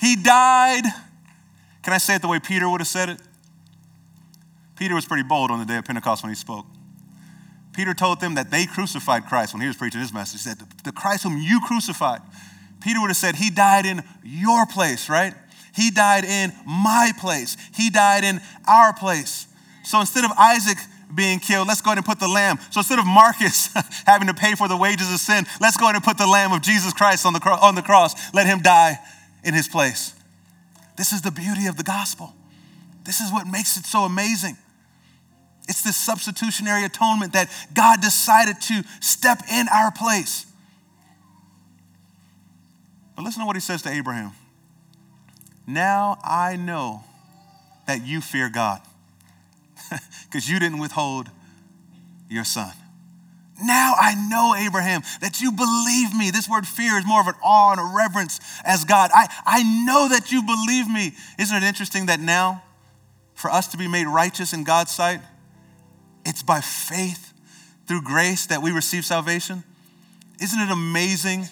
He 0.00 0.16
died. 0.16 0.84
Can 1.82 1.92
I 1.92 1.98
say 1.98 2.16
it 2.16 2.22
the 2.22 2.28
way 2.28 2.40
Peter 2.40 2.68
would 2.68 2.80
have 2.80 2.88
said 2.88 3.08
it? 3.08 3.20
Peter 4.76 4.94
was 4.94 5.06
pretty 5.06 5.22
bold 5.22 5.50
on 5.50 5.58
the 5.58 5.64
day 5.64 5.76
of 5.78 5.84
Pentecost 5.84 6.22
when 6.22 6.30
he 6.30 6.36
spoke. 6.36 6.66
Peter 7.72 7.94
told 7.94 8.20
them 8.20 8.34
that 8.34 8.50
they 8.50 8.66
crucified 8.66 9.26
Christ 9.26 9.52
when 9.52 9.60
he 9.60 9.68
was 9.68 9.76
preaching 9.76 10.00
his 10.00 10.12
message. 10.12 10.42
He 10.42 10.48
said, 10.48 10.58
The 10.84 10.92
Christ 10.92 11.24
whom 11.24 11.36
you 11.38 11.60
crucified. 11.60 12.20
Peter 12.82 13.00
would 13.00 13.08
have 13.08 13.16
said, 13.16 13.36
He 13.36 13.50
died 13.50 13.86
in 13.86 14.02
your 14.22 14.66
place, 14.66 15.08
right? 15.08 15.34
He 15.74 15.90
died 15.90 16.24
in 16.24 16.52
my 16.66 17.12
place. 17.18 17.56
He 17.74 17.90
died 17.90 18.24
in 18.24 18.40
our 18.66 18.94
place. 18.94 19.46
So 19.84 20.00
instead 20.00 20.24
of 20.24 20.30
Isaac 20.38 20.78
being 21.14 21.38
killed, 21.38 21.68
let's 21.68 21.82
go 21.82 21.90
ahead 21.90 21.98
and 21.98 22.06
put 22.06 22.18
the 22.18 22.28
lamb. 22.28 22.58
So 22.70 22.80
instead 22.80 22.98
of 22.98 23.06
Marcus 23.06 23.68
having 24.06 24.26
to 24.28 24.34
pay 24.34 24.54
for 24.54 24.68
the 24.68 24.76
wages 24.76 25.12
of 25.12 25.20
sin, 25.20 25.44
let's 25.60 25.76
go 25.76 25.84
ahead 25.84 25.94
and 25.94 26.04
put 26.04 26.18
the 26.18 26.26
lamb 26.26 26.52
of 26.52 26.62
Jesus 26.62 26.92
Christ 26.92 27.26
on 27.26 27.34
the, 27.34 27.40
on 27.62 27.74
the 27.74 27.82
cross. 27.82 28.14
Let 28.34 28.46
him 28.46 28.60
die 28.62 28.98
in 29.46 29.54
his 29.54 29.68
place. 29.68 30.12
This 30.96 31.12
is 31.12 31.22
the 31.22 31.30
beauty 31.30 31.66
of 31.66 31.76
the 31.76 31.84
gospel. 31.84 32.34
This 33.04 33.20
is 33.20 33.32
what 33.32 33.46
makes 33.46 33.76
it 33.76 33.86
so 33.86 34.00
amazing. 34.00 34.58
It's 35.68 35.82
this 35.82 35.96
substitutionary 35.96 36.84
atonement 36.84 37.32
that 37.32 37.48
God 37.72 38.00
decided 38.00 38.60
to 38.62 38.82
step 39.00 39.40
in 39.50 39.68
our 39.68 39.92
place. 39.92 40.46
But 43.14 43.24
listen 43.24 43.40
to 43.40 43.46
what 43.46 43.56
he 43.56 43.60
says 43.60 43.82
to 43.82 43.88
Abraham. 43.88 44.32
Now 45.66 46.18
I 46.24 46.56
know 46.56 47.04
that 47.86 48.04
you 48.04 48.20
fear 48.20 48.48
God 48.48 48.80
because 50.24 50.50
you 50.50 50.58
didn't 50.58 50.80
withhold 50.80 51.30
your 52.28 52.44
son. 52.44 52.72
Now 53.62 53.94
I 53.98 54.14
know, 54.28 54.54
Abraham, 54.54 55.02
that 55.20 55.40
you 55.40 55.50
believe 55.50 56.14
me. 56.14 56.30
This 56.30 56.48
word 56.48 56.66
fear 56.66 56.98
is 56.98 57.06
more 57.06 57.20
of 57.20 57.26
an 57.26 57.34
awe 57.42 57.72
and 57.72 57.80
a 57.80 57.96
reverence 57.96 58.40
as 58.64 58.84
God. 58.84 59.10
I, 59.14 59.28
I 59.46 59.62
know 59.84 60.08
that 60.08 60.30
you 60.30 60.42
believe 60.42 60.88
me. 60.88 61.12
Isn't 61.38 61.56
it 61.56 61.62
interesting 61.62 62.06
that 62.06 62.20
now, 62.20 62.62
for 63.34 63.50
us 63.50 63.68
to 63.68 63.76
be 63.76 63.88
made 63.88 64.06
righteous 64.06 64.52
in 64.52 64.64
God's 64.64 64.92
sight, 64.92 65.20
it's 66.24 66.42
by 66.42 66.60
faith 66.60 67.32
through 67.86 68.02
grace 68.02 68.46
that 68.46 68.62
we 68.62 68.72
receive 68.72 69.04
salvation? 69.04 69.64
Isn't 70.40 70.60
it 70.60 70.70
amazing 70.70 71.48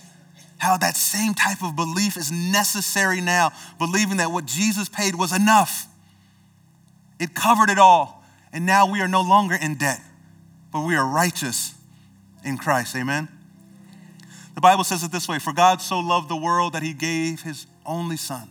how 0.59 0.77
that 0.79 0.97
same 0.97 1.35
type 1.35 1.63
of 1.63 1.77
belief 1.77 2.17
is 2.17 2.31
necessary 2.31 3.21
now, 3.21 3.53
believing 3.79 4.17
that 4.19 4.31
what 4.31 4.47
Jesus 4.47 4.89
paid 4.89 5.15
was 5.15 5.35
enough. 5.35 5.87
It 7.21 7.35
covered 7.35 7.71
it 7.71 7.79
all. 7.79 8.25
And 8.53 8.65
now 8.65 8.91
we 8.91 9.01
are 9.01 9.09
no 9.09 9.21
longer 9.21 9.57
in 9.61 9.75
debt, 9.75 10.01
but 10.73 10.87
we 10.87 10.97
are 10.97 11.07
righteous 11.07 11.74
in 12.45 12.59
Christ. 12.59 12.95
Amen? 12.97 13.29
The 14.55 14.61
Bible 14.61 14.85
says 14.85 15.03
it 15.03 15.11
this 15.11 15.29
way 15.29 15.39
For 15.39 15.53
God 15.53 15.81
so 15.81 15.99
loved 15.99 16.29
the 16.29 16.37
world 16.37 16.73
that 16.75 16.83
he 16.83 16.93
gave 16.93 17.43
his 17.43 17.67
only 17.85 18.17
Son, 18.17 18.49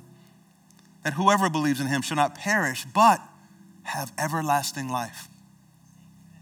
that 1.03 1.13
whoever 1.13 1.49
believes 1.49 1.79
in 1.79 1.87
him 1.87 2.01
shall 2.01 2.17
not 2.17 2.35
perish, 2.35 2.85
but 2.93 3.21
have 3.83 4.11
everlasting 4.17 4.89
life. 4.89 5.27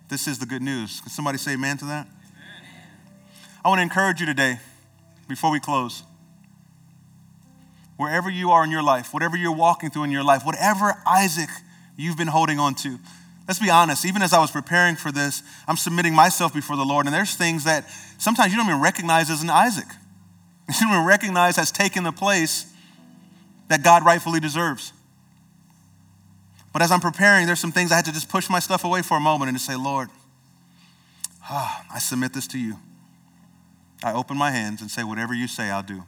This 0.09 0.27
is 0.27 0.39
the 0.39 0.45
good 0.45 0.61
news. 0.61 0.99
Can 1.01 1.09
somebody 1.09 1.37
say 1.37 1.53
amen 1.53 1.77
to 1.77 1.85
that? 1.85 2.07
I 3.63 3.69
want 3.69 3.79
to 3.79 3.83
encourage 3.83 4.19
you 4.19 4.25
today 4.25 4.59
before 5.27 5.51
we 5.51 5.59
close. 5.59 6.03
wherever 7.97 8.31
you 8.31 8.49
are 8.49 8.63
in 8.63 8.71
your 8.71 8.81
life, 8.81 9.13
whatever 9.13 9.37
you're 9.37 9.55
walking 9.55 9.91
through 9.91 10.03
in 10.03 10.09
your 10.11 10.23
life, 10.23 10.43
whatever 10.43 10.95
Isaac 11.05 11.49
you've 11.95 12.17
been 12.17 12.27
holding 12.27 12.57
on 12.59 12.73
to. 12.75 12.97
Let's 13.47 13.59
be 13.59 13.69
honest, 13.69 14.05
even 14.05 14.21
as 14.21 14.33
I 14.33 14.39
was 14.39 14.51
preparing 14.51 14.95
for 14.95 15.11
this, 15.11 15.43
I'm 15.67 15.77
submitting 15.77 16.13
myself 16.13 16.53
before 16.53 16.77
the 16.77 16.85
Lord, 16.85 17.05
and 17.05 17.13
there's 17.13 17.35
things 17.35 17.63
that 17.65 17.89
sometimes 18.17 18.51
you 18.51 18.57
don't 18.57 18.67
even 18.67 18.81
recognize 18.81 19.29
as 19.29 19.41
an 19.43 19.49
Isaac. 19.49 19.87
You 20.67 20.87
don't 20.87 20.93
even 20.93 21.05
recognize 21.05 21.57
has 21.57 21.69
taken 21.69 22.03
the 22.03 22.13
place 22.13 22.71
that 23.67 23.83
God 23.83 24.05
rightfully 24.05 24.39
deserves. 24.39 24.93
But 26.71 26.81
as 26.81 26.91
I'm 26.91 27.01
preparing, 27.01 27.45
there's 27.45 27.59
some 27.59 27.73
things 27.73 27.91
I 27.91 27.95
had 27.95 28.05
to 28.05 28.13
just 28.13 28.29
push 28.29 28.49
my 28.49 28.59
stuff 28.59 28.85
away 28.85 29.01
for 29.01 29.17
a 29.17 29.19
moment 29.19 29.49
and 29.49 29.57
just 29.57 29.67
say, 29.67 29.75
Lord, 29.75 30.09
ah, 31.49 31.85
I 31.93 31.99
submit 31.99 32.33
this 32.33 32.47
to 32.47 32.59
you. 32.59 32.77
I 34.03 34.13
open 34.13 34.37
my 34.37 34.51
hands 34.51 34.81
and 34.81 34.89
say, 34.89 35.03
whatever 35.03 35.33
you 35.33 35.47
say, 35.47 35.69
I'll 35.69 35.83
do. 35.83 36.03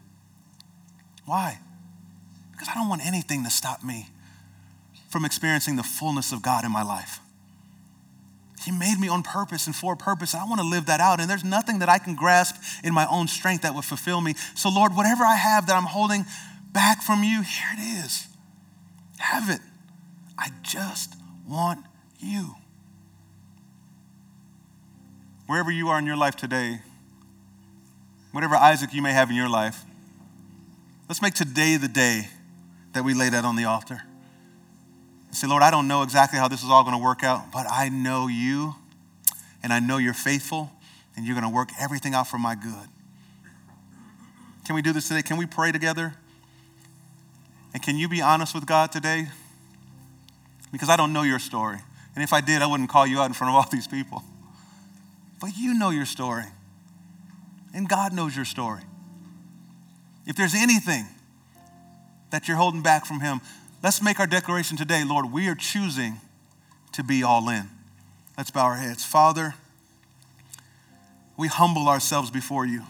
Why? 1.25 1.59
Because 2.51 2.69
I 2.69 2.73
don't 2.73 2.89
want 2.89 3.05
anything 3.05 3.43
to 3.43 3.49
stop 3.49 3.83
me 3.83 4.07
from 5.09 5.25
experiencing 5.25 5.75
the 5.75 5.83
fullness 5.83 6.31
of 6.31 6.41
God 6.41 6.65
in 6.65 6.71
my 6.71 6.83
life. 6.83 7.19
He 8.63 8.71
made 8.71 8.99
me 8.99 9.07
on 9.07 9.23
purpose 9.23 9.67
and 9.67 9.75
for 9.75 9.93
a 9.93 9.97
purpose. 9.97 10.33
I 10.33 10.43
want 10.45 10.59
to 10.61 10.67
live 10.67 10.87
that 10.87 10.99
out. 10.99 11.19
And 11.19 11.29
there's 11.29 11.43
nothing 11.43 11.79
that 11.79 11.89
I 11.89 11.97
can 11.97 12.15
grasp 12.15 12.55
in 12.83 12.93
my 12.93 13.05
own 13.07 13.27
strength 13.27 13.63
that 13.63 13.75
would 13.75 13.85
fulfill 13.85 14.21
me. 14.21 14.35
So, 14.55 14.69
Lord, 14.69 14.95
whatever 14.95 15.23
I 15.23 15.35
have 15.35 15.67
that 15.67 15.75
I'm 15.75 15.85
holding 15.85 16.25
back 16.71 17.01
from 17.01 17.23
you, 17.23 17.41
here 17.41 17.69
it 17.77 18.05
is. 18.05 18.27
Have 19.17 19.49
it. 19.49 19.61
I 20.37 20.49
just 20.61 21.15
want 21.47 21.85
you. 22.19 22.55
Wherever 25.45 25.71
you 25.71 25.89
are 25.89 25.99
in 25.99 26.05
your 26.05 26.17
life 26.17 26.35
today, 26.35 26.79
whatever 28.31 28.55
Isaac 28.55 28.93
you 28.93 29.01
may 29.01 29.13
have 29.13 29.29
in 29.29 29.35
your 29.35 29.49
life, 29.49 29.83
let's 31.07 31.21
make 31.21 31.33
today 31.33 31.77
the 31.77 31.87
day 31.87 32.29
that 32.93 33.03
we 33.03 33.13
lay 33.13 33.29
that 33.29 33.45
on 33.45 33.55
the 33.55 33.65
altar 33.65 34.03
say, 35.35 35.47
Lord, 35.47 35.63
I 35.63 35.71
don't 35.71 35.87
know 35.87 36.03
exactly 36.03 36.39
how 36.39 36.47
this 36.47 36.63
is 36.63 36.69
all 36.69 36.83
going 36.83 36.95
to 36.95 37.03
work 37.03 37.23
out, 37.23 37.51
but 37.51 37.65
I 37.69 37.89
know 37.89 38.27
you, 38.27 38.75
and 39.61 39.73
I 39.73 39.79
know 39.79 39.97
you're 39.97 40.13
faithful, 40.13 40.71
and 41.15 41.25
you're 41.25 41.35
going 41.35 41.49
to 41.49 41.53
work 41.53 41.69
everything 41.79 42.13
out 42.13 42.27
for 42.27 42.37
my 42.37 42.55
good. 42.55 42.87
Can 44.65 44.75
we 44.75 44.81
do 44.81 44.93
this 44.93 45.07
today? 45.07 45.21
Can 45.21 45.37
we 45.37 45.45
pray 45.45 45.71
together? 45.71 46.15
And 47.73 47.81
can 47.81 47.97
you 47.97 48.07
be 48.07 48.21
honest 48.21 48.53
with 48.53 48.65
God 48.65 48.91
today? 48.91 49.27
Because 50.71 50.89
I 50.89 50.95
don't 50.95 51.11
know 51.11 51.23
your 51.23 51.39
story. 51.39 51.79
And 52.15 52.23
if 52.23 52.33
I 52.33 52.41
did, 52.41 52.61
I 52.61 52.67
wouldn't 52.67 52.89
call 52.89 53.07
you 53.07 53.19
out 53.19 53.25
in 53.25 53.33
front 53.33 53.49
of 53.49 53.55
all 53.55 53.67
these 53.71 53.87
people. 53.87 54.23
But 55.41 55.57
you 55.57 55.73
know 55.73 55.89
your 55.89 56.05
story. 56.05 56.45
And 57.73 57.89
God 57.89 58.13
knows 58.13 58.35
your 58.35 58.45
story. 58.45 58.83
If 60.25 60.35
there's 60.35 60.55
anything 60.55 61.05
that 62.29 62.47
you're 62.47 62.57
holding 62.57 62.81
back 62.81 63.05
from 63.05 63.19
Him, 63.19 63.41
Let's 63.83 64.01
make 64.01 64.17
our 64.21 64.27
declaration 64.27 64.77
today, 64.77 65.03
Lord. 65.03 65.29
We 65.33 65.49
are 65.49 65.55
choosing 65.55 66.21
to 66.93 67.03
be 67.03 67.21
all 67.21 67.49
in. 67.49 67.69
Let's 68.37 68.49
bow 68.49 68.63
our 68.63 68.75
heads. 68.75 69.03
Father, 69.03 69.55
we 71.35 71.49
humble 71.49 71.89
ourselves 71.89 72.31
before 72.31 72.65
you. 72.65 72.83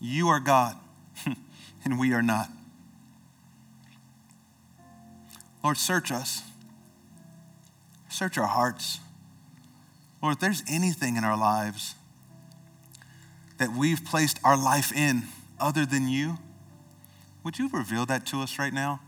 You 0.00 0.28
are 0.28 0.40
God, 0.40 0.76
and 1.84 1.98
we 1.98 2.14
are 2.14 2.22
not. 2.22 2.48
Lord, 5.62 5.76
search 5.76 6.10
us. 6.10 6.42
Search 8.08 8.38
our 8.38 8.46
hearts. 8.46 9.00
Lord, 10.22 10.36
if 10.36 10.40
there's 10.40 10.62
anything 10.66 11.16
in 11.16 11.24
our 11.24 11.36
lives 11.36 11.94
that 13.58 13.72
we've 13.72 14.02
placed 14.02 14.40
our 14.42 14.56
life 14.56 14.92
in 14.92 15.24
other 15.60 15.84
than 15.84 16.08
you, 16.08 16.38
would 17.44 17.58
you 17.58 17.68
reveal 17.68 18.06
that 18.06 18.24
to 18.28 18.40
us 18.40 18.58
right 18.58 18.72
now? 18.72 19.00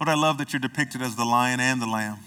Lord, 0.00 0.08
I 0.08 0.14
love 0.14 0.38
that 0.38 0.54
you're 0.54 0.60
depicted 0.60 1.02
as 1.02 1.14
the 1.14 1.26
lion 1.26 1.60
and 1.60 1.80
the 1.80 1.86
lamb. 1.86 2.20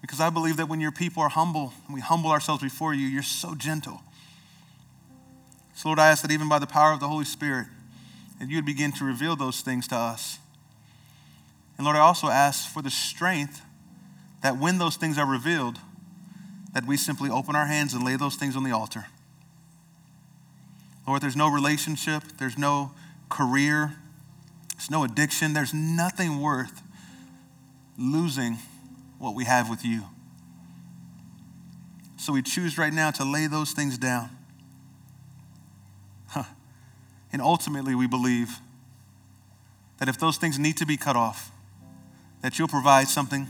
Because 0.00 0.18
I 0.18 0.30
believe 0.30 0.56
that 0.56 0.66
when 0.66 0.80
your 0.80 0.92
people 0.92 1.22
are 1.22 1.28
humble, 1.28 1.74
and 1.86 1.94
we 1.94 2.00
humble 2.00 2.30
ourselves 2.30 2.62
before 2.62 2.94
you, 2.94 3.06
you're 3.06 3.22
so 3.22 3.54
gentle. 3.54 4.00
So, 5.74 5.90
Lord, 5.90 5.98
I 5.98 6.08
ask 6.08 6.22
that 6.22 6.30
even 6.30 6.48
by 6.48 6.58
the 6.58 6.66
power 6.66 6.92
of 6.92 7.00
the 7.00 7.08
Holy 7.08 7.26
Spirit, 7.26 7.66
that 8.40 8.48
you 8.48 8.56
would 8.56 8.64
begin 8.64 8.92
to 8.92 9.04
reveal 9.04 9.36
those 9.36 9.60
things 9.60 9.86
to 9.88 9.96
us. 9.96 10.38
And 11.76 11.84
Lord, 11.84 11.96
I 11.96 12.00
also 12.00 12.28
ask 12.28 12.68
for 12.72 12.80
the 12.80 12.90
strength 12.90 13.60
that 14.42 14.56
when 14.56 14.78
those 14.78 14.96
things 14.96 15.18
are 15.18 15.26
revealed, 15.26 15.78
that 16.72 16.86
we 16.86 16.96
simply 16.96 17.28
open 17.28 17.54
our 17.54 17.66
hands 17.66 17.92
and 17.92 18.04
lay 18.04 18.16
those 18.16 18.36
things 18.36 18.56
on 18.56 18.64
the 18.64 18.72
altar. 18.72 19.06
Lord, 21.06 21.20
there's 21.20 21.36
no 21.36 21.48
relationship, 21.48 22.22
there's 22.38 22.56
no 22.56 22.92
career, 23.28 23.96
there's 24.78 24.90
no 24.90 25.02
addiction. 25.02 25.54
There's 25.54 25.74
nothing 25.74 26.40
worth 26.40 26.82
losing 27.98 28.58
what 29.18 29.34
we 29.34 29.44
have 29.44 29.68
with 29.68 29.84
you. 29.84 30.04
So 32.16 32.32
we 32.32 32.42
choose 32.42 32.78
right 32.78 32.92
now 32.92 33.10
to 33.12 33.24
lay 33.24 33.48
those 33.48 33.72
things 33.72 33.98
down. 33.98 34.30
Huh. 36.28 36.44
And 37.32 37.42
ultimately, 37.42 37.96
we 37.96 38.06
believe 38.06 38.60
that 39.98 40.08
if 40.08 40.16
those 40.16 40.36
things 40.36 40.60
need 40.60 40.76
to 40.76 40.86
be 40.86 40.96
cut 40.96 41.16
off, 41.16 41.50
that 42.42 42.56
you'll 42.58 42.68
provide 42.68 43.08
something 43.08 43.48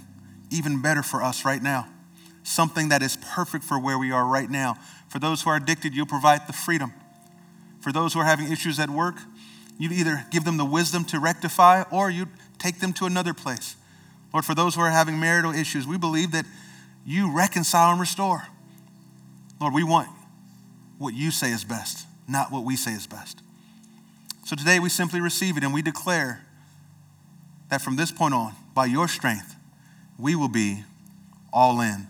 even 0.50 0.80
better 0.80 1.02
for 1.02 1.22
us 1.22 1.44
right 1.44 1.62
now, 1.62 1.88
something 2.42 2.88
that 2.88 3.02
is 3.02 3.18
perfect 3.18 3.64
for 3.64 3.78
where 3.78 3.98
we 3.98 4.10
are 4.10 4.24
right 4.24 4.48
now. 4.48 4.78
For 5.08 5.18
those 5.18 5.42
who 5.42 5.50
are 5.50 5.56
addicted, 5.56 5.94
you'll 5.94 6.06
provide 6.06 6.46
the 6.46 6.54
freedom. 6.54 6.94
For 7.80 7.92
those 7.92 8.14
who 8.14 8.20
are 8.20 8.24
having 8.24 8.50
issues 8.50 8.80
at 8.80 8.88
work, 8.88 9.16
you 9.78 9.90
either 9.90 10.26
give 10.30 10.44
them 10.44 10.56
the 10.56 10.64
wisdom 10.64 11.04
to 11.06 11.20
rectify 11.20 11.82
or 11.90 12.10
you 12.10 12.26
take 12.58 12.80
them 12.80 12.92
to 12.94 13.06
another 13.06 13.32
place. 13.32 13.76
Lord, 14.32 14.44
for 14.44 14.54
those 14.54 14.74
who 14.74 14.80
are 14.80 14.90
having 14.90 15.18
marital 15.18 15.54
issues, 15.54 15.86
we 15.86 15.96
believe 15.96 16.32
that 16.32 16.44
you 17.06 17.34
reconcile 17.34 17.92
and 17.92 18.00
restore. 18.00 18.48
Lord, 19.60 19.72
we 19.72 19.84
want 19.84 20.08
what 20.98 21.14
you 21.14 21.30
say 21.30 21.52
is 21.52 21.64
best, 21.64 22.06
not 22.28 22.50
what 22.50 22.64
we 22.64 22.76
say 22.76 22.92
is 22.92 23.06
best. 23.06 23.40
So 24.44 24.56
today 24.56 24.78
we 24.78 24.88
simply 24.88 25.20
receive 25.20 25.56
it 25.56 25.62
and 25.62 25.72
we 25.72 25.82
declare 25.82 26.42
that 27.70 27.80
from 27.80 27.96
this 27.96 28.10
point 28.10 28.34
on, 28.34 28.54
by 28.74 28.86
your 28.86 29.08
strength, 29.08 29.56
we 30.18 30.34
will 30.34 30.48
be 30.48 30.84
all 31.52 31.80
in. 31.80 32.08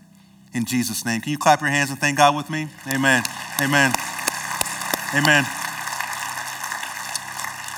In 0.55 0.64
Jesus' 0.64 1.05
name. 1.05 1.21
Can 1.21 1.31
you 1.31 1.39
clap 1.39 1.61
your 1.61 1.71
hands 1.71 1.91
and 1.91 1.99
thank 1.99 2.16
God 2.16 2.35
with 2.35 2.49
me? 2.49 2.69
Amen. 2.87 3.23
Amen. 3.61 3.93
Amen. 5.14 5.68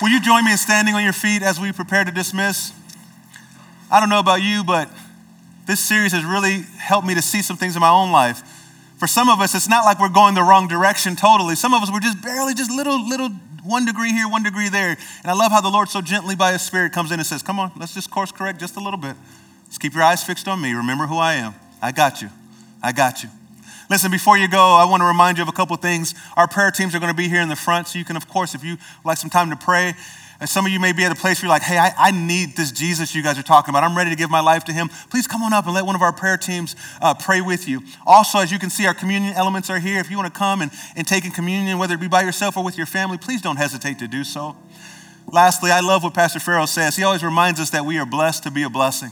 Will 0.00 0.08
you 0.08 0.20
join 0.20 0.44
me 0.44 0.52
in 0.52 0.58
standing 0.58 0.94
on 0.94 1.04
your 1.04 1.12
feet 1.12 1.42
as 1.42 1.60
we 1.60 1.72
prepare 1.72 2.04
to 2.04 2.10
dismiss? 2.10 2.72
I 3.90 4.00
don't 4.00 4.08
know 4.08 4.20
about 4.20 4.42
you, 4.42 4.64
but 4.64 4.88
this 5.66 5.80
series 5.80 6.12
has 6.12 6.24
really 6.24 6.62
helped 6.78 7.06
me 7.06 7.14
to 7.14 7.22
see 7.22 7.42
some 7.42 7.56
things 7.56 7.76
in 7.76 7.80
my 7.80 7.90
own 7.90 8.10
life. 8.10 8.42
For 8.98 9.06
some 9.06 9.28
of 9.28 9.40
us, 9.40 9.54
it's 9.54 9.68
not 9.68 9.84
like 9.84 10.00
we're 10.00 10.08
going 10.08 10.34
the 10.34 10.42
wrong 10.42 10.68
direction 10.68 11.16
totally. 11.16 11.54
Some 11.54 11.74
of 11.74 11.82
us, 11.82 11.90
we're 11.90 12.00
just 12.00 12.22
barely 12.22 12.54
just 12.54 12.70
little, 12.70 13.06
little 13.06 13.28
one 13.62 13.84
degree 13.84 14.12
here, 14.12 14.28
one 14.28 14.42
degree 14.42 14.68
there. 14.68 14.90
And 14.90 15.30
I 15.30 15.34
love 15.34 15.52
how 15.52 15.60
the 15.60 15.68
Lord 15.68 15.88
so 15.88 16.00
gently 16.00 16.34
by 16.34 16.52
His 16.52 16.62
Spirit 16.62 16.92
comes 16.92 17.12
in 17.12 17.18
and 17.18 17.26
says, 17.26 17.42
Come 17.42 17.58
on, 17.58 17.72
let's 17.78 17.94
just 17.94 18.10
course 18.10 18.32
correct 18.32 18.58
just 18.58 18.76
a 18.76 18.80
little 18.80 18.98
bit. 18.98 19.16
Let's 19.66 19.78
keep 19.78 19.94
your 19.94 20.02
eyes 20.02 20.22
fixed 20.24 20.48
on 20.48 20.60
me. 20.60 20.72
Remember 20.72 21.06
who 21.06 21.18
I 21.18 21.34
am. 21.34 21.54
I 21.82 21.92
got 21.92 22.22
you. 22.22 22.30
I 22.82 22.92
got 22.92 23.22
you. 23.22 23.28
Listen, 23.90 24.12
before 24.12 24.38
you 24.38 24.46
go, 24.46 24.76
I 24.76 24.84
want 24.84 25.00
to 25.00 25.04
remind 25.04 25.36
you 25.36 25.42
of 25.42 25.48
a 25.48 25.52
couple 25.52 25.76
things. 25.76 26.14
Our 26.36 26.46
prayer 26.46 26.70
teams 26.70 26.94
are 26.94 27.00
going 27.00 27.10
to 27.10 27.16
be 27.16 27.28
here 27.28 27.42
in 27.42 27.48
the 27.48 27.56
front, 27.56 27.88
so 27.88 27.98
you 27.98 28.04
can, 28.04 28.16
of 28.16 28.28
course, 28.28 28.54
if 28.54 28.62
you 28.62 28.76
like 29.04 29.18
some 29.18 29.30
time 29.30 29.50
to 29.50 29.56
pray, 29.56 29.94
and 30.38 30.48
some 30.48 30.64
of 30.64 30.70
you 30.70 30.78
may 30.78 30.92
be 30.92 31.02
at 31.02 31.10
a 31.10 31.16
place 31.16 31.42
where 31.42 31.48
you're 31.48 31.54
like, 31.54 31.62
hey, 31.62 31.76
I, 31.76 31.92
I, 31.98 32.10
need 32.12 32.56
this 32.56 32.70
Jesus 32.70 33.16
you 33.16 33.22
guys 33.22 33.36
are 33.36 33.42
talking 33.42 33.70
about. 33.72 33.82
I'm 33.82 33.96
ready 33.96 34.10
to 34.10 34.16
give 34.16 34.30
my 34.30 34.40
life 34.40 34.64
to 34.66 34.72
him. 34.72 34.90
Please 35.10 35.26
come 35.26 35.42
on 35.42 35.52
up 35.52 35.66
and 35.66 35.74
let 35.74 35.84
one 35.84 35.96
of 35.96 36.02
our 36.02 36.12
prayer 36.12 36.36
teams 36.36 36.76
uh, 37.02 37.14
pray 37.14 37.40
with 37.40 37.66
you. 37.66 37.82
Also, 38.06 38.38
as 38.38 38.52
you 38.52 38.60
can 38.60 38.70
see, 38.70 38.86
our 38.86 38.94
communion 38.94 39.34
elements 39.34 39.68
are 39.70 39.80
here. 39.80 39.98
If 39.98 40.08
you 40.08 40.16
want 40.16 40.32
to 40.32 40.38
come 40.38 40.62
and, 40.62 40.70
and 40.94 41.04
take 41.04 41.24
in 41.24 41.32
communion, 41.32 41.76
whether 41.76 41.94
it 41.94 42.00
be 42.00 42.08
by 42.08 42.22
yourself 42.22 42.56
or 42.56 42.62
with 42.62 42.76
your 42.76 42.86
family, 42.86 43.18
please 43.18 43.42
don't 43.42 43.56
hesitate 43.56 43.98
to 43.98 44.06
do 44.06 44.22
so. 44.22 44.56
Lastly, 45.26 45.72
I 45.72 45.80
love 45.80 46.04
what 46.04 46.14
Pastor 46.14 46.38
Farrell 46.38 46.68
says. 46.68 46.96
He 46.96 47.02
always 47.02 47.24
reminds 47.24 47.58
us 47.58 47.70
that 47.70 47.84
we 47.84 47.98
are 47.98 48.06
blessed 48.06 48.44
to 48.44 48.52
be 48.52 48.62
a 48.62 48.70
blessing. 48.70 49.10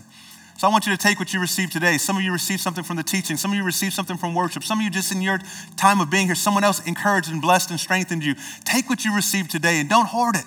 So 0.59 0.67
I 0.67 0.73
want 0.73 0.87
you 0.87 0.93
to 0.93 0.99
take 0.99 1.21
what 1.21 1.33
you 1.33 1.41
received 1.41 1.71
today. 1.71 1.99
Some 1.99 2.17
of 2.17 2.23
you 2.23 2.33
received 2.33 2.61
something 2.61 2.83
from 2.83 2.97
the 2.97 3.05
teaching. 3.05 3.37
Some 3.37 3.53
of 3.53 3.57
you 3.57 3.63
received 3.63 3.93
something 3.93 4.17
from 4.17 4.35
worship. 4.35 4.65
Some 4.65 4.81
of 4.81 4.85
you 4.85 4.91
just 4.91 5.13
in 5.13 5.23
your 5.23 5.39
time 5.77 6.01
of 6.01 6.11
being 6.11 6.27
here, 6.27 6.35
someone 6.35 6.65
else 6.65 6.85
encouraged 6.85 7.31
and 7.31 7.41
blessed 7.41 7.71
and 7.71 7.79
strengthened 7.79 8.25
you. 8.25 8.35
Take 8.65 8.91
what 8.91 9.05
you 9.05 9.15
received 9.15 9.53
today 9.53 9.79
and 9.79 9.89
don't 9.89 10.07
hoard 10.07 10.35
it. 10.35 10.43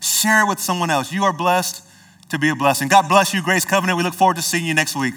Share 0.00 0.46
it 0.46 0.48
with 0.48 0.60
someone 0.60 0.88
else. 0.88 1.12
You 1.12 1.24
are 1.24 1.32
blessed 1.34 1.86
to 2.30 2.38
be 2.38 2.48
a 2.48 2.54
blessing. 2.54 2.88
God 2.88 3.06
bless 3.06 3.34
you, 3.34 3.42
Grace 3.42 3.66
Covenant. 3.66 3.98
We 3.98 4.02
look 4.02 4.14
forward 4.14 4.36
to 4.36 4.42
seeing 4.42 4.64
you 4.64 4.72
next 4.72 4.96
week. 4.96 5.12